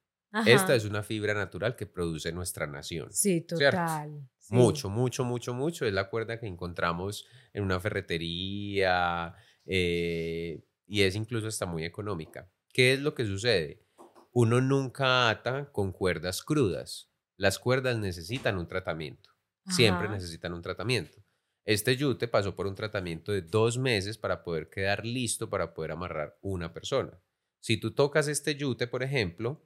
Esta 0.47 0.77
es 0.77 0.85
una 0.85 1.03
fibra 1.03 1.35
natural 1.35 1.75
que 1.75 1.87
produce 1.87 2.31
nuestra 2.31 2.69
nación. 2.69 3.13
Sí, 3.13 3.41
total. 3.41 4.31
Mucho, 4.51 4.89
mucho, 4.89 5.25
mucho, 5.25 5.53
mucho. 5.53 5.85
Es 5.85 5.93
la 5.93 6.09
cuerda 6.09 6.39
que 6.39 6.47
encontramos 6.47 7.27
en 7.53 7.65
una 7.65 7.81
ferretería 7.81 9.35
eh, 9.67 10.63
y 10.87 11.03
es 11.03 11.17
incluso 11.17 11.49
hasta 11.49 11.67
muy 11.67 11.85
económica. 11.85 12.49
¿Qué 12.73 12.93
es 12.93 13.01
lo 13.01 13.17
que 13.17 13.27
sucede? 13.27 13.83
Uno 14.31 14.61
nunca 14.61 15.31
ata 15.31 15.73
con 15.73 15.91
cuerdas 15.91 16.45
crudas. 16.45 17.11
Las 17.37 17.59
cuerdas 17.59 17.99
necesitan 17.99 18.57
un 18.57 18.69
tratamiento. 18.69 19.31
Siempre 19.67 20.09
necesitan 20.09 20.55
un 20.55 20.63
tratamiento. 20.63 21.25
Este 21.65 21.97
yute 21.97 22.27
pasó 22.27 22.57
por 22.57 22.67
un 22.67 22.75
tratamiento 22.75 23.31
de 23.31 23.43
dos 23.43 23.79
meses 23.79 24.19
para 24.19 24.43
poder 24.43 24.69
quedar 24.69 25.07
listo 25.07 25.49
para 25.49 25.73
poder 25.73 25.93
amarrar 25.93 26.37
una 26.41 26.73
persona. 26.73 27.21
Si 27.61 27.77
tú 27.77 27.95
tocas 27.95 28.27
este 28.27 28.57
yute, 28.57 28.89
por 28.89 29.05
ejemplo, 29.05 29.65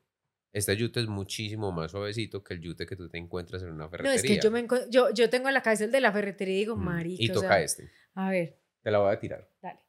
este 0.52 0.76
yute 0.76 1.00
es 1.00 1.06
muchísimo 1.06 1.72
más 1.72 1.92
suavecito 1.92 2.44
que 2.44 2.54
el 2.54 2.60
yute 2.60 2.84
que 2.84 2.96
tú 2.96 3.08
te 3.08 3.16
encuentras 3.16 3.62
en 3.62 3.70
una 3.70 3.88
ferretería. 3.88 4.10
No, 4.10 4.16
es 4.16 4.22
que 4.22 4.40
yo, 4.42 4.50
me 4.50 4.66
yo, 4.90 5.10
yo 5.14 5.30
tengo 5.30 5.48
en 5.48 5.54
la 5.54 5.62
cabeza 5.62 5.84
el 5.84 5.92
de 5.92 6.00
la 6.00 6.12
ferretería 6.12 6.54
y 6.54 6.58
digo, 6.58 6.76
mm, 6.76 7.02
Y 7.06 7.28
toca 7.28 7.62
este. 7.62 7.90
A 8.14 8.30
ver. 8.30 8.60
Te 8.82 8.90
la 8.90 8.98
voy 8.98 9.12
a 9.14 9.18
tirar. 9.18 9.50
Dale. 9.62 9.80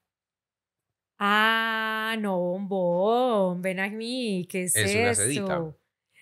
Ah, 1.20 2.16
no, 2.20 2.40
bombón, 2.40 3.62
ven 3.62 3.80
a 3.80 3.90
mí, 3.90 4.48
¿qué 4.50 4.64
es, 4.64 4.76
es 4.76 4.96
una 4.96 5.16
sedita, 5.16 5.76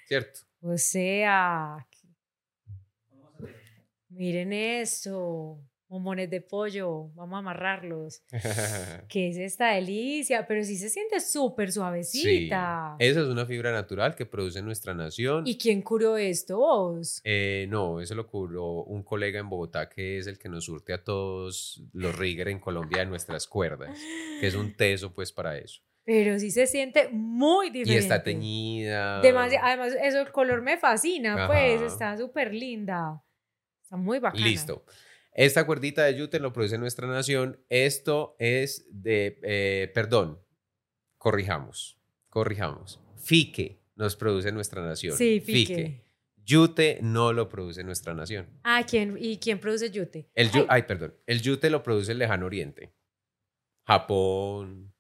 ¿cierto? 0.08 0.40
O 0.62 0.78
sea, 0.78 1.86
miren 4.08 4.54
eso 4.54 5.60
bombones 5.88 6.30
de 6.30 6.42
pollo, 6.42 7.10
vamos 7.14 7.36
a 7.36 7.40
amarrarlos. 7.40 8.24
¿Qué 9.10 9.30
es 9.30 9.38
esta 9.38 9.72
delicia? 9.72 10.46
Pero 10.48 10.64
sí 10.64 10.78
se 10.78 10.90
siente 10.90 11.20
súper 11.20 11.72
suavecita. 11.72 12.96
Esa 13.00 13.22
es 13.22 13.28
una 13.28 13.46
fibra 13.46 13.72
natural 13.72 14.16
que 14.16 14.26
produce 14.26 14.62
nuestra 14.62 14.94
nación. 14.94 15.46
¿Y 15.46 15.58
quién 15.58 15.82
curó 15.82 16.18
esto 16.18 16.58
vos? 16.58 17.22
Eh, 17.24 17.68
no, 17.70 18.02
eso 18.02 18.16
lo 18.16 18.28
curó 18.28 18.84
un 18.84 19.04
colega 19.04 19.40
en 19.40 19.50
Bogotá 19.50 19.90
que 19.90 20.18
es 20.18 20.28
el 20.28 20.38
que 20.38 20.50
nos 20.50 20.66
surte 20.66 20.94
a 20.94 21.04
todos 21.04 21.84
los 21.94 22.18
rigger 22.18 22.50
en 22.50 22.60
Colombia 22.60 23.00
de 23.00 23.06
nuestras 23.06 23.48
cuerdas, 23.48 23.98
que 24.40 24.48
es 24.48 24.56
un 24.56 24.74
teso 24.78 25.14
pues 25.14 25.32
para 25.32 25.58
eso. 25.58 25.82
Pero 26.04 26.38
sí 26.40 26.52
se 26.52 26.68
siente 26.68 27.10
muy 27.10 27.72
diferente. 27.72 27.94
Y 27.94 27.98
está 27.98 28.22
teñida. 28.22 29.18
además, 29.18 29.52
eso 30.02 30.22
el 30.22 30.32
color 30.32 30.62
me 30.62 30.78
fascina, 30.78 31.48
pues 31.48 31.82
está 31.82 32.16
súper 32.16 32.54
linda. 32.54 33.24
Está 33.82 33.98
muy 33.98 34.20
bacana. 34.20 34.46
Listo. 34.46 34.86
Esta 35.36 35.66
cuerdita 35.66 36.06
de 36.06 36.16
yute 36.16 36.40
lo 36.40 36.54
produce 36.54 36.78
nuestra 36.78 37.08
nación. 37.08 37.60
Esto 37.68 38.38
es 38.40 38.88
de, 38.90 39.38
eh, 39.44 39.92
perdón, 39.94 40.42
corrijamos, 41.18 42.00
corrijamos. 42.30 43.02
Fique 43.18 43.82
nos 43.96 44.16
produce 44.16 44.54
nuestra 44.54 44.82
nación. 44.82 45.18
Sí, 45.18 45.42
fique. 45.42 46.06
Yute 46.38 47.00
no 47.02 47.34
lo 47.34 47.50
produce 47.50 47.84
nuestra 47.84 48.14
nación. 48.14 48.48
Ah, 48.64 48.86
¿quién, 48.88 49.18
¿y 49.20 49.38
quién 49.38 49.60
produce 49.60 49.92
yute? 49.92 50.30
El 50.36 50.50
ay. 50.70 50.84
perdón. 50.84 51.16
El 51.26 51.42
yute 51.42 51.70
lo 51.70 51.84
produce 51.84 52.14
el 52.14 52.20
lejano 52.20 52.46
oriente. 52.46 52.94
Japón. 53.86 54.94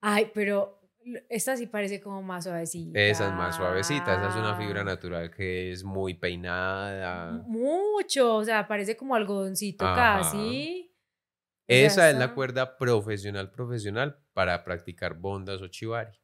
Ay, 0.00 0.30
pero 0.32 0.79
esta 1.28 1.56
sí 1.56 1.66
parece 1.66 2.00
como 2.00 2.22
más 2.22 2.44
suavecita. 2.44 2.98
Esa 2.98 3.28
es 3.28 3.32
más 3.32 3.56
suavecita, 3.56 4.14
esa 4.14 4.28
es 4.28 4.36
una 4.36 4.56
fibra 4.56 4.84
natural 4.84 5.30
que 5.30 5.72
es 5.72 5.84
muy 5.84 6.14
peinada. 6.14 7.42
Mucho, 7.46 8.36
o 8.36 8.44
sea, 8.44 8.66
parece 8.66 8.96
como 8.96 9.14
algodoncito 9.14 9.84
casi. 9.84 10.94
Esa 11.66 12.10
es 12.10 12.16
la 12.16 12.34
cuerda 12.34 12.76
profesional 12.76 13.50
profesional 13.50 14.18
para 14.32 14.64
practicar 14.64 15.14
bondas 15.14 15.62
o 15.62 15.68
chivari. 15.68 16.18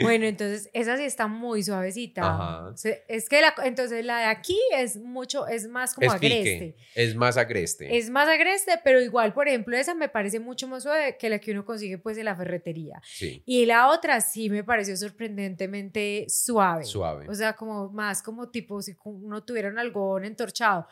Bueno, 0.00 0.24
entonces 0.26 0.70
esa 0.72 0.96
sí 0.96 1.04
está 1.04 1.26
muy 1.26 1.62
suavecita. 1.62 2.74
Es 3.08 3.28
que 3.28 3.40
la, 3.40 3.54
entonces 3.64 4.04
la 4.04 4.18
de 4.18 4.24
aquí 4.26 4.58
es 4.76 4.96
mucho, 4.96 5.46
es 5.46 5.68
más 5.68 5.94
como 5.94 6.10
agreste. 6.10 6.76
Es 6.94 7.14
más 7.14 7.36
agreste. 7.36 7.96
Es 7.96 8.10
más 8.10 8.28
agreste, 8.28 8.72
pero 8.84 9.00
igual, 9.00 9.32
por 9.32 9.48
ejemplo, 9.48 9.76
esa 9.76 9.94
me 9.94 10.08
parece 10.08 10.40
mucho 10.40 10.68
más 10.68 10.82
suave 10.82 11.16
que 11.18 11.28
la 11.28 11.38
que 11.38 11.52
uno 11.52 11.64
consigue 11.64 11.98
pues 11.98 12.18
en 12.18 12.26
la 12.26 12.36
ferretería. 12.36 13.00
Y 13.44 13.66
la 13.66 13.88
otra 13.90 14.20
sí 14.20 14.50
me 14.50 14.64
pareció 14.64 14.96
sorprendentemente 14.96 16.26
suave. 16.28 16.84
Suave. 16.84 17.26
O 17.28 17.34
sea, 17.34 17.54
como 17.54 17.90
más 17.90 18.22
como 18.22 18.50
tipo 18.50 18.80
si 18.82 18.96
uno 19.04 19.44
tuviera 19.44 19.68
un 19.68 19.78
algodón 19.78 20.24
entorchado. 20.24 20.86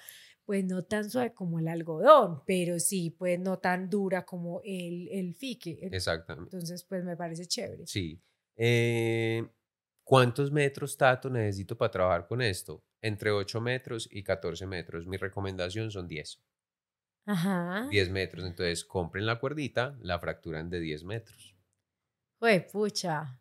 Pues 0.45 0.65
no 0.65 0.83
tan 0.83 1.11
suave 1.11 1.35
como 1.35 1.59
el 1.59 1.69
algodón, 1.69 2.43
pero 2.47 2.79
sí, 2.79 3.11
pues 3.11 3.39
no 3.39 3.59
tan 3.59 3.91
dura 3.91 4.25
como 4.25 4.63
el, 4.65 5.07
el 5.11 5.35
fique. 5.35 5.79
Exactamente. 5.93 6.57
Entonces, 6.57 6.85
pues 6.85 7.05
me 7.05 7.19
parece 7.19 7.45
chévere. 7.45 7.87
Sí. 7.87 8.19
Eh, 8.59 9.49
¿Cuántos 10.03 10.51
metros, 10.51 10.97
Tato, 10.97 11.31
necesito 11.31 11.77
para 11.77 11.91
trabajar 11.91 12.27
con 12.27 12.43
esto? 12.43 12.83
Entre 13.01 13.31
8 13.31 13.61
metros 13.61 14.09
y 14.11 14.23
14 14.23 14.67
metros. 14.67 15.07
Mi 15.07 15.17
recomendación 15.17 15.91
son 15.91 16.09
10. 16.09 16.43
Ajá. 17.27 17.87
10 17.91 18.11
metros. 18.11 18.45
Entonces, 18.45 18.85
compren 18.85 19.27
la 19.27 19.39
cuerdita, 19.39 19.97
la 20.01 20.19
fracturan 20.19 20.71
de 20.71 20.81
10 20.81 21.05
metros. 21.05 21.55
Pues, 22.39 22.65
pucha. 22.65 23.39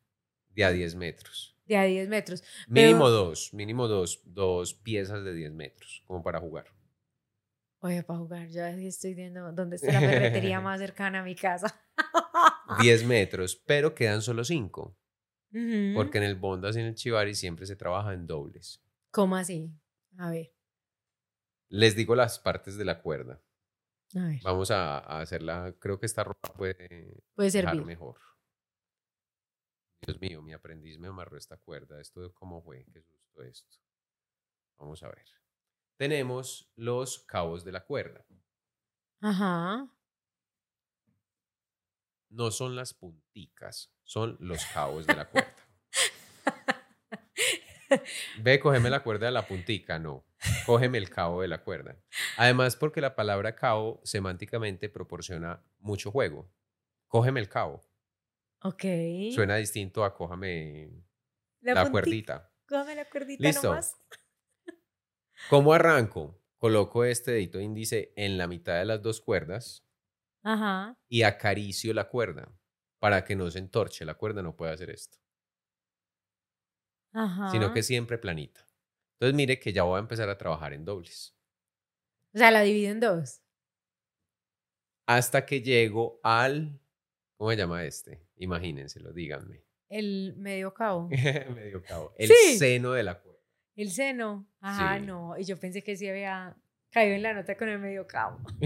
De 0.49 0.65
a 0.65 0.71
10 0.71 0.95
metros. 0.95 1.57
De 1.65 1.77
a 1.77 1.83
10 1.83 2.09
metros. 2.09 2.43
Mínimo 2.67 3.09
dos, 3.09 3.53
mínimo 3.53 3.87
dos, 3.87 4.21
dos 4.25 4.73
piezas 4.73 5.23
de 5.23 5.33
10 5.33 5.53
metros, 5.53 6.03
como 6.05 6.21
para 6.21 6.39
jugar. 6.39 6.65
Oye, 7.79 8.03
para 8.03 8.19
jugar, 8.19 8.47
ya 8.49 8.71
estoy 8.71 9.13
viendo 9.13 9.51
dónde 9.51 9.77
está 9.77 9.93
la 9.93 9.99
ferretería 10.01 10.59
más 10.61 10.79
cercana 10.79 11.19
a 11.19 11.23
mi 11.23 11.35
casa. 11.35 11.79
10 12.81 13.03
metros, 13.05 13.55
pero 13.55 13.95
quedan 13.95 14.21
solo 14.21 14.43
5. 14.43 14.97
Porque 15.51 16.17
en 16.17 16.23
el 16.23 16.35
Bondas 16.35 16.75
y 16.75 16.81
en 16.81 16.87
el 16.87 16.95
Chivari 16.95 17.33
siempre 17.33 17.65
se 17.65 17.75
trabaja 17.75 18.13
en 18.13 18.27
dobles. 18.27 18.83
¿Cómo 19.11 19.35
así? 19.35 19.71
A 20.17 20.29
ver. 20.29 20.53
Les 21.69 21.95
digo 21.95 22.15
las 22.15 22.39
partes 22.39 22.77
de 22.77 22.85
la 22.85 23.01
cuerda. 23.01 23.41
A 24.15 24.27
ver. 24.27 24.41
Vamos 24.43 24.71
a, 24.71 24.99
hacerla. 25.19 25.73
Creo 25.79 25.99
que 25.99 26.05
esta 26.05 26.23
ropa 26.23 26.53
puede, 26.53 27.23
puede 27.35 27.51
servir 27.51 27.83
mejor. 27.83 28.19
Dios 30.05 30.19
mío, 30.21 30.41
mi 30.41 30.53
aprendiz 30.53 30.99
me 30.99 31.07
amarró 31.07 31.37
esta 31.37 31.57
cuerda. 31.57 31.99
¿Esto 31.99 32.33
cómo 32.33 32.61
fue? 32.61 32.85
¿Qué 32.93 33.01
susto 33.01 33.41
esto? 33.41 33.77
Vamos 34.77 35.01
a 35.03 35.07
ver. 35.07 35.25
Tenemos 35.97 36.71
los 36.75 37.19
cabos 37.19 37.65
de 37.65 37.71
la 37.71 37.83
cuerda. 37.83 38.25
Ajá. 39.21 39.89
No 42.29 42.51
son 42.51 42.75
las 42.75 42.93
punticas, 42.93 43.93
son 44.03 44.37
los 44.39 44.65
cabos 44.65 45.07
de 45.07 45.15
la 45.15 45.25
cuerda. 45.25 45.55
Ve, 48.41 48.59
cógeme 48.59 48.89
la 48.89 49.01
cuerda 49.01 49.27
de 49.27 49.31
la 49.31 49.47
puntica, 49.47 49.99
no. 49.99 50.25
Cógeme 50.65 50.97
el 50.97 51.09
cabo 51.09 51.41
de 51.41 51.47
la 51.47 51.63
cuerda. 51.63 51.97
Además, 52.37 52.75
porque 52.75 53.01
la 53.01 53.15
palabra 53.15 53.55
cabo 53.55 54.01
semánticamente 54.03 54.89
proporciona 54.89 55.63
mucho 55.79 56.11
juego. 56.11 56.51
Cógeme 57.07 57.39
el 57.39 57.49
cabo. 57.49 57.81
Ok. 58.61 58.83
Suena 59.33 59.55
distinto 59.55 60.03
a 60.03 60.13
cójame 60.13 60.91
la, 61.61 61.89
cuerdita. 61.89 62.51
Cógeme 62.67 62.95
la 62.95 63.05
cuerdita 63.05 63.43
Listo. 63.43 63.69
nomás. 63.69 63.95
¿Cómo 65.49 65.73
arranco? 65.73 66.41
Coloco 66.57 67.05
este 67.05 67.31
dedito 67.31 67.59
índice 67.59 68.13
en 68.15 68.37
la 68.37 68.47
mitad 68.47 68.77
de 68.77 68.85
las 68.85 69.01
dos 69.01 69.21
cuerdas 69.21 69.86
Ajá. 70.49 70.97
y 71.09 71.23
acaricio 71.23 71.93
la 71.93 72.07
cuerda 72.07 72.49
para 72.99 73.23
que 73.25 73.35
no 73.35 73.49
se 73.51 73.59
entorche. 73.59 74.05
La 74.05 74.13
cuerda 74.15 74.41
no 74.41 74.55
puede 74.55 74.71
hacer 74.73 74.89
esto, 74.89 75.17
Ajá. 77.13 77.49
sino 77.51 77.73
que 77.73 77.83
siempre 77.83 78.17
planita. 78.17 78.65
Entonces 79.15 79.35
mire 79.35 79.59
que 79.59 79.73
ya 79.73 79.83
voy 79.83 79.97
a 79.97 79.99
empezar 80.01 80.29
a 80.29 80.37
trabajar 80.37 80.73
en 80.73 80.85
dobles. 80.85 81.35
O 82.33 82.37
sea, 82.37 82.51
la 82.51 82.61
divido 82.61 82.91
en 82.91 82.99
dos. 82.99 83.41
Hasta 85.07 85.45
que 85.45 85.61
llego 85.61 86.19
al... 86.23 86.79
¿Cómo 87.37 87.51
se 87.51 87.57
llama 87.57 87.83
este? 87.85 88.27
Imagínenselo, 88.35 89.13
díganme. 89.13 89.63
El 89.89 90.35
medio 90.37 90.73
cabo. 90.73 91.07
Medio 91.55 91.81
cabo. 91.81 92.13
El 92.17 92.27
Sí. 92.29 92.57
seno 92.57 92.91
de 92.91 93.03
la 93.03 93.19
cuerda. 93.21 93.39
El 93.75 93.91
seno. 93.91 94.47
Ajá, 94.59 94.97
Sí. 94.99 95.05
no. 95.05 95.37
Y 95.37 95.43
yo 95.45 95.57
pensé 95.57 95.81
que 95.83 95.95
sí 95.95 96.07
había 96.09 96.57
caído 96.91 97.15
en 97.15 97.23
la 97.23 97.33
nota 97.33 97.55
con 97.55 97.69
el 97.69 97.79
medio 97.79 98.07
cabo. 98.07 98.39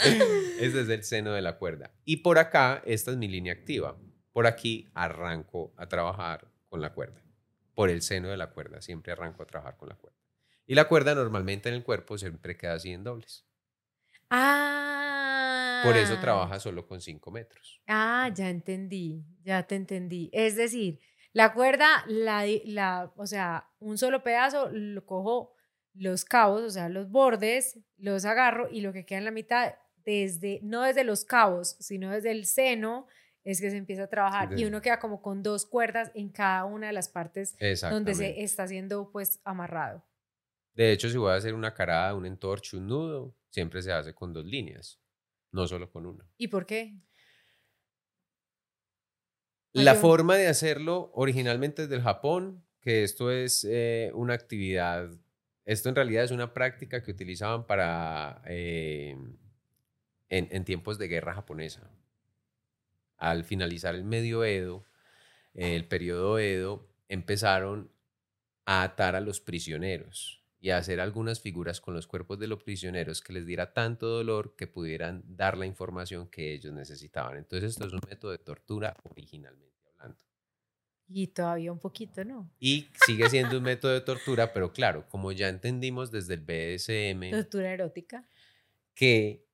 Ese 0.00 0.80
es 0.80 0.88
el 0.88 1.04
seno 1.04 1.32
de 1.32 1.42
la 1.42 1.58
cuerda. 1.58 1.92
Y 2.04 2.18
por 2.18 2.38
acá, 2.38 2.82
esta 2.84 3.10
es 3.10 3.16
mi 3.16 3.28
línea 3.28 3.52
activa. 3.52 3.96
Por 4.32 4.46
aquí 4.46 4.88
arranco 4.94 5.72
a 5.76 5.88
trabajar 5.88 6.48
con 6.68 6.80
la 6.80 6.92
cuerda. 6.92 7.22
Por 7.74 7.90
el 7.90 8.02
seno 8.02 8.28
de 8.28 8.36
la 8.36 8.50
cuerda, 8.50 8.80
siempre 8.80 9.12
arranco 9.12 9.42
a 9.42 9.46
trabajar 9.46 9.76
con 9.76 9.88
la 9.88 9.96
cuerda. 9.96 10.18
Y 10.66 10.74
la 10.74 10.88
cuerda 10.88 11.14
normalmente 11.14 11.68
en 11.68 11.76
el 11.76 11.84
cuerpo 11.84 12.18
siempre 12.18 12.56
queda 12.56 12.74
así 12.74 12.92
en 12.92 13.04
dobles. 13.04 13.46
Ah. 14.30 15.82
Por 15.84 15.96
eso 15.96 16.18
trabaja 16.20 16.58
solo 16.58 16.86
con 16.86 17.00
5 17.00 17.30
metros. 17.30 17.80
Ah, 17.86 18.30
ya 18.34 18.50
entendí, 18.50 19.24
ya 19.42 19.62
te 19.66 19.76
entendí. 19.76 20.30
Es 20.32 20.56
decir, 20.56 20.98
la 21.32 21.52
cuerda, 21.52 22.04
la, 22.08 22.44
la, 22.64 23.12
o 23.16 23.26
sea, 23.26 23.70
un 23.78 23.98
solo 23.98 24.22
pedazo, 24.22 24.70
lo 24.72 25.04
cojo 25.06 25.55
los 25.98 26.24
cabos, 26.24 26.62
o 26.62 26.70
sea, 26.70 26.88
los 26.88 27.10
bordes, 27.10 27.78
los 27.96 28.24
agarro 28.24 28.68
y 28.70 28.80
lo 28.80 28.92
que 28.92 29.04
queda 29.04 29.18
en 29.18 29.24
la 29.24 29.30
mitad, 29.30 29.74
desde, 30.04 30.60
no 30.62 30.82
desde 30.82 31.04
los 31.04 31.24
cabos, 31.24 31.76
sino 31.80 32.10
desde 32.10 32.30
el 32.30 32.46
seno, 32.46 33.06
es 33.44 33.60
que 33.60 33.70
se 33.70 33.76
empieza 33.76 34.04
a 34.04 34.08
trabajar. 34.08 34.58
Y 34.58 34.64
uno 34.64 34.82
queda 34.82 34.98
como 34.98 35.22
con 35.22 35.42
dos 35.42 35.66
cuerdas 35.66 36.10
en 36.14 36.30
cada 36.30 36.64
una 36.64 36.88
de 36.88 36.92
las 36.92 37.08
partes 37.08 37.56
donde 37.80 38.14
se 38.14 38.42
está 38.42 38.66
siendo 38.66 39.10
pues 39.10 39.40
amarrado. 39.44 40.04
De 40.74 40.92
hecho, 40.92 41.08
si 41.08 41.16
voy 41.16 41.30
a 41.30 41.36
hacer 41.36 41.54
una 41.54 41.72
carada, 41.72 42.14
un 42.14 42.26
entorche, 42.26 42.76
un 42.76 42.88
nudo, 42.88 43.34
siempre 43.48 43.82
se 43.82 43.92
hace 43.92 44.14
con 44.14 44.32
dos 44.32 44.44
líneas, 44.44 45.00
no 45.52 45.66
solo 45.66 45.90
con 45.90 46.06
una. 46.06 46.28
¿Y 46.36 46.48
por 46.48 46.66
qué? 46.66 46.98
La 49.72 49.94
forma 49.94 50.36
de 50.36 50.48
hacerlo 50.48 51.10
originalmente 51.14 51.84
es 51.84 51.88
del 51.88 52.02
Japón, 52.02 52.64
que 52.80 53.04
esto 53.04 53.30
es 53.30 53.66
eh, 53.68 54.10
una 54.14 54.34
actividad, 54.34 55.10
esto 55.66 55.88
en 55.88 55.96
realidad 55.96 56.24
es 56.24 56.30
una 56.30 56.54
práctica 56.54 57.02
que 57.02 57.10
utilizaban 57.10 57.66
para, 57.66 58.42
eh, 58.46 59.16
en, 60.28 60.48
en 60.50 60.64
tiempos 60.64 60.98
de 60.98 61.08
guerra 61.08 61.34
japonesa. 61.34 61.90
Al 63.18 63.44
finalizar 63.44 63.94
el 63.94 64.04
medio 64.04 64.44
Edo, 64.44 64.86
el 65.54 65.86
periodo 65.86 66.38
Edo, 66.38 66.88
empezaron 67.08 67.90
a 68.64 68.82
atar 68.82 69.16
a 69.16 69.20
los 69.20 69.40
prisioneros 69.40 70.42
y 70.60 70.70
a 70.70 70.78
hacer 70.78 71.00
algunas 71.00 71.40
figuras 71.40 71.80
con 71.80 71.94
los 71.94 72.06
cuerpos 72.06 72.38
de 72.38 72.48
los 72.48 72.62
prisioneros 72.62 73.20
que 73.20 73.32
les 73.32 73.46
diera 73.46 73.72
tanto 73.72 74.08
dolor 74.08 74.56
que 74.56 74.66
pudieran 74.66 75.22
dar 75.36 75.56
la 75.56 75.66
información 75.66 76.28
que 76.28 76.52
ellos 76.54 76.72
necesitaban. 76.72 77.36
Entonces 77.36 77.72
esto 77.72 77.86
es 77.86 77.92
un 77.92 78.00
método 78.08 78.32
de 78.32 78.38
tortura 78.38 78.96
originalmente. 79.04 79.75
Y 81.08 81.28
todavía 81.28 81.72
un 81.72 81.78
poquito, 81.78 82.24
¿no? 82.24 82.50
Y 82.58 82.86
sigue 83.06 83.28
siendo 83.30 83.58
un 83.58 83.62
método 83.62 83.92
de 83.92 84.00
tortura, 84.00 84.52
pero 84.52 84.72
claro, 84.72 85.08
como 85.08 85.30
ya 85.32 85.48
entendimos 85.48 86.10
desde 86.10 86.34
el 86.34 86.40
BDSM 86.40 87.30
Tortura 87.30 87.72
erótica. 87.72 88.28
que 88.94 89.44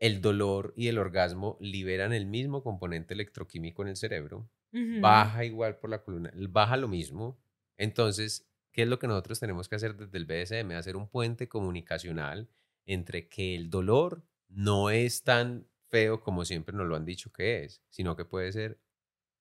el 0.00 0.20
dolor 0.20 0.72
y 0.76 0.88
el 0.88 0.98
orgasmo 0.98 1.56
liberan 1.60 2.12
el 2.12 2.26
mismo 2.26 2.62
componente 2.62 3.14
electroquímico 3.14 3.82
en 3.82 3.88
el 3.88 3.96
cerebro, 3.96 4.48
Ujú. 4.72 5.00
baja 5.00 5.44
igual 5.44 5.76
por 5.78 5.90
la 5.90 6.02
columna, 6.02 6.32
baja 6.48 6.76
lo 6.76 6.88
mismo. 6.88 7.38
Entonces, 7.76 8.48
¿qué 8.72 8.82
es 8.82 8.88
lo 8.88 8.98
que 8.98 9.06
nosotros 9.08 9.40
tenemos 9.40 9.68
que 9.68 9.76
hacer 9.76 9.96
desde 9.96 10.18
el 10.18 10.26
BDSM? 10.26 10.74
Hacer 10.76 10.96
un 10.96 11.08
puente 11.08 11.48
comunicacional 11.48 12.48
entre 12.86 13.28
que 13.28 13.54
el 13.54 13.70
dolor 13.70 14.22
no 14.48 14.90
es 14.90 15.22
tan 15.22 15.66
feo 15.88 16.20
como 16.20 16.44
siempre 16.44 16.74
nos 16.76 16.86
lo 16.86 16.96
han 16.96 17.04
dicho 17.04 17.32
que 17.32 17.64
es, 17.64 17.82
sino 17.88 18.16
que 18.16 18.24
puede 18.24 18.52
ser 18.52 18.78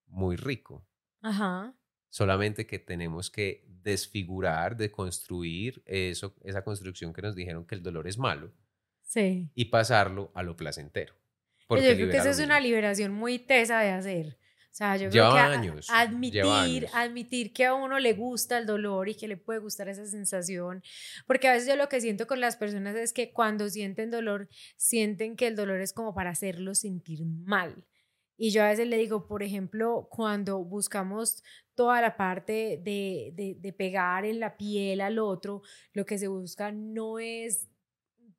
muy 0.08 0.36
rico. 0.38 0.87
Ajá. 1.22 1.74
Solamente 2.10 2.66
que 2.66 2.80
tenemos 2.80 3.30
que 3.30 3.66
desfigurar, 3.68 4.78
deconstruir 4.78 5.82
eso, 5.86 6.36
esa 6.44 6.64
construcción 6.64 7.14
que 7.14 7.22
nos 7.22 7.36
dijeron 7.36 7.66
que 7.66 7.76
el 7.76 7.84
dolor 7.84 8.08
es 8.08 8.18
malo 8.18 8.54
Sí. 9.02 9.50
y 9.56 9.66
pasarlo 9.66 10.32
a 10.36 10.44
lo 10.44 10.56
placentero. 10.56 11.14
Porque 11.68 11.84
yo 11.90 11.96
creo 11.96 12.12
que 12.12 12.18
lo 12.18 12.30
es 12.30 12.40
una 12.40 12.60
liberación 12.60 13.12
muy 13.14 13.40
tesa 13.40 13.80
de 13.82 13.90
hacer. 13.92 14.38
O 14.72 14.76
sea, 14.78 14.96
yo 14.96 15.10
Lleva 15.10 15.32
creo 15.32 15.34
que 15.34 15.40
a- 15.40 15.60
años, 15.60 15.88
admitir, 15.90 16.44
años. 16.46 16.92
admitir 16.94 17.52
que 17.52 17.66
a 17.66 17.74
uno 17.74 17.98
le 18.00 18.14
gusta 18.14 18.60
el 18.60 18.66
dolor 18.68 19.10
y 19.10 19.16
que 19.16 19.28
le 19.28 19.36
puede 19.36 19.60
gustar 19.60 19.90
esa 19.90 20.06
sensación, 20.06 20.84
porque 21.26 21.48
a 21.48 21.54
veces 21.54 21.68
yo 21.68 21.76
lo 21.76 21.90
que 21.90 22.00
siento 22.00 22.28
con 22.28 22.40
las 22.40 22.58
personas 22.58 22.96
es 22.96 23.12
que 23.12 23.32
cuando 23.34 23.68
sienten 23.70 24.12
dolor, 24.12 24.50
sienten 24.76 25.36
que 25.36 25.48
el 25.48 25.56
dolor 25.56 25.82
es 25.82 25.94
como 25.94 26.14
para 26.14 26.30
hacerlos 26.30 26.80
sentir 26.80 27.26
mal. 27.26 27.86
Y 28.38 28.52
yo 28.52 28.64
a 28.64 28.70
veces 28.70 28.88
le 28.88 28.98
digo, 28.98 29.28
por 29.28 29.42
ejemplo, 29.42 30.08
cuando 30.12 30.64
buscamos 30.64 31.44
toda 31.74 32.02
la 32.02 32.16
parte 32.16 32.80
de, 32.84 33.56
de, 33.60 33.74
pegar 33.74 34.26
en 34.26 34.40
la 34.40 34.58
piel 34.58 35.02
al 35.02 35.18
otro, 35.18 35.64
lo 35.94 36.06
que 36.06 36.20
se 36.20 36.28
busca 36.28 36.72
no 36.72 37.18
es 37.18 37.68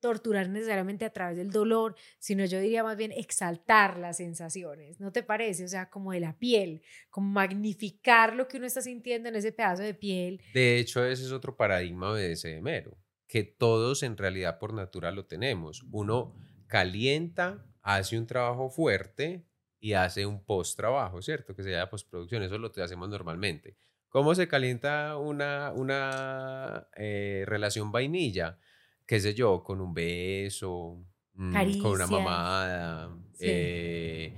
torturar 0.01 0.49
necesariamente 0.49 1.05
a 1.05 1.12
través 1.12 1.36
del 1.36 1.51
dolor, 1.51 1.96
sino 2.18 2.44
yo 2.44 2.61
diría 2.61 2.84
más 2.84 2.96
bien 2.96 3.11
exaltar 3.11 3.99
las 3.99 4.18
sensaciones, 4.18 5.01
¿no 5.01 5.11
te 5.11 5.24
parece? 5.24 5.64
O 5.64 5.68
sea, 5.68 5.90
como 5.90 6.12
de 6.12 6.20
la 6.20 6.38
piel, 6.38 6.82
como 7.11 7.28
magnificar 7.30 8.36
lo 8.36 8.46
que 8.46 8.59
uno 8.59 8.66
está 8.66 8.80
sintiendo 8.80 9.28
en 9.28 9.34
ese 9.34 9.51
pedazo 9.51 9.82
de 9.82 9.94
piel. 9.94 10.40
De 10.55 10.78
hecho, 10.78 11.05
ese 11.05 11.24
es 11.24 11.32
otro 11.32 11.57
paradigma 11.57 12.12
BDSMero, 12.12 12.96
que 13.26 13.42
todos 13.42 14.05
en 14.05 14.16
realidad 14.16 14.61
por 14.61 14.72
natura 14.72 15.11
lo 15.11 15.26
tenemos. 15.26 15.84
Uno 15.90 16.36
calienta, 16.68 17.66
hace 17.82 18.16
un 18.16 18.26
trabajo 18.26 18.70
fuerte 18.70 19.47
y 19.80 19.92
hace 19.92 20.26
un 20.26 20.44
post-trabajo, 20.44 21.22
¿cierto? 21.22 21.54
Que 21.54 21.62
se 21.62 21.70
llama 21.70 21.88
postproducción, 21.90 22.42
eso 22.42 22.58
lo 22.58 22.72
hacemos 22.82 23.08
normalmente. 23.08 23.76
¿Cómo 24.08 24.34
se 24.34 24.48
calienta 24.48 25.16
una, 25.18 25.72
una 25.74 26.88
eh, 26.96 27.44
relación 27.46 27.92
vainilla? 27.92 28.58
qué 29.06 29.20
sé 29.20 29.32
yo, 29.32 29.62
con 29.64 29.80
un 29.80 29.94
beso, 29.94 31.02
mm, 31.32 31.78
con 31.80 31.92
una 31.92 32.06
mamada, 32.06 33.16
Sí. 33.32 33.46
eh, 33.48 34.34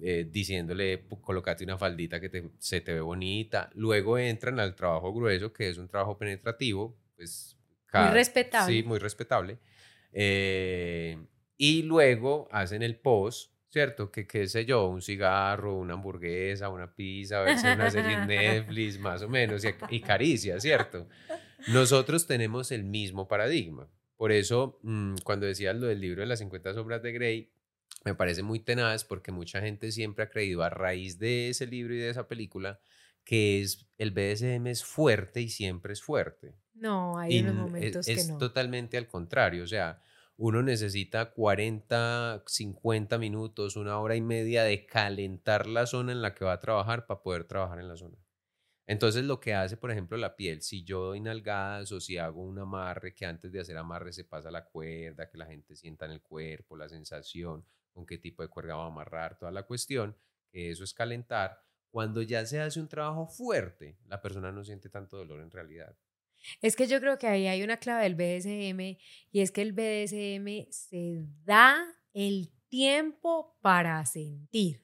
eh, 0.00 0.28
diciéndole, 0.30 1.08
"Pu- 1.08 1.20
colócate 1.20 1.64
una 1.64 1.76
faldita 1.76 2.20
que 2.20 2.28
te- 2.28 2.50
se 2.58 2.80
te 2.80 2.92
ve 2.92 3.00
bonita. 3.00 3.68
Luego 3.74 4.18
entran 4.18 4.60
al 4.60 4.76
trabajo 4.76 5.12
grueso, 5.12 5.52
que 5.52 5.68
es 5.68 5.76
un 5.78 5.88
trabajo 5.88 6.16
penetrativo, 6.18 6.96
pues... 7.16 7.58
cada- 7.86 8.12
respetable. 8.12 8.72
Sí, 8.72 8.82
muy 8.84 9.00
respetable. 9.00 9.58
Y 11.56 11.82
luego 11.82 12.48
hacen 12.50 12.82
el 12.82 12.96
post, 12.96 13.51
¿cierto? 13.72 14.10
Que 14.12 14.26
qué 14.26 14.46
sé 14.46 14.64
yo, 14.66 14.86
un 14.86 15.00
cigarro, 15.00 15.78
una 15.78 15.94
hamburguesa, 15.94 16.68
una 16.68 16.94
pizza, 16.94 17.40
verse 17.40 17.72
una 17.72 17.90
serie 17.90 18.12
en 18.12 18.26
Netflix, 18.66 18.98
más 18.98 19.22
o 19.22 19.28
menos, 19.28 19.64
y, 19.64 19.68
y 19.88 20.00
caricia, 20.00 20.60
¿cierto? 20.60 21.08
Nosotros 21.68 22.26
tenemos 22.26 22.70
el 22.70 22.84
mismo 22.84 23.26
paradigma. 23.28 23.88
Por 24.16 24.30
eso, 24.32 24.78
mm, 24.82 25.16
cuando 25.24 25.46
decías 25.46 25.74
lo 25.76 25.86
del 25.86 26.00
libro 26.00 26.20
de 26.20 26.26
las 26.26 26.38
50 26.40 26.74
sombras 26.74 27.02
de 27.02 27.12
Grey, 27.12 27.50
me 28.04 28.14
parece 28.14 28.42
muy 28.42 28.60
tenaz 28.60 29.04
porque 29.04 29.32
mucha 29.32 29.60
gente 29.60 29.90
siempre 29.92 30.24
ha 30.24 30.28
creído 30.30 30.62
a 30.62 30.70
raíz 30.70 31.18
de 31.18 31.48
ese 31.48 31.66
libro 31.66 31.94
y 31.94 31.98
de 31.98 32.10
esa 32.10 32.28
película 32.28 32.80
que 33.24 33.60
es 33.62 33.86
el 33.98 34.10
BDSM 34.10 34.66
es 34.66 34.84
fuerte 34.84 35.40
y 35.40 35.48
siempre 35.48 35.92
es 35.92 36.02
fuerte. 36.02 36.54
No, 36.74 37.16
hay 37.18 37.36
Y 37.36 37.40
unos 37.42 37.54
es- 37.54 37.60
momentos 37.60 38.08
es, 38.08 38.26
que 38.26 38.32
no. 38.32 38.38
totalmente 38.38 38.96
al 38.98 39.06
contrario, 39.06 39.62
o 39.62 39.66
sea, 39.68 40.00
uno 40.44 40.60
necesita 40.60 41.30
40, 41.30 42.42
50 42.44 43.16
minutos, 43.18 43.76
una 43.76 44.00
hora 44.00 44.16
y 44.16 44.20
media 44.20 44.64
de 44.64 44.86
calentar 44.86 45.68
la 45.68 45.86
zona 45.86 46.10
en 46.10 46.20
la 46.20 46.34
que 46.34 46.44
va 46.44 46.54
a 46.54 46.58
trabajar 46.58 47.06
para 47.06 47.22
poder 47.22 47.44
trabajar 47.44 47.78
en 47.78 47.86
la 47.86 47.96
zona. 47.96 48.18
Entonces 48.88 49.22
lo 49.22 49.38
que 49.38 49.54
hace, 49.54 49.76
por 49.76 49.92
ejemplo, 49.92 50.16
la 50.16 50.34
piel, 50.34 50.60
si 50.60 50.82
yo 50.82 51.00
doy 51.04 51.20
nalgadas 51.20 51.92
o 51.92 52.00
si 52.00 52.18
hago 52.18 52.42
un 52.42 52.58
amarre, 52.58 53.14
que 53.14 53.24
antes 53.24 53.52
de 53.52 53.60
hacer 53.60 53.76
amarre 53.76 54.12
se 54.12 54.24
pasa 54.24 54.50
la 54.50 54.64
cuerda, 54.64 55.30
que 55.30 55.38
la 55.38 55.46
gente 55.46 55.76
sienta 55.76 56.06
en 56.06 56.10
el 56.10 56.22
cuerpo, 56.22 56.76
la 56.76 56.88
sensación, 56.88 57.64
con 57.92 58.04
qué 58.04 58.18
tipo 58.18 58.42
de 58.42 58.48
cuerda 58.48 58.74
va 58.74 58.82
a 58.82 58.88
amarrar, 58.88 59.38
toda 59.38 59.52
la 59.52 59.62
cuestión, 59.62 60.16
que 60.50 60.72
eso 60.72 60.82
es 60.82 60.92
calentar. 60.92 61.62
Cuando 61.88 62.20
ya 62.20 62.44
se 62.46 62.60
hace 62.60 62.80
un 62.80 62.88
trabajo 62.88 63.28
fuerte, 63.28 63.96
la 64.06 64.20
persona 64.20 64.50
no 64.50 64.64
siente 64.64 64.88
tanto 64.88 65.18
dolor 65.18 65.40
en 65.40 65.52
realidad. 65.52 65.96
Es 66.60 66.76
que 66.76 66.86
yo 66.86 67.00
creo 67.00 67.18
que 67.18 67.26
ahí 67.26 67.46
hay 67.46 67.62
una 67.62 67.76
clave 67.76 68.02
del 68.04 68.14
BDSM 68.14 68.98
y 69.30 69.40
es 69.40 69.50
que 69.50 69.62
el 69.62 69.72
BDSM 69.72 70.70
se 70.70 71.24
da 71.44 71.84
el 72.12 72.52
tiempo 72.68 73.56
para 73.60 74.04
sentir. 74.06 74.82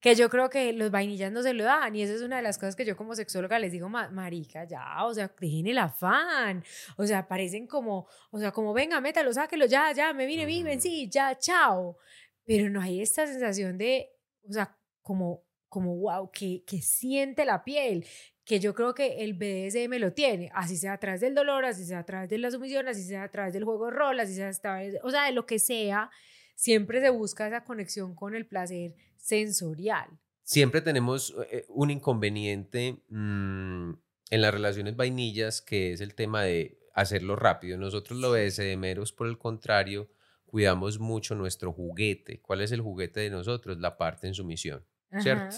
Que 0.00 0.14
yo 0.14 0.28
creo 0.28 0.50
que 0.50 0.72
los 0.72 0.90
vainillas 0.90 1.32
no 1.32 1.42
se 1.42 1.54
lo 1.54 1.64
dan 1.64 1.96
y 1.96 2.02
esa 2.02 2.14
es 2.14 2.22
una 2.22 2.36
de 2.36 2.42
las 2.42 2.58
cosas 2.58 2.76
que 2.76 2.84
yo 2.84 2.96
como 2.96 3.14
sexóloga 3.14 3.58
les 3.58 3.72
digo, 3.72 3.88
marica, 3.88 4.64
ya, 4.64 5.04
o 5.04 5.14
sea, 5.14 5.34
dejen 5.40 5.66
el 5.66 5.78
afán, 5.78 6.62
o 6.96 7.06
sea, 7.06 7.26
parecen 7.26 7.66
como, 7.66 8.06
o 8.30 8.38
sea, 8.38 8.52
como 8.52 8.72
venga, 8.72 9.00
métalo, 9.00 9.32
sáquelo, 9.32 9.66
ya, 9.66 9.92
ya, 9.92 10.12
me 10.12 10.26
vine, 10.26 10.44
viven, 10.44 10.80
sí, 10.80 11.08
ya, 11.10 11.36
chao. 11.38 11.96
Pero 12.44 12.70
no 12.70 12.80
hay 12.80 13.00
esta 13.00 13.26
sensación 13.26 13.78
de, 13.78 14.10
o 14.48 14.52
sea, 14.52 14.76
como, 15.02 15.42
como 15.68 15.96
wow, 15.96 16.30
que, 16.30 16.62
que 16.66 16.82
siente 16.82 17.44
la 17.44 17.64
piel, 17.64 18.06
que 18.46 18.60
yo 18.60 18.74
creo 18.74 18.94
que 18.94 19.24
el 19.24 19.34
BDSM 19.34 19.98
lo 19.98 20.12
tiene, 20.12 20.50
así 20.54 20.76
sea 20.76 20.92
a 20.92 20.98
través 20.98 21.20
del 21.20 21.34
dolor, 21.34 21.64
así 21.64 21.84
sea 21.84 21.98
a 21.98 22.06
través 22.06 22.30
de 22.30 22.38
la 22.38 22.50
sumisión, 22.52 22.86
así 22.86 23.02
sea 23.02 23.24
a 23.24 23.28
través 23.28 23.52
del 23.52 23.64
juego 23.64 23.86
de 23.86 23.90
rol, 23.90 24.20
así 24.20 24.36
sea 24.36 24.48
a 24.48 24.52
través, 24.52 24.94
o 25.02 25.10
sea, 25.10 25.24
de 25.24 25.32
lo 25.32 25.46
que 25.46 25.58
sea, 25.58 26.10
siempre 26.54 27.00
se 27.00 27.10
busca 27.10 27.48
esa 27.48 27.64
conexión 27.64 28.14
con 28.14 28.36
el 28.36 28.46
placer 28.46 28.94
sensorial. 29.16 30.08
Siempre 30.44 30.80
tenemos 30.80 31.34
eh, 31.50 31.66
un 31.68 31.90
inconveniente 31.90 33.02
mm, 33.08 33.90
en 34.30 34.40
las 34.40 34.54
relaciones 34.54 34.94
vainillas, 34.94 35.60
que 35.60 35.92
es 35.92 36.00
el 36.00 36.14
tema 36.14 36.44
de 36.44 36.78
hacerlo 36.94 37.34
rápido. 37.34 37.76
Nosotros 37.76 38.20
los 38.20 38.32
BDSMeros, 38.32 39.12
por 39.12 39.26
el 39.26 39.38
contrario, 39.38 40.08
cuidamos 40.44 41.00
mucho 41.00 41.34
nuestro 41.34 41.72
juguete. 41.72 42.40
¿Cuál 42.42 42.60
es 42.60 42.70
el 42.70 42.80
juguete 42.80 43.18
de 43.18 43.30
nosotros? 43.30 43.78
La 43.78 43.96
parte 43.96 44.28
en 44.28 44.34
sumisión, 44.34 44.86
¿cierto? 45.18 45.56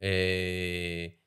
Eh, 0.00 1.18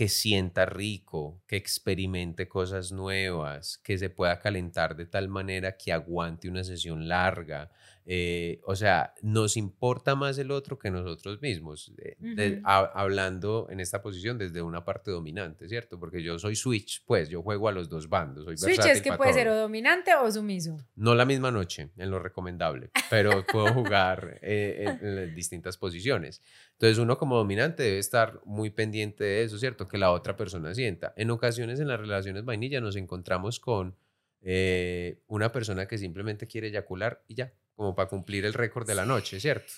que 0.00 0.08
sienta 0.08 0.64
rico, 0.64 1.42
que 1.46 1.56
experimente 1.56 2.48
cosas 2.48 2.90
nuevas, 2.90 3.76
que 3.76 3.98
se 3.98 4.08
pueda 4.08 4.38
calentar 4.38 4.96
de 4.96 5.04
tal 5.04 5.28
manera 5.28 5.76
que 5.76 5.92
aguante 5.92 6.48
una 6.48 6.64
sesión 6.64 7.06
larga. 7.06 7.70
Eh, 8.12 8.60
o 8.64 8.74
sea, 8.74 9.14
nos 9.22 9.56
importa 9.56 10.16
más 10.16 10.36
el 10.38 10.50
otro 10.50 10.76
que 10.76 10.90
nosotros 10.90 11.40
mismos, 11.40 11.92
eh, 11.98 12.60
hablando 12.64 13.68
en 13.70 13.78
esta 13.78 14.02
posición 14.02 14.36
desde 14.36 14.62
una 14.62 14.84
parte 14.84 15.12
dominante, 15.12 15.68
¿cierto? 15.68 15.96
Porque 15.96 16.20
yo 16.20 16.36
soy 16.36 16.56
switch, 16.56 17.04
pues 17.06 17.28
yo 17.28 17.40
juego 17.40 17.68
a 17.68 17.72
los 17.72 17.88
dos 17.88 18.08
bandos. 18.08 18.46
Soy 18.46 18.56
switch 18.56 18.84
es 18.84 19.00
que 19.00 19.12
puede 19.12 19.32
ser 19.32 19.46
o 19.46 19.54
dominante 19.54 20.12
o 20.16 20.28
sumiso. 20.28 20.76
No 20.96 21.14
la 21.14 21.24
misma 21.24 21.52
noche, 21.52 21.90
en 21.96 22.10
lo 22.10 22.18
recomendable, 22.18 22.90
pero 23.08 23.46
puedo 23.46 23.72
jugar 23.72 24.40
eh, 24.42 24.98
en 25.00 25.32
distintas 25.36 25.76
posiciones. 25.76 26.42
Entonces 26.72 26.98
uno 26.98 27.16
como 27.16 27.36
dominante 27.36 27.84
debe 27.84 27.98
estar 27.98 28.40
muy 28.44 28.70
pendiente 28.70 29.22
de 29.22 29.44
eso, 29.44 29.56
¿cierto? 29.56 29.86
Que 29.86 29.98
la 29.98 30.10
otra 30.10 30.34
persona 30.36 30.74
sienta. 30.74 31.14
En 31.16 31.30
ocasiones 31.30 31.78
en 31.78 31.86
las 31.86 32.00
relaciones 32.00 32.44
vainilla 32.44 32.80
nos 32.80 32.96
encontramos 32.96 33.60
con 33.60 33.94
eh, 34.42 35.20
una 35.26 35.52
persona 35.52 35.86
que 35.86 35.98
simplemente 35.98 36.46
quiere 36.46 36.68
eyacular 36.68 37.22
y 37.28 37.34
ya, 37.34 37.52
como 37.80 37.94
para 37.94 38.10
cumplir 38.10 38.44
el 38.44 38.52
récord 38.52 38.86
de 38.86 38.94
la 38.94 39.06
noche, 39.06 39.40
¿cierto? 39.40 39.72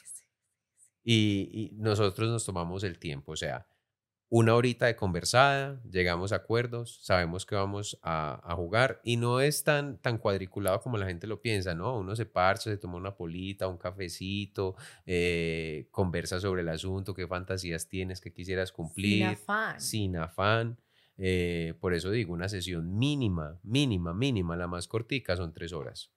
Y, 1.05 1.49
y, 1.53 1.77
nosotros 1.77 2.29
nos 2.29 2.45
tomamos 2.45 2.83
el 2.83 2.99
tiempo, 2.99 3.31
o 3.31 3.37
sea, 3.37 3.69
una 4.29 4.57
horita 4.57 4.87
de 4.87 4.97
conversada, 4.97 5.81
llegamos 5.89 6.33
a 6.33 6.37
acuerdos, 6.37 6.99
sabemos 7.05 7.47
que 7.47 7.55
vamos 7.55 8.01
a, 8.03 8.55
jugar 8.57 9.01
y 9.05 9.19
no 9.19 9.41
es 9.41 9.63
tan, 9.63 9.99
tan 9.99 10.19
cuadriculado 10.19 10.81
como 10.81 10.99
la 10.99 11.07
gente 11.07 11.29
lo 11.29 11.41
piensa, 11.41 11.77
¿no? 11.77 11.97
Uno 11.97 12.17
se 12.17 12.27
parcha, 12.27 12.71
se 12.71 12.77
toma 12.77 12.97
una 12.97 13.15
polita, 13.15 13.69
un 13.69 13.79
cafecito, 13.79 14.75
eh, 15.07 15.87
conversa 15.93 16.41
sobre 16.41 16.63
el 16.63 16.71
asunto, 16.71 17.15
qué 17.15 17.29
fantasías 17.29 17.89
tienes, 17.89 18.21
qué 18.21 18.33
quisieras 18.33 18.73
cumplir. 18.73 19.19
Sin 19.19 19.27
afán. 19.27 19.81
Sin 19.81 20.17
afán. 20.17 20.79
Eh, 21.19 21.75
por 21.79 21.95
eso 21.95 22.11
digo, 22.11 22.33
una 22.33 22.49
sesión 22.49 22.99
mínima, 22.99 23.61
mínima, 23.63 24.13
mínima, 24.13 24.57
la 24.57 24.67
más 24.67 24.89
cortica 24.89 25.37
son 25.37 25.53
tres 25.53 25.73
horas. 25.73 26.11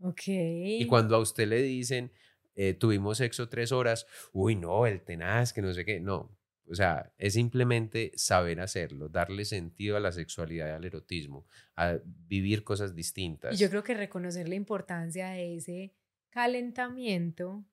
Ok. 0.00 0.22
Y 0.26 0.86
cuando 0.86 1.16
a 1.16 1.20
usted 1.20 1.48
le 1.48 1.62
dicen, 1.62 2.12
eh, 2.54 2.74
tuvimos 2.74 3.18
sexo 3.18 3.48
tres 3.48 3.72
horas, 3.72 4.06
uy, 4.32 4.56
no, 4.56 4.86
el 4.86 5.02
tenaz, 5.02 5.52
que 5.52 5.62
no 5.62 5.72
sé 5.72 5.84
qué, 5.84 6.00
no, 6.00 6.36
o 6.66 6.74
sea, 6.74 7.12
es 7.18 7.34
simplemente 7.34 8.12
saber 8.16 8.60
hacerlo, 8.60 9.08
darle 9.08 9.44
sentido 9.44 9.96
a 9.96 10.00
la 10.00 10.12
sexualidad 10.12 10.68
y 10.68 10.70
al 10.70 10.84
erotismo, 10.84 11.46
a 11.76 11.98
vivir 12.04 12.64
cosas 12.64 12.94
distintas. 12.94 13.54
Y 13.54 13.58
yo 13.58 13.68
creo 13.68 13.82
que 13.82 13.94
reconocer 13.94 14.48
la 14.48 14.54
importancia 14.54 15.30
de 15.30 15.56
ese 15.56 15.94
calentamiento 16.30 17.66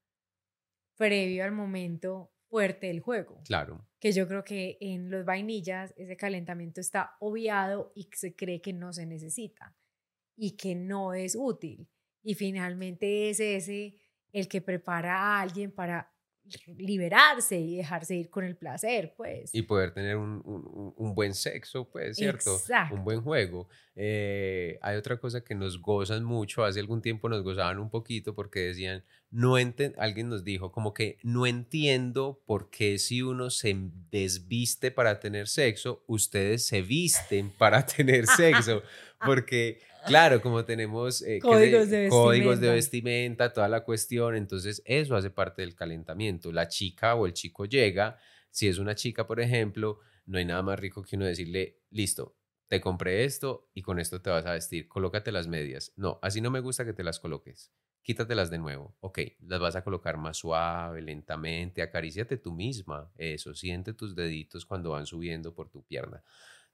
previo 0.97 1.45
al 1.45 1.53
momento 1.53 2.33
fuerte 2.49 2.87
del 2.87 2.99
juego. 2.99 3.41
Claro. 3.45 3.87
Que 3.99 4.11
yo 4.11 4.27
creo 4.27 4.43
que 4.43 4.77
en 4.81 5.09
los 5.09 5.23
vainillas 5.25 5.93
ese 5.95 6.17
calentamiento 6.17 6.81
está 6.81 7.15
obviado 7.21 7.93
y 7.95 8.09
se 8.13 8.35
cree 8.35 8.61
que 8.61 8.73
no 8.73 8.91
se 8.91 9.05
necesita 9.05 9.75
y 10.35 10.57
que 10.57 10.75
no 10.75 11.13
es 11.13 11.37
útil. 11.39 11.87
Y 12.23 12.35
finalmente 12.35 13.29
es 13.29 13.39
ese 13.39 13.97
el 14.31 14.47
que 14.47 14.61
prepara 14.61 15.17
a 15.17 15.41
alguien 15.41 15.71
para 15.71 16.11
liberarse 16.77 17.59
y 17.59 17.77
dejarse 17.77 18.15
ir 18.15 18.29
con 18.29 18.43
el 18.43 18.55
placer, 18.55 19.13
pues. 19.15 19.53
Y 19.53 19.61
poder 19.61 19.93
tener 19.93 20.17
un, 20.17 20.41
un, 20.97 21.15
buen 21.15 21.33
sexo, 21.33 21.89
pues, 21.89 22.17
¿cierto? 22.17 22.59
Un 22.91 23.03
buen 23.03 23.21
juego. 23.21 23.67
Eh, 23.95 24.79
hay 24.81 24.97
otra 24.97 25.17
cosa 25.17 25.43
que 25.43 25.55
nos 25.55 25.81
gozan 25.81 26.23
mucho, 26.23 26.63
hace 26.63 26.79
algún 26.79 27.01
tiempo 27.01 27.29
nos 27.29 27.43
gozaban 27.43 27.79
un 27.79 27.89
poquito 27.89 28.33
porque 28.33 28.61
decían, 28.61 29.03
no 29.29 29.55
alguien 29.55 30.29
nos 30.29 30.43
dijo 30.43 30.71
como 30.71 30.93
que 30.93 31.17
no 31.23 31.45
entiendo 31.45 32.41
por 32.45 32.69
qué 32.69 32.97
si 32.97 33.21
uno 33.21 33.49
se 33.49 33.75
desviste 34.09 34.91
para 34.91 35.19
tener 35.19 35.47
sexo, 35.47 36.03
ustedes 36.07 36.65
se 36.65 36.81
visten 36.81 37.49
para 37.51 37.85
tener 37.85 38.25
sexo, 38.37 38.81
porque 39.25 39.79
Claro, 40.05 40.41
como 40.41 40.65
tenemos 40.65 41.21
eh, 41.21 41.39
códigos, 41.39 41.89
de 41.89 42.09
códigos, 42.09 42.59
de 42.59 42.69
vestimenta, 42.69 43.53
toda 43.53 43.69
la 43.69 43.83
cuestión, 43.83 44.35
entonces 44.35 44.81
eso 44.85 45.15
hace 45.15 45.29
parte 45.29 45.61
del 45.61 45.75
calentamiento. 45.75 46.51
La 46.51 46.67
chica 46.67 47.15
o 47.15 47.27
el 47.27 47.33
chico 47.33 47.65
llega, 47.65 48.17
si 48.49 48.67
es 48.67 48.77
una 48.79 48.95
chica, 48.95 49.27
por 49.27 49.39
ejemplo, 49.39 49.99
no 50.25 50.37
hay 50.37 50.45
nada 50.45 50.63
más 50.63 50.79
rico 50.79 51.03
que 51.03 51.15
uno 51.15 51.25
decirle, 51.25 51.81
listo, 51.91 52.35
te 52.67 52.81
compré 52.81 53.25
esto 53.25 53.69
y 53.73 53.81
con 53.81 53.99
esto 53.99 54.21
te 54.21 54.29
vas 54.29 54.45
a 54.45 54.53
vestir, 54.53 54.87
colócate 54.87 55.31
las 55.31 55.47
medias. 55.47 55.93
No, 55.95 56.19
así 56.21 56.41
no 56.41 56.49
me 56.49 56.61
gusta 56.61 56.85
que 56.85 56.93
te 56.93 57.03
las 57.03 57.19
coloques. 57.19 57.71
Quítatelas 58.01 58.49
de 58.49 58.57
nuevo. 58.57 58.97
Ok, 59.01 59.19
las 59.41 59.59
vas 59.59 59.75
a 59.75 59.83
colocar 59.83 60.17
más 60.17 60.37
suave, 60.37 61.01
lentamente, 61.03 61.83
acaríciate 61.83 62.37
tú 62.37 62.51
misma. 62.51 63.11
Eso, 63.15 63.53
siente 63.53 63.93
tus 63.93 64.15
deditos 64.15 64.65
cuando 64.65 64.91
van 64.91 65.05
subiendo 65.05 65.53
por 65.53 65.69
tu 65.69 65.83
pierna 65.83 66.23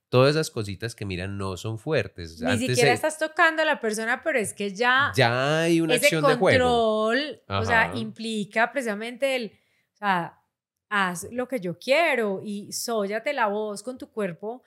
todas 0.09 0.31
esas 0.31 0.51
cositas 0.51 0.95
que 0.95 1.05
miran 1.05 1.37
no 1.37 1.57
son 1.57 1.77
fuertes. 1.79 2.41
Ni 2.41 2.57
siquiera 2.57 2.93
estás 2.93 3.17
tocando 3.17 3.61
a 3.61 3.65
la 3.65 3.79
persona, 3.79 4.21
pero 4.23 4.39
es 4.39 4.53
que 4.53 4.73
ya... 4.73 5.11
Ya 5.15 5.61
hay 5.61 5.81
una 5.81 5.95
acción 5.95 6.25
de 6.25 6.35
juego. 6.35 7.11
o 7.47 7.65
sea, 7.65 7.91
implica 7.95 8.71
precisamente 8.71 9.35
el, 9.35 9.51
o 9.93 9.97
sea, 9.97 10.39
haz 10.89 11.27
lo 11.31 11.47
que 11.47 11.59
yo 11.59 11.77
quiero 11.77 12.41
y 12.43 12.71
sóyate 12.71 13.33
la 13.33 13.47
voz 13.47 13.83
con 13.83 13.97
tu 13.97 14.09
cuerpo, 14.11 14.63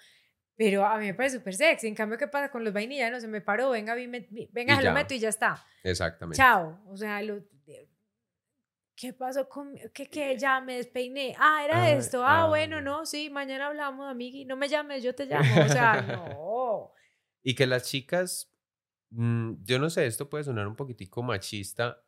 pero 0.57 0.84
a 0.84 0.99
mí 0.99 1.07
me 1.07 1.14
parece 1.14 1.38
súper 1.38 1.55
sexy. 1.55 1.88
En 1.88 1.95
cambio, 1.95 2.18
¿qué 2.18 2.28
pasa 2.28 2.51
con 2.51 2.62
los 2.64 2.72
vainillas? 2.72 3.11
No 3.11 3.20
se 3.20 3.28
me 3.28 3.41
paró, 3.41 3.70
venga, 3.70 3.95
venga, 3.95 4.82
lo 4.82 4.93
meto 4.93 5.14
y 5.14 5.18
ya 5.18 5.30
está. 5.30 5.64
Exactamente. 5.82 6.36
Chao. 6.36 6.78
O 6.86 6.97
sea, 6.97 7.22
lo, 7.22 7.43
¿qué 9.01 9.14
pasó 9.14 9.48
con 9.48 9.74
que, 9.94 10.09
que 10.09 10.36
ya 10.36 10.61
me 10.61 10.76
despeiné? 10.76 11.34
Ah, 11.38 11.64
era 11.64 11.82
ah, 11.82 11.90
esto. 11.90 12.22
Ah, 12.24 12.48
bueno, 12.48 12.76
ah. 12.76 12.80
no, 12.82 13.07
sí, 13.07 13.30
mañana 13.30 13.68
hablamos, 13.68 14.07
amigui. 14.07 14.44
No 14.44 14.57
me 14.57 14.68
llames, 14.68 15.03
yo 15.03 15.14
te 15.14 15.24
llamo. 15.26 15.64
O 15.64 15.68
sea, 15.68 16.03
no. 16.03 16.92
Y 17.42 17.55
que 17.55 17.66
las 17.66 17.84
chicas, 17.84 18.53
mm, 19.11 19.55
yo 19.64 19.78
no 19.78 19.88
sé, 19.88 20.07
esto 20.07 20.28
puede 20.28 20.44
sonar 20.44 20.68
un 20.68 20.76
poquitico 20.76 21.22
machista, 21.22 22.05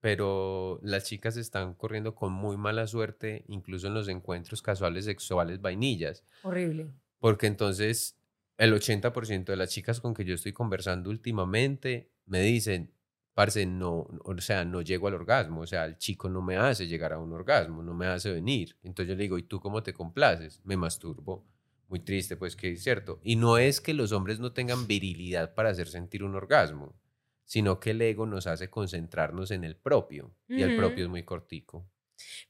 pero 0.00 0.80
las 0.82 1.04
chicas 1.04 1.36
están 1.36 1.74
corriendo 1.74 2.16
con 2.16 2.32
muy 2.32 2.56
mala 2.56 2.88
suerte, 2.88 3.44
incluso 3.46 3.86
en 3.86 3.94
los 3.94 4.08
encuentros 4.08 4.62
casuales 4.62 5.04
sexuales 5.04 5.60
vainillas. 5.60 6.24
Horrible. 6.42 6.90
Porque 7.20 7.46
entonces 7.46 8.18
el 8.58 8.74
80% 8.74 9.44
de 9.44 9.56
las 9.56 9.70
chicas 9.70 10.00
con 10.00 10.12
que 10.12 10.24
yo 10.24 10.34
estoy 10.34 10.52
conversando 10.52 11.10
últimamente 11.10 12.10
me 12.24 12.40
dicen, 12.40 12.95
parce, 13.36 13.66
no, 13.66 14.08
o 14.24 14.40
sea, 14.40 14.64
no 14.64 14.80
llego 14.80 15.08
al 15.08 15.14
orgasmo, 15.14 15.60
o 15.60 15.66
sea, 15.66 15.84
el 15.84 15.98
chico 15.98 16.30
no 16.30 16.40
me 16.40 16.56
hace 16.56 16.86
llegar 16.86 17.12
a 17.12 17.18
un 17.18 17.32
orgasmo, 17.34 17.82
no 17.82 17.92
me 17.92 18.06
hace 18.06 18.32
venir. 18.32 18.78
Entonces 18.82 19.10
yo 19.10 19.14
le 19.14 19.24
digo, 19.24 19.36
¿y 19.36 19.42
tú 19.42 19.60
cómo 19.60 19.82
te 19.82 19.92
complaces? 19.92 20.62
Me 20.64 20.76
masturbo. 20.78 21.46
Muy 21.88 22.00
triste, 22.00 22.36
pues 22.36 22.56
que 22.56 22.72
es 22.72 22.82
cierto. 22.82 23.20
Y 23.22 23.36
no 23.36 23.58
es 23.58 23.82
que 23.82 23.92
los 23.92 24.12
hombres 24.12 24.40
no 24.40 24.52
tengan 24.52 24.86
virilidad 24.86 25.54
para 25.54 25.68
hacer 25.68 25.88
sentir 25.88 26.24
un 26.24 26.34
orgasmo. 26.34 26.96
sino 27.44 27.78
que 27.78 27.90
el 27.92 28.02
ego 28.02 28.26
nos 28.26 28.46
hace 28.46 28.68
concentrarnos 28.68 29.50
en 29.52 29.64
el 29.64 29.76
propio 29.76 30.34
y 30.48 30.62
el 30.62 30.76
propio 30.76 31.04
es 31.04 31.10
muy 31.10 31.22
cortico. 31.22 31.88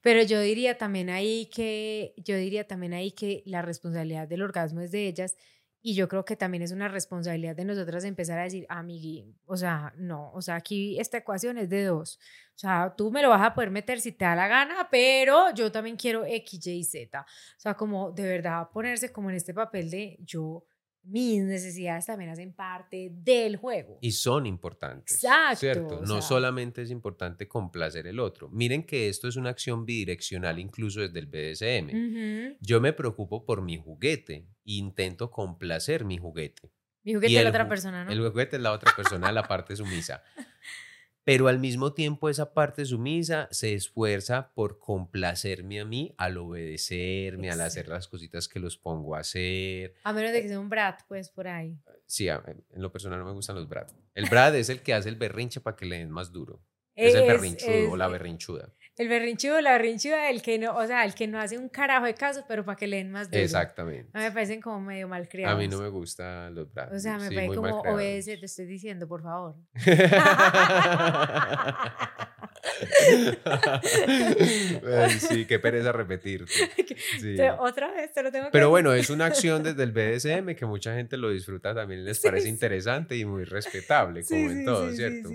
Pero 0.01 0.23
yo 0.23 0.41
diría 0.41 0.77
también 0.77 1.09
ahí 1.09 1.49
que, 1.53 2.13
yo 2.17 2.35
diría 2.37 2.65
también 2.67 2.93
ahí 2.93 3.11
que 3.11 3.43
la 3.45 3.61
responsabilidad 3.61 4.27
del 4.27 4.41
orgasmo 4.41 4.81
es 4.81 4.91
de 4.91 5.07
ellas 5.07 5.35
y 5.81 5.95
yo 5.95 6.07
creo 6.07 6.25
que 6.25 6.35
también 6.35 6.63
es 6.63 6.71
una 6.71 6.87
responsabilidad 6.87 7.55
de 7.55 7.65
nosotras 7.65 8.03
empezar 8.03 8.39
a 8.39 8.43
decir, 8.43 8.65
amigui, 8.69 9.35
o 9.45 9.55
sea, 9.55 9.93
no, 9.97 10.31
o 10.33 10.41
sea, 10.41 10.55
aquí 10.55 10.99
esta 10.99 11.17
ecuación 11.17 11.57
es 11.57 11.69
de 11.69 11.85
dos. 11.85 12.19
O 12.55 12.59
sea, 12.59 12.93
tú 12.97 13.11
me 13.11 13.21
lo 13.21 13.29
vas 13.29 13.41
a 13.41 13.53
poder 13.53 13.71
meter 13.71 14.01
si 14.01 14.11
te 14.11 14.25
da 14.25 14.35
la 14.35 14.47
gana, 14.47 14.87
pero 14.89 15.53
yo 15.53 15.71
también 15.71 15.95
quiero 15.95 16.25
X, 16.25 16.65
Y, 16.67 16.83
Z. 16.83 17.21
O 17.21 17.25
sea, 17.59 17.75
como 17.75 18.11
de 18.11 18.23
verdad 18.27 18.69
ponerse 18.71 19.11
como 19.11 19.29
en 19.29 19.35
este 19.35 19.53
papel 19.53 19.89
de 19.91 20.17
yo 20.21 20.65
mis 21.07 21.43
necesidades 21.43 22.05
también 22.05 22.29
hacen 22.29 22.53
parte 22.53 23.09
del 23.11 23.55
juego. 23.55 23.97
Y 24.01 24.11
son 24.11 24.45
importantes. 24.45 25.23
Exacto. 25.23 25.59
¿Cierto? 25.59 26.01
No 26.05 26.21
solamente 26.21 26.81
es 26.81 26.91
importante 26.91 27.47
complacer 27.47 28.07
el 28.07 28.19
otro. 28.19 28.49
Miren 28.49 28.83
que 28.83 29.09
esto 29.09 29.27
es 29.27 29.35
una 29.35 29.49
acción 29.49 29.85
bidireccional 29.85 30.59
incluso 30.59 31.01
desde 31.01 31.19
el 31.19 31.27
BDSM. 31.27 32.57
Yo 32.59 32.81
me 32.81 32.93
preocupo 32.93 33.45
por 33.45 33.61
mi 33.61 33.77
juguete 33.77 34.35
e 34.35 34.45
intento 34.65 35.31
complacer 35.31 36.03
mi 36.05 36.17
juguete. 36.17 36.71
Mi 37.03 37.13
juguete 37.13 37.37
es 37.37 37.43
la 37.43 37.49
otra 37.49 37.69
persona, 37.69 38.03
¿no? 38.03 38.11
El 38.11 38.19
juguete 38.29 38.57
es 38.57 38.61
la 38.61 38.73
otra 38.73 38.93
persona, 38.95 39.31
la 39.31 39.43
parte 39.43 39.75
sumisa. 39.75 40.23
pero 41.27 41.49
al 41.49 41.59
mismo 41.59 41.91
tiempo 41.91 42.29
esa 42.29 42.53
parte 42.53 42.85
sumisa 42.85 43.49
se 43.51 43.73
esfuerza 43.73 44.53
por 44.53 44.79
complacerme 44.79 45.81
a 45.81 45.83
mí 45.83 46.15
al 46.17 46.37
obedecerme, 46.37 47.51
al 47.51 47.59
hacer 47.59 47.89
las 47.89 48.07
cositas 48.07 48.47
que 48.47 48.61
los 48.61 48.77
pongo 48.77 49.13
a 49.13 49.19
hacer. 49.19 49.95
A 50.05 50.13
menos 50.13 50.31
de 50.31 50.41
que 50.41 50.47
sea 50.47 50.57
un 50.57 50.69
brat, 50.69 51.01
pues 51.09 51.27
por 51.27 51.49
ahí. 51.49 51.77
Sí, 52.05 52.29
en 52.29 52.63
lo 52.75 52.93
personal 52.93 53.19
no 53.19 53.25
me 53.25 53.33
gustan 53.33 53.57
los 53.57 53.67
brat. 53.67 53.91
El 54.13 54.29
brat 54.29 54.55
es 54.55 54.69
el 54.69 54.81
que 54.81 54.93
hace 54.93 55.09
el 55.09 55.17
berrinche 55.17 55.59
para 55.59 55.75
que 55.75 55.85
le 55.85 55.97
den 55.97 56.11
más 56.11 56.31
duro. 56.31 56.61
Es, 56.95 57.13
el 57.13 57.27
berrinchudo 57.27 57.91
o 57.91 57.97
la 57.97 58.07
berrinchuda. 58.07 58.73
El 58.97 59.09
berrinchudo, 59.09 59.61
la 59.61 59.73
berrinchuda, 59.73 60.31
el 60.31 60.41
que 60.41 60.57
no, 60.57 60.75
o 60.75 60.87
sea, 60.87 61.05
el 61.05 61.13
que 61.13 61.27
no 61.27 61.39
hace 61.39 61.57
un 61.57 61.69
carajo 61.69 62.05
de 62.05 62.15
caso, 62.15 62.43
pero 62.47 62.65
para 62.65 62.75
que 62.75 62.87
le 62.87 62.97
den 62.97 63.11
más 63.11 63.29
duro. 63.29 63.43
Exactamente. 63.43 64.09
A 64.13 64.19
mí 64.19 64.25
me 64.25 64.31
parecen 64.31 64.59
como 64.59 64.81
medio 64.81 65.07
malcriados. 65.07 65.55
A 65.55 65.57
mí 65.57 65.67
no 65.67 65.79
me 65.79 65.89
gustan 65.89 66.55
los 66.55 66.73
brazos. 66.73 66.97
O 66.97 66.99
sea, 66.99 67.19
me 67.19 67.31
parece 67.31 67.55
como 67.55 67.81
obedece, 67.81 68.37
te 68.37 68.47
estoy 68.47 68.65
diciendo, 68.65 69.07
por 69.07 69.21
favor. 69.21 69.55
sí, 75.19 75.45
qué 75.45 75.59
pereza 75.59 75.91
repetirte. 75.91 76.51
Otra 77.59 77.91
vez 77.91 78.13
te 78.13 78.23
lo 78.23 78.31
tengo 78.31 78.45
que 78.45 78.51
Pero 78.51 78.69
bueno, 78.69 78.93
es 78.93 79.09
una 79.09 79.25
acción 79.27 79.63
desde 79.63 79.83
el 79.83 79.91
BDSM 79.91 80.55
que 80.55 80.65
mucha 80.65 80.95
gente 80.95 81.17
lo 81.17 81.29
disfruta 81.29 81.73
también, 81.73 82.03
les 82.03 82.19
parece 82.19 82.49
interesante 82.49 83.15
y 83.15 83.25
muy 83.25 83.43
respetable, 83.43 84.23
como 84.23 84.49
en 84.49 84.65
todo, 84.65 84.91
¿cierto? 84.91 85.29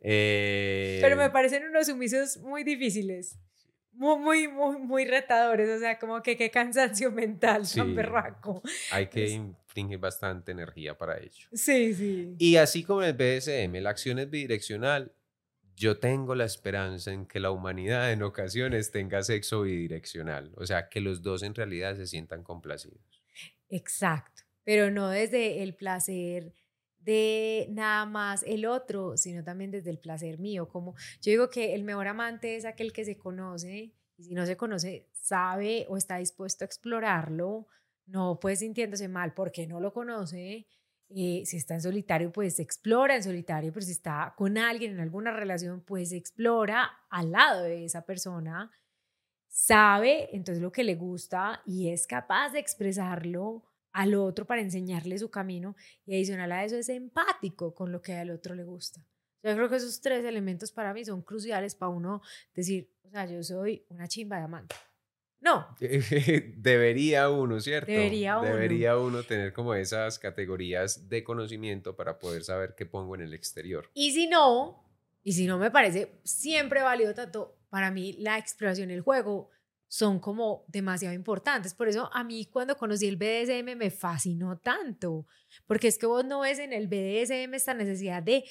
Eh, 0.00 0.98
Pero 1.00 1.16
me 1.16 1.30
parecen 1.30 1.64
unos 1.64 1.86
sumisos 1.86 2.36
muy 2.38 2.64
difíciles. 2.64 3.38
Muy, 3.92 4.46
muy, 4.46 4.78
muy, 4.78 5.04
retadores. 5.06 5.68
O 5.70 5.78
sea, 5.80 5.98
como 5.98 6.22
que 6.22 6.36
qué 6.36 6.50
cansancio 6.50 7.10
mental 7.12 7.64
tan 7.68 7.94
perraco. 7.94 8.62
Hay 8.92 9.08
que 9.08 9.28
infringir 9.28 9.98
bastante 9.98 10.52
energía 10.52 10.96
para 10.96 11.18
ello. 11.18 11.48
Sí, 11.52 11.94
sí. 11.94 12.34
Y 12.38 12.56
así 12.56 12.84
como 12.84 13.02
el 13.02 13.14
BSM, 13.14 13.74
la 13.80 13.90
acción 13.90 14.20
es 14.20 14.30
bidireccional. 14.30 15.12
Yo 15.74 15.98
tengo 15.98 16.34
la 16.34 16.44
esperanza 16.44 17.12
en 17.12 17.26
que 17.26 17.40
la 17.40 17.50
humanidad 17.50 18.12
en 18.12 18.22
ocasiones 18.22 18.90
tenga 18.90 19.22
sexo 19.22 19.62
bidireccional. 19.62 20.52
O 20.56 20.66
sea, 20.66 20.88
que 20.88 21.00
los 21.00 21.22
dos 21.22 21.42
en 21.42 21.54
realidad 21.54 21.96
se 21.96 22.06
sientan 22.06 22.42
complacidos. 22.42 23.22
Exacto. 23.68 24.42
Pero 24.64 24.90
no 24.90 25.08
desde 25.08 25.62
el 25.62 25.74
placer 25.74 26.52
de 26.98 27.66
nada 27.70 28.04
más 28.06 28.42
el 28.42 28.66
otro, 28.66 29.16
sino 29.16 29.44
también 29.44 29.70
desde 29.70 29.90
el 29.90 29.98
placer 29.98 30.38
mío. 30.38 30.68
Como 30.68 30.94
yo 31.22 31.30
digo 31.30 31.50
que 31.50 31.74
el 31.74 31.84
mejor 31.84 32.08
amante 32.08 32.56
es 32.56 32.64
aquel 32.64 32.92
que 32.92 33.04
se 33.04 33.16
conoce 33.16 33.94
y 34.16 34.24
si 34.24 34.34
no 34.34 34.44
se 34.46 34.56
conoce, 34.56 35.08
sabe 35.12 35.86
o 35.88 35.96
está 35.96 36.16
dispuesto 36.16 36.64
a 36.64 36.66
explorarlo, 36.66 37.66
no 38.06 38.38
pues 38.40 38.60
sintiéndose 38.60 39.08
mal 39.08 39.32
porque 39.32 39.66
no 39.66 39.80
lo 39.80 39.92
conoce. 39.92 40.66
Eh, 41.10 41.42
si 41.46 41.56
está 41.56 41.74
en 41.74 41.80
solitario, 41.80 42.30
pues 42.30 42.58
explora 42.60 43.16
en 43.16 43.22
solitario, 43.22 43.72
pero 43.72 43.86
si 43.86 43.92
está 43.92 44.34
con 44.36 44.58
alguien 44.58 44.92
en 44.92 45.00
alguna 45.00 45.30
relación, 45.30 45.80
pues 45.80 46.12
explora 46.12 46.90
al 47.08 47.30
lado 47.30 47.62
de 47.62 47.86
esa 47.86 48.02
persona, 48.04 48.70
sabe 49.48 50.28
entonces 50.36 50.62
lo 50.62 50.70
que 50.70 50.84
le 50.84 50.96
gusta 50.96 51.62
y 51.64 51.88
es 51.90 52.06
capaz 52.06 52.50
de 52.50 52.58
expresarlo 52.58 53.64
al 53.98 54.14
otro 54.14 54.46
para 54.46 54.60
enseñarle 54.60 55.18
su 55.18 55.28
camino 55.28 55.74
y 56.06 56.14
adicional 56.14 56.52
a 56.52 56.64
eso 56.64 56.76
es 56.76 56.88
empático 56.88 57.74
con 57.74 57.90
lo 57.90 58.00
que 58.00 58.14
al 58.14 58.30
otro 58.30 58.54
le 58.54 58.62
gusta. 58.62 59.04
Yo 59.42 59.52
creo 59.56 59.68
que 59.68 59.74
esos 59.74 60.00
tres 60.00 60.24
elementos 60.24 60.70
para 60.70 60.94
mí 60.94 61.04
son 61.04 61.20
cruciales 61.20 61.74
para 61.74 61.90
uno 61.90 62.22
decir, 62.54 62.92
o 63.02 63.10
sea, 63.10 63.26
yo 63.26 63.42
soy 63.42 63.84
una 63.88 64.06
chimba 64.06 64.36
de 64.36 64.44
amante. 64.44 64.76
No. 65.40 65.74
Debería 65.80 67.28
uno, 67.28 67.58
¿cierto? 67.58 67.90
Debería 67.90 68.38
uno. 68.38 68.48
Debería 68.48 68.96
uno 68.96 69.24
tener 69.24 69.52
como 69.52 69.74
esas 69.74 70.20
categorías 70.20 71.08
de 71.08 71.24
conocimiento 71.24 71.96
para 71.96 72.20
poder 72.20 72.44
saber 72.44 72.76
qué 72.76 72.86
pongo 72.86 73.16
en 73.16 73.22
el 73.22 73.34
exterior. 73.34 73.90
Y 73.94 74.12
si 74.12 74.28
no, 74.28 74.88
y 75.24 75.32
si 75.32 75.46
no 75.46 75.58
me 75.58 75.72
parece 75.72 76.20
siempre 76.22 76.82
válido 76.82 77.14
tanto, 77.14 77.58
para 77.68 77.90
mí 77.90 78.12
la 78.12 78.38
exploración 78.38 78.90
del 78.90 79.00
juego 79.00 79.50
son 79.88 80.20
como 80.20 80.64
demasiado 80.68 81.14
importantes. 81.14 81.72
Por 81.74 81.88
eso 81.88 82.10
a 82.12 82.22
mí 82.22 82.44
cuando 82.46 82.76
conocí 82.76 83.08
el 83.08 83.16
BDSM 83.16 83.74
me 83.76 83.90
fascinó 83.90 84.58
tanto, 84.58 85.26
porque 85.66 85.88
es 85.88 85.96
que 85.96 86.06
vos 86.06 86.24
no 86.24 86.40
ves 86.40 86.58
en 86.58 86.74
el 86.74 86.88
BDSM 86.88 87.54
esta 87.54 87.72
necesidad 87.72 88.22
de 88.22 88.44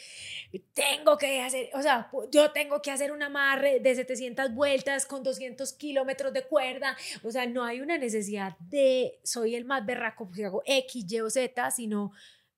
tengo 0.73 1.17
que 1.17 1.41
hacer, 1.41 1.69
o 1.75 1.81
sea, 1.81 2.09
yo 2.31 2.51
tengo 2.51 2.81
que 2.81 2.89
hacer 2.89 3.11
un 3.11 3.21
amarre 3.21 3.79
de 3.79 3.95
700 3.95 4.53
vueltas 4.55 5.05
con 5.05 5.21
200 5.21 5.71
kilómetros 5.73 6.33
de 6.33 6.43
cuerda, 6.43 6.97
o 7.23 7.29
sea, 7.29 7.45
no 7.45 7.63
hay 7.63 7.81
una 7.81 7.99
necesidad 7.99 8.57
de 8.59 9.19
soy 9.23 9.55
el 9.55 9.65
más 9.65 9.85
berraco 9.85 10.25
porque 10.25 10.45
hago 10.45 10.63
X, 10.65 11.05
Y 11.07 11.19
o 11.19 11.29
Z, 11.29 11.69
sino, 11.69 12.11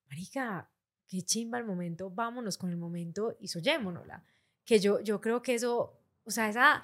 marica, 0.10 0.70
qué 1.06 1.22
chimba 1.22 1.58
el 1.58 1.66
momento, 1.66 2.10
vámonos 2.10 2.58
con 2.58 2.70
el 2.70 2.78
momento 2.78 3.36
y 3.42 3.50
soyémonosla. 3.50 4.24
Que 4.64 4.80
yo, 4.80 5.02
yo 5.02 5.20
creo 5.20 5.42
que 5.42 5.56
eso, 5.56 6.00
o 6.24 6.32
sea, 6.32 6.48
esa 6.48 6.84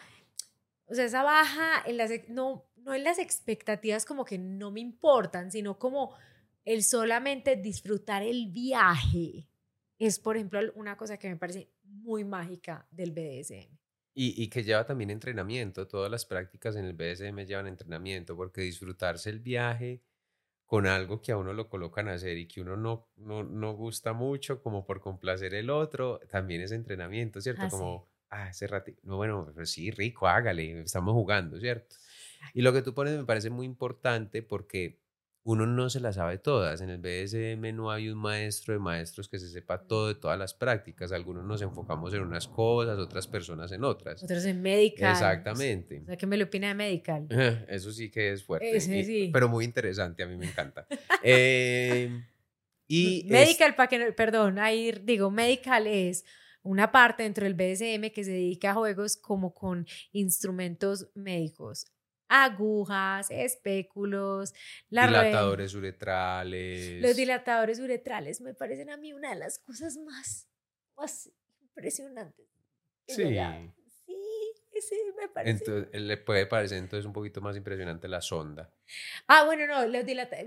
o 0.87 0.93
sea, 0.93 1.05
esa 1.05 1.23
baja 1.23 1.83
en 1.85 1.97
las, 1.97 2.11
no, 2.27 2.65
no 2.77 2.93
en 2.93 3.03
las 3.03 3.19
expectativas 3.19 4.05
como 4.05 4.25
que 4.25 4.37
no 4.37 4.71
me 4.71 4.81
importan, 4.81 5.51
sino 5.51 5.79
como 5.79 6.15
el 6.63 6.83
solamente 6.83 7.55
disfrutar 7.55 8.23
el 8.23 8.51
viaje. 8.51 9.47
Es, 9.97 10.19
por 10.19 10.35
ejemplo, 10.35 10.59
una 10.75 10.97
cosa 10.97 11.17
que 11.17 11.29
me 11.29 11.37
parece 11.37 11.71
muy 11.83 12.23
mágica 12.23 12.87
del 12.91 13.11
BDSM. 13.11 13.77
Y, 14.17 14.41
y, 14.41 14.47
que 14.49 14.63
lleva 14.63 14.85
también 14.85 15.09
entrenamiento. 15.09 15.87
Todas 15.87 16.09
las 16.09 16.25
prácticas 16.25 16.75
en 16.75 16.85
el 16.85 16.93
BDSM 16.93 17.45
llevan 17.45 17.67
entrenamiento, 17.67 18.35
porque 18.35 18.61
disfrutarse 18.61 19.29
el 19.29 19.39
viaje 19.39 20.01
con 20.65 20.87
algo 20.87 21.21
que 21.21 21.31
a 21.31 21.37
uno 21.37 21.53
lo 21.53 21.69
colocan 21.69 22.07
a 22.07 22.13
hacer 22.13 22.37
y 22.37 22.47
que 22.47 22.61
uno 22.61 22.75
no, 22.75 23.09
no, 23.17 23.43
no 23.43 23.73
gusta 23.73 24.13
mucho, 24.13 24.61
como 24.61 24.85
por 24.85 24.99
complacer 24.99 25.53
el 25.53 25.69
otro, 25.69 26.19
también 26.29 26.61
es 26.61 26.71
entrenamiento, 26.71 27.39
¿cierto? 27.41 27.63
Ah, 27.63 27.69
como 27.69 28.09
ah, 28.35 28.49
ese 28.49 28.67
ratito, 28.67 29.01
no, 29.03 29.17
bueno, 29.17 29.51
pero 29.53 29.65
sí, 29.65 29.91
rico, 29.91 30.27
hágale, 30.27 30.81
estamos 30.81 31.13
jugando, 31.13 31.59
¿cierto? 31.59 31.95
Y 32.53 32.61
lo 32.61 32.73
que 32.73 32.81
tú 32.81 32.93
pones 32.93 33.17
me 33.17 33.25
parece 33.25 33.49
muy 33.49 33.65
importante 33.65 34.43
porque 34.43 34.99
uno 35.45 35.67
no 35.67 35.91
se 35.91 35.99
las 35.99 36.15
sabe 36.15 36.39
todas. 36.39 36.81
En 36.81 36.89
el 36.89 36.97
BSM 36.97 37.75
no 37.75 37.91
hay 37.91 38.09
un 38.09 38.17
maestro 38.17 38.73
de 38.73 38.79
maestros 38.79 39.29
que 39.29 39.37
se 39.37 39.47
sepa 39.47 39.87
todo 39.87 40.07
de 40.07 40.15
todas 40.15 40.39
las 40.39 40.55
prácticas. 40.55 41.11
Algunos 41.11 41.45
nos 41.45 41.61
enfocamos 41.61 42.13
en 42.15 42.21
unas 42.21 42.47
cosas, 42.47 42.97
otras 42.97 43.27
personas 43.27 43.71
en 43.71 43.83
otras. 43.83 44.23
Otras 44.23 44.43
en 44.45 44.61
medical. 44.63 45.11
Exactamente. 45.11 46.01
O 46.01 46.05
sea, 46.05 46.17
¿qué 46.17 46.25
me 46.25 46.37
lo 46.37 46.45
opina 46.45 46.69
de 46.69 46.73
medical? 46.73 47.27
Eso 47.69 47.91
sí 47.91 48.09
que 48.09 48.31
es 48.31 48.43
fuerte. 48.43 48.79
sí. 48.81 49.29
Pero 49.31 49.47
muy 49.47 49.65
interesante, 49.65 50.23
a 50.23 50.27
mí 50.27 50.35
me 50.35 50.47
encanta. 50.47 50.87
eh, 51.23 52.23
y 52.87 53.27
medical, 53.29 53.75
para 53.75 53.87
que, 53.87 54.13
perdón, 54.13 54.57
ahí 54.57 54.91
digo, 55.03 55.29
medical 55.29 55.85
es 55.85 56.25
una 56.65 56.91
parte 56.91 57.23
dentro 57.23 57.45
del 57.45 57.53
BSM 57.53 58.11
que 58.11 58.23
se 58.23 58.31
dedica 58.31 58.71
a 58.71 58.73
juegos 58.73 59.17
como 59.17 59.53
con 59.53 59.85
instrumentos 60.11 61.09
médicos, 61.13 61.85
agujas, 62.27 63.29
espéculos, 63.29 64.53
dilatadores 64.89 65.75
uretrales. 65.75 67.01
Los 67.01 67.15
dilatadores 67.15 67.79
uretrales 67.79 68.41
me 68.41 68.53
parecen 68.53 68.89
a 68.89 68.97
mí 68.97 69.13
una 69.13 69.29
de 69.29 69.39
las 69.39 69.59
cosas 69.59 69.97
más, 69.97 70.47
más 70.97 71.31
impresionantes. 71.61 72.47
Sí. 73.07 73.23
Sí, 74.81 74.95
me 75.17 75.29
parece. 75.29 75.63
Entonces, 75.63 76.01
le 76.01 76.17
puede 76.17 76.45
parecer 76.45 76.77
entonces 76.77 77.05
un 77.05 77.13
poquito 77.13 77.41
más 77.41 77.55
impresionante 77.55 78.07
la 78.07 78.21
sonda. 78.21 78.69
Ah, 79.27 79.45
bueno, 79.45 79.65
no, 79.65 79.85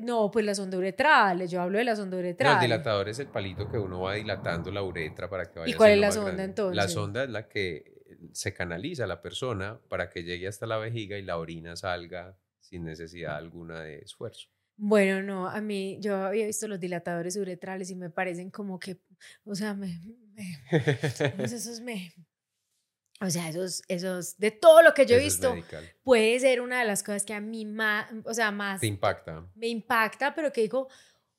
no, 0.01 0.31
pues 0.31 0.45
la 0.45 0.55
sonda 0.55 0.79
uretral, 0.79 1.49
yo 1.49 1.63
hablo 1.63 1.79
de 1.79 1.85
la 1.85 1.97
sonda 1.97 2.17
uretral. 2.19 2.55
el 2.55 2.61
dilatador 2.61 3.09
es 3.09 3.19
el 3.19 3.29
palito 3.29 3.69
que 3.69 3.79
uno 3.79 4.03
va 4.03 4.15
dilatando 4.15 4.71
la 4.71 4.83
uretra 4.83 5.29
para 5.29 5.51
que 5.51 5.59
vaya 5.59 5.73
¿Y 5.73 5.77
cuál 5.77 5.93
es 5.93 5.99
la 5.99 6.13
sonda 6.13 6.45
entonces? 6.45 6.77
La 6.77 6.89
sonda 6.89 7.25
es 7.25 7.31
la 7.31 7.49
que 7.49 7.99
se 8.33 8.53
canaliza 8.55 9.05
a 9.05 9.07
la 9.07 9.21
persona 9.21 9.81
para 9.89 10.11
que 10.11 10.23
llegue 10.23 10.47
hasta 10.47 10.67
la 10.67 10.79
vejiga 10.79 11.19
y 11.19 11.23
la 11.23 11.39
orina 11.39 11.77
salga 11.77 12.37
sin 12.61 12.85
necesidad 12.85 13.37
alguna 13.37 13.81
de 13.81 13.99
esfuerzo. 13.99 14.49
Bueno, 14.81 15.23
no, 15.23 15.49
a 15.49 15.61
mí 15.61 15.99
yo 16.01 16.15
había 16.25 16.47
visto 16.47 16.69
los 16.69 16.79
dilatadores 16.79 17.37
uretrales 17.37 17.91
y 17.91 17.97
me 17.97 18.11
parecen 18.11 18.51
como 18.51 18.79
que, 18.79 19.01
o 19.45 19.57
sea, 19.57 19.75
me, 19.75 20.01
esos 21.39 21.81
me, 21.81 22.13
o 23.21 23.31
sea, 23.31 23.49
esos, 23.49 23.83
esos, 23.89 24.39
de 24.39 24.51
todo 24.51 24.83
lo 24.83 24.95
que 24.95 25.05
yo 25.05 25.17
he 25.17 25.21
visto, 25.21 25.55
puede 26.05 26.39
ser 26.39 26.61
una 26.61 26.79
de 26.81 26.85
las 26.85 27.03
cosas 27.03 27.25
que 27.25 27.35
a 27.35 27.41
mí 27.41 27.65
más, 27.65 28.07
o 28.25 28.33
sea, 28.33 28.51
más... 28.51 28.81
Te 28.81 28.87
impacta. 28.87 29.45
Me 29.55 29.69
impacta, 29.69 30.35
pero 30.35 30.53
que 30.53 30.61
digo, 30.61 30.89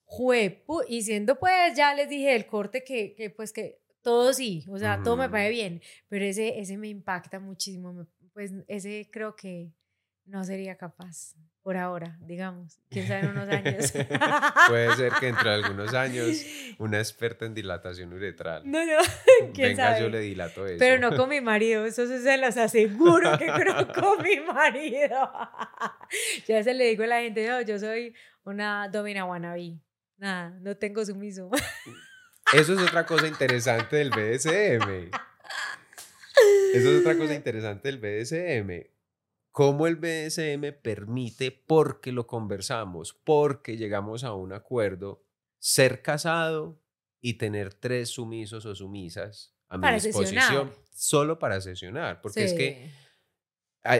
juepu, 0.03 0.81
y 0.87 1.03
siendo 1.03 1.39
pues, 1.39 1.75
ya 1.75 1.93
les 1.93 2.09
dije 2.09 2.35
el 2.35 2.47
corte 2.47 2.83
que, 2.83 3.15
que 3.15 3.29
pues 3.29 3.53
que 3.53 3.81
todo 4.01 4.33
sí, 4.33 4.65
o 4.69 4.77
sea, 4.77 5.01
todo 5.03 5.17
me 5.17 5.29
parece 5.29 5.51
bien, 5.51 5.81
pero 6.07 6.25
ese, 6.25 6.59
ese 6.59 6.77
me 6.77 6.87
impacta 6.87 7.39
muchísimo, 7.39 8.07
pues 8.33 8.51
ese 8.67 9.09
creo 9.11 9.35
que 9.35 9.71
no 10.29 10.43
sería 10.43 10.75
capaz 10.75 11.35
por 11.63 11.75
ahora, 11.75 12.17
digamos. 12.21 12.79
Quién 12.89 13.07
sabe 13.07 13.21
en 13.21 13.29
unos 13.29 13.49
años. 13.49 13.91
Puede 14.69 14.95
ser 14.95 15.13
que 15.19 15.27
entre 15.27 15.49
algunos 15.49 15.93
años 15.93 16.45
una 16.77 16.99
experta 16.99 17.45
en 17.45 17.53
dilatación 17.53 18.13
uretral. 18.13 18.63
No, 18.65 18.85
no, 18.85 18.97
¿quién 19.53 19.69
Venga, 19.69 19.99
yo 19.99 20.09
le 20.09 20.19
dilato 20.19 20.65
eso. 20.65 20.77
Pero 20.79 20.99
no 20.99 21.15
con 21.15 21.29
mi 21.29 21.41
marido, 21.41 21.85
eso 21.85 22.07
se 22.07 22.37
los 22.37 22.57
aseguro 22.57 23.37
que 23.37 23.47
creo 23.47 23.87
con 23.91 24.23
mi 24.23 24.39
marido. 24.39 25.31
ya 26.47 26.63
se 26.63 26.73
le 26.73 26.85
digo 26.85 27.03
a 27.03 27.07
la 27.07 27.21
gente, 27.21 27.47
no, 27.47 27.61
yo 27.61 27.79
soy 27.79 28.13
una 28.43 28.87
domina 28.87 29.25
wannabe. 29.25 29.79
Nada, 30.17 30.51
no 30.61 30.75
tengo 30.77 31.05
sumiso. 31.05 31.49
Eso 32.53 32.73
es 32.73 32.79
otra 32.79 33.05
cosa 33.05 33.27
interesante 33.27 33.95
del 33.95 34.09
BDSM. 34.09 35.11
Eso 36.73 36.89
es 36.89 37.01
otra 37.01 37.17
cosa 37.17 37.33
interesante 37.33 37.91
del 37.91 37.97
BDSM 37.97 38.98
cómo 39.59 39.87
el 39.87 39.97
BSM 39.97 40.71
permite, 40.81 41.51
porque 41.51 42.13
lo 42.13 42.27
conversamos, 42.27 43.11
porque 43.25 43.75
llegamos 43.75 44.23
a 44.23 44.33
un 44.33 44.53
acuerdo, 44.53 45.21
ser 45.57 46.01
casado 46.01 46.81
y 47.19 47.33
tener 47.33 47.73
tres 47.73 48.07
sumisos 48.07 48.65
o 48.65 48.73
sumisas 48.73 49.53
a 49.67 49.77
mi 49.77 49.91
disposición 49.91 50.71
solo 50.93 51.39
para 51.39 51.59
sesionar, 51.59 52.21
porque 52.21 52.45
es 52.45 52.53
que 52.53 52.89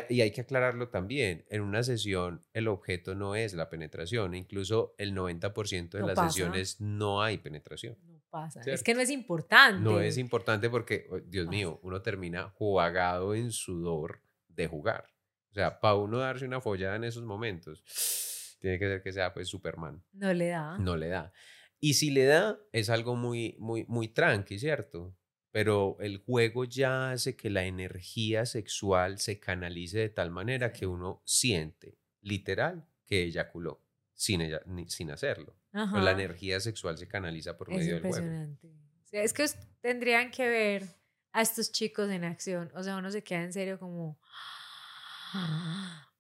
y 0.08 0.22
hay 0.22 0.32
que 0.32 0.40
aclararlo 0.40 0.88
también, 0.88 1.46
en 1.50 1.60
una 1.60 1.84
sesión 1.84 2.42
el 2.54 2.70
objeto 2.70 3.14
no 3.14 3.36
es 3.36 3.54
la 3.54 3.70
penetración, 3.70 4.36
incluso 4.36 4.96
el 4.98 5.14
90% 5.14 5.90
de 5.90 6.04
las 6.04 6.20
sesiones 6.20 6.80
no 6.80 7.22
hay 7.22 7.38
penetración. 7.38 7.98
No 8.06 8.22
pasa, 8.30 8.62
es 8.66 8.82
que 8.82 8.94
no 8.94 9.02
es 9.02 9.10
importante. 9.10 9.84
No 9.84 10.00
es 10.00 10.18
importante 10.18 10.70
porque, 10.70 11.06
oh, 11.10 11.20
Dios 11.20 11.50
mío, 11.50 11.82
uno 11.84 12.02
termina 12.02 12.50
jugado 12.52 13.36
en 13.36 13.52
sudor 13.52 14.22
de 14.48 14.66
jugar. 14.68 15.19
O 15.52 15.54
sea, 15.54 15.80
para 15.80 15.96
uno 15.96 16.20
darse 16.20 16.46
una 16.46 16.62
follada 16.62 16.96
en 16.96 17.04
esos 17.04 17.24
momentos, 17.24 17.84
tiene 18.60 18.80
que 18.80 18.86
ser 18.86 19.02
que 19.02 19.14
sea 19.14 19.34
pues 19.34 19.48
Superman. 19.48 20.04
No 20.14 20.34
le 20.34 20.48
da. 20.48 20.78
No 20.78 20.96
le 20.96 21.08
da. 21.08 21.32
Y 21.80 21.94
si 21.94 22.12
le 22.12 22.26
da, 22.26 22.60
es 22.72 22.90
algo 22.90 23.16
muy, 23.16 23.56
muy, 23.58 23.86
muy 23.88 24.10
tranqui, 24.10 24.60
¿cierto? 24.60 25.16
Pero 25.52 25.98
el 26.00 26.18
juego 26.18 26.66
ya 26.66 27.12
hace 27.12 27.36
que 27.36 27.50
la 27.50 27.64
energía 27.64 28.46
sexual 28.46 29.18
se 29.18 29.40
canalice 29.40 29.98
de 30.00 30.10
tal 30.10 30.30
manera 30.30 30.72
que 30.72 30.86
uno 30.86 31.24
siente, 31.26 31.98
literal, 32.22 32.86
que 33.06 33.24
eyaculó, 33.24 33.82
sin, 34.14 34.42
ella, 34.42 34.62
sin 34.88 35.10
hacerlo. 35.10 35.56
Pero 35.72 36.02
la 36.02 36.12
energía 36.12 36.60
sexual 36.60 36.98
se 36.98 37.08
canaliza 37.08 37.58
por 37.58 37.70
medio 37.70 37.96
del 37.96 38.02
juego. 38.02 38.18
Impresionante. 38.18 38.70
es 39.12 39.34
que 39.34 39.46
tendrían 39.82 40.32
que 40.32 40.48
ver 40.48 40.84
a 41.32 41.42
estos 41.42 41.72
chicos 41.72 42.10
en 42.10 42.24
acción. 42.24 42.72
O 42.76 42.84
sea, 42.84 42.98
uno 42.98 43.10
se 43.10 43.24
queda 43.24 43.44
en 43.44 43.54
serio 43.54 43.80
como 43.80 44.20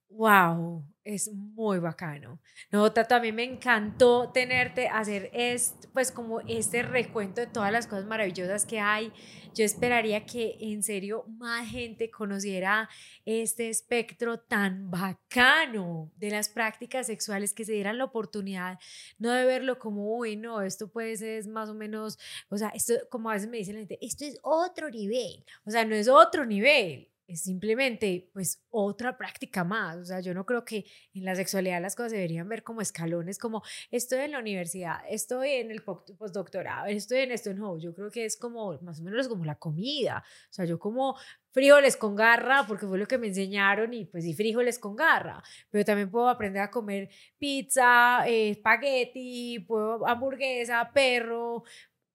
wow, 0.09 0.83
es 1.03 1.31
muy 1.33 1.79
bacano. 1.79 2.39
No, 2.71 2.91
Tato, 2.91 3.15
a 3.15 3.19
mí 3.19 3.31
me 3.31 3.43
encantó 3.43 4.31
tenerte, 4.31 4.87
hacer 4.87 5.29
este, 5.33 5.87
pues 5.89 6.11
como 6.11 6.41
este 6.41 6.83
recuento 6.83 7.41
de 7.41 7.47
todas 7.47 7.71
las 7.71 7.87
cosas 7.87 8.05
maravillosas 8.05 8.65
que 8.65 8.79
hay. 8.79 9.13
Yo 9.55 9.63
esperaría 9.63 10.25
que 10.25 10.57
en 10.59 10.83
serio 10.83 11.25
más 11.27 11.67
gente 11.69 12.11
conociera 12.11 12.89
este 13.25 13.69
espectro 13.69 14.39
tan 14.39 14.91
bacano 14.91 16.11
de 16.17 16.31
las 16.31 16.49
prácticas 16.49 17.07
sexuales, 17.07 17.53
que 17.53 17.65
se 17.65 17.73
dieran 17.73 17.97
la 17.97 18.05
oportunidad, 18.05 18.77
no 19.17 19.31
de 19.31 19.45
verlo 19.45 19.79
como, 19.79 20.17
uy, 20.17 20.35
no, 20.35 20.61
esto 20.61 20.91
puede 20.91 21.17
ser 21.17 21.47
más 21.47 21.69
o 21.69 21.73
menos, 21.73 22.19
o 22.49 22.57
sea, 22.57 22.69
esto, 22.69 22.93
como 23.09 23.29
a 23.29 23.33
veces 23.33 23.49
me 23.49 23.57
dicen 23.57 23.75
la 23.75 23.79
gente, 23.81 23.97
esto 24.01 24.25
es 24.25 24.39
otro 24.43 24.89
nivel, 24.89 25.43
o 25.65 25.71
sea, 25.71 25.85
no 25.85 25.95
es 25.95 26.07
otro 26.07 26.45
nivel, 26.45 27.09
es 27.29 27.43
simplemente 27.43 28.29
pues 28.33 28.63
otra 28.71 29.17
práctica 29.17 29.63
más. 29.63 29.97
O 29.97 30.05
sea, 30.05 30.19
yo 30.19 30.33
no 30.33 30.45
creo 30.45 30.65
que 30.65 30.85
en 31.13 31.23
la 31.23 31.35
sexualidad 31.35 31.79
las 31.81 31.95
cosas 31.95 32.11
deberían 32.13 32.49
ver 32.49 32.63
como 32.63 32.81
escalones, 32.81 33.37
como 33.37 33.61
estoy 33.91 34.21
en 34.21 34.31
la 34.31 34.39
universidad, 34.39 34.97
estoy 35.07 35.51
en 35.51 35.69
el 35.69 35.83
postdoctorado, 35.83 36.87
estoy 36.87 37.19
en 37.19 37.31
esto. 37.31 37.53
No, 37.53 37.77
yo 37.77 37.93
creo 37.93 38.09
que 38.09 38.25
es 38.25 38.35
como 38.35 38.79
más 38.81 38.99
o 38.99 39.03
menos 39.03 39.27
como 39.27 39.45
la 39.45 39.55
comida. 39.55 40.23
O 40.49 40.53
sea, 40.53 40.65
yo 40.65 40.79
como 40.79 41.17
frijoles 41.51 41.97
con 41.97 42.15
garra 42.15 42.65
porque 42.67 42.87
fue 42.87 42.97
lo 42.97 43.07
que 43.07 43.17
me 43.19 43.27
enseñaron 43.27 43.93
y 43.93 44.05
pues 44.05 44.23
sí, 44.23 44.33
frijoles 44.33 44.79
con 44.79 44.95
garra. 44.95 45.43
Pero 45.69 45.85
también 45.85 46.09
puedo 46.09 46.29
aprender 46.29 46.63
a 46.63 46.71
comer 46.71 47.09
pizza, 47.37 48.27
eh, 48.27 48.51
espagueti, 48.51 49.59
puedo 49.67 50.07
hamburguesa, 50.07 50.89
perro, 50.93 51.63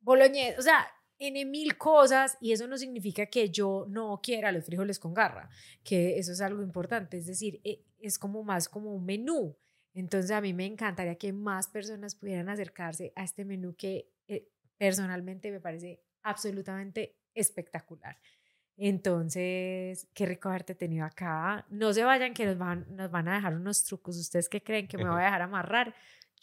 boloñesa. 0.01 0.59
O 0.59 0.63
sea, 0.63 0.87
N 1.19 1.45
mil 1.47 1.77
cosas 1.79 2.37
y 2.41 2.53
eso 2.53 2.67
no 2.67 2.77
significa 2.77 3.27
que 3.27 3.51
yo 3.51 3.87
no 3.89 4.21
quiera 4.23 4.53
los 4.53 4.65
frijoles 4.65 4.99
con 4.99 5.15
garra, 5.15 5.49
que 5.83 6.19
eso 6.19 6.33
es 6.33 6.41
algo 6.41 6.63
importante, 6.63 7.17
es 7.19 7.27
decir, 7.27 7.61
e, 7.65 7.83
es 8.01 8.19
como 8.19 8.43
más 8.43 8.69
como 8.69 8.95
un 8.95 9.05
menú. 9.05 9.57
Entonces 9.95 10.31
a 10.33 10.41
mí 10.41 10.53
me 10.53 10.67
encantaría 10.67 11.15
que 11.17 11.33
más 11.33 11.69
personas 11.69 12.15
pudieran 12.17 12.49
acercarse 12.49 13.13
a 13.15 13.25
este 13.25 13.45
menú 13.45 13.75
que 13.77 14.11
eh, 14.27 14.49
personalmente 14.77 15.51
me 15.53 15.61
parece 15.61 16.03
absolutamente 16.23 17.17
espectacular. 17.35 18.19
Entonces, 18.77 20.09
qué 20.15 20.27
rico 20.27 20.49
haberte 20.49 20.75
tenido 20.75 21.07
acá. 21.07 21.65
No 21.71 21.93
se 21.93 22.03
vayan 22.03 22.35
que 22.35 22.45
nos 22.45 22.59
van, 22.59 22.87
nos 22.97 23.11
van 23.11 23.29
a 23.29 23.37
dejar 23.37 23.55
unos 23.55 23.85
trucos. 23.85 24.17
¿Ustedes 24.17 24.49
qué 24.49 24.63
creen 24.63 24.89
que 24.89 24.99
me 24.99 25.05
voy 25.09 25.21
a 25.21 25.27
dejar 25.27 25.43
amarrar? 25.43 25.95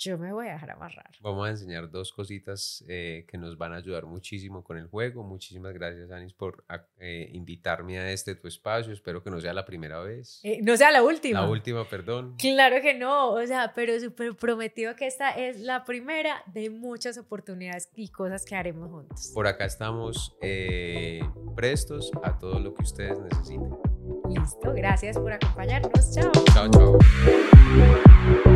Yo 0.01 0.17
me 0.17 0.33
voy 0.33 0.47
a 0.47 0.53
dejar 0.53 0.71
amarrar. 0.71 1.11
Vamos 1.21 1.47
a 1.47 1.51
enseñar 1.51 1.89
dos 1.89 2.11
cositas 2.11 2.83
eh, 2.87 3.25
que 3.27 3.37
nos 3.37 3.55
van 3.57 3.73
a 3.73 3.77
ayudar 3.77 4.07
muchísimo 4.07 4.63
con 4.63 4.77
el 4.77 4.87
juego. 4.87 5.23
Muchísimas 5.23 5.73
gracias, 5.73 6.09
Anis, 6.09 6.33
por 6.33 6.63
eh, 6.99 7.29
invitarme 7.33 7.99
a 7.99 8.11
este 8.11 8.33
tu 8.33 8.47
espacio. 8.47 8.91
Espero 8.91 9.23
que 9.23 9.29
no 9.29 9.39
sea 9.39 9.53
la 9.53 9.63
primera 9.63 9.99
vez. 9.99 10.39
Eh, 10.43 10.59
no 10.63 10.75
sea 10.75 10.89
la 10.91 11.03
última. 11.03 11.41
La 11.41 11.47
última, 11.47 11.87
perdón. 11.87 12.35
Claro 12.39 12.81
que 12.81 12.95
no, 12.95 13.33
o 13.33 13.45
sea, 13.45 13.73
pero 13.75 13.99
súper 13.99 14.35
prometido 14.35 14.95
que 14.95 15.05
esta 15.05 15.29
es 15.31 15.59
la 15.59 15.85
primera 15.85 16.43
de 16.47 16.71
muchas 16.71 17.19
oportunidades 17.19 17.89
y 17.93 18.09
cosas 18.09 18.43
que 18.43 18.55
haremos 18.55 18.89
juntos. 18.89 19.31
Por 19.35 19.45
acá 19.45 19.65
estamos 19.65 20.35
prestos 21.55 22.11
a 22.23 22.39
todo 22.39 22.59
lo 22.59 22.73
que 22.73 22.83
ustedes 22.83 23.19
necesiten. 23.19 23.77
Listo, 24.29 24.73
gracias 24.73 25.19
por 25.19 25.31
acompañarnos. 25.31 26.11
Chao. 26.11 26.31
Chao, 26.53 26.69
chao. 26.71 28.50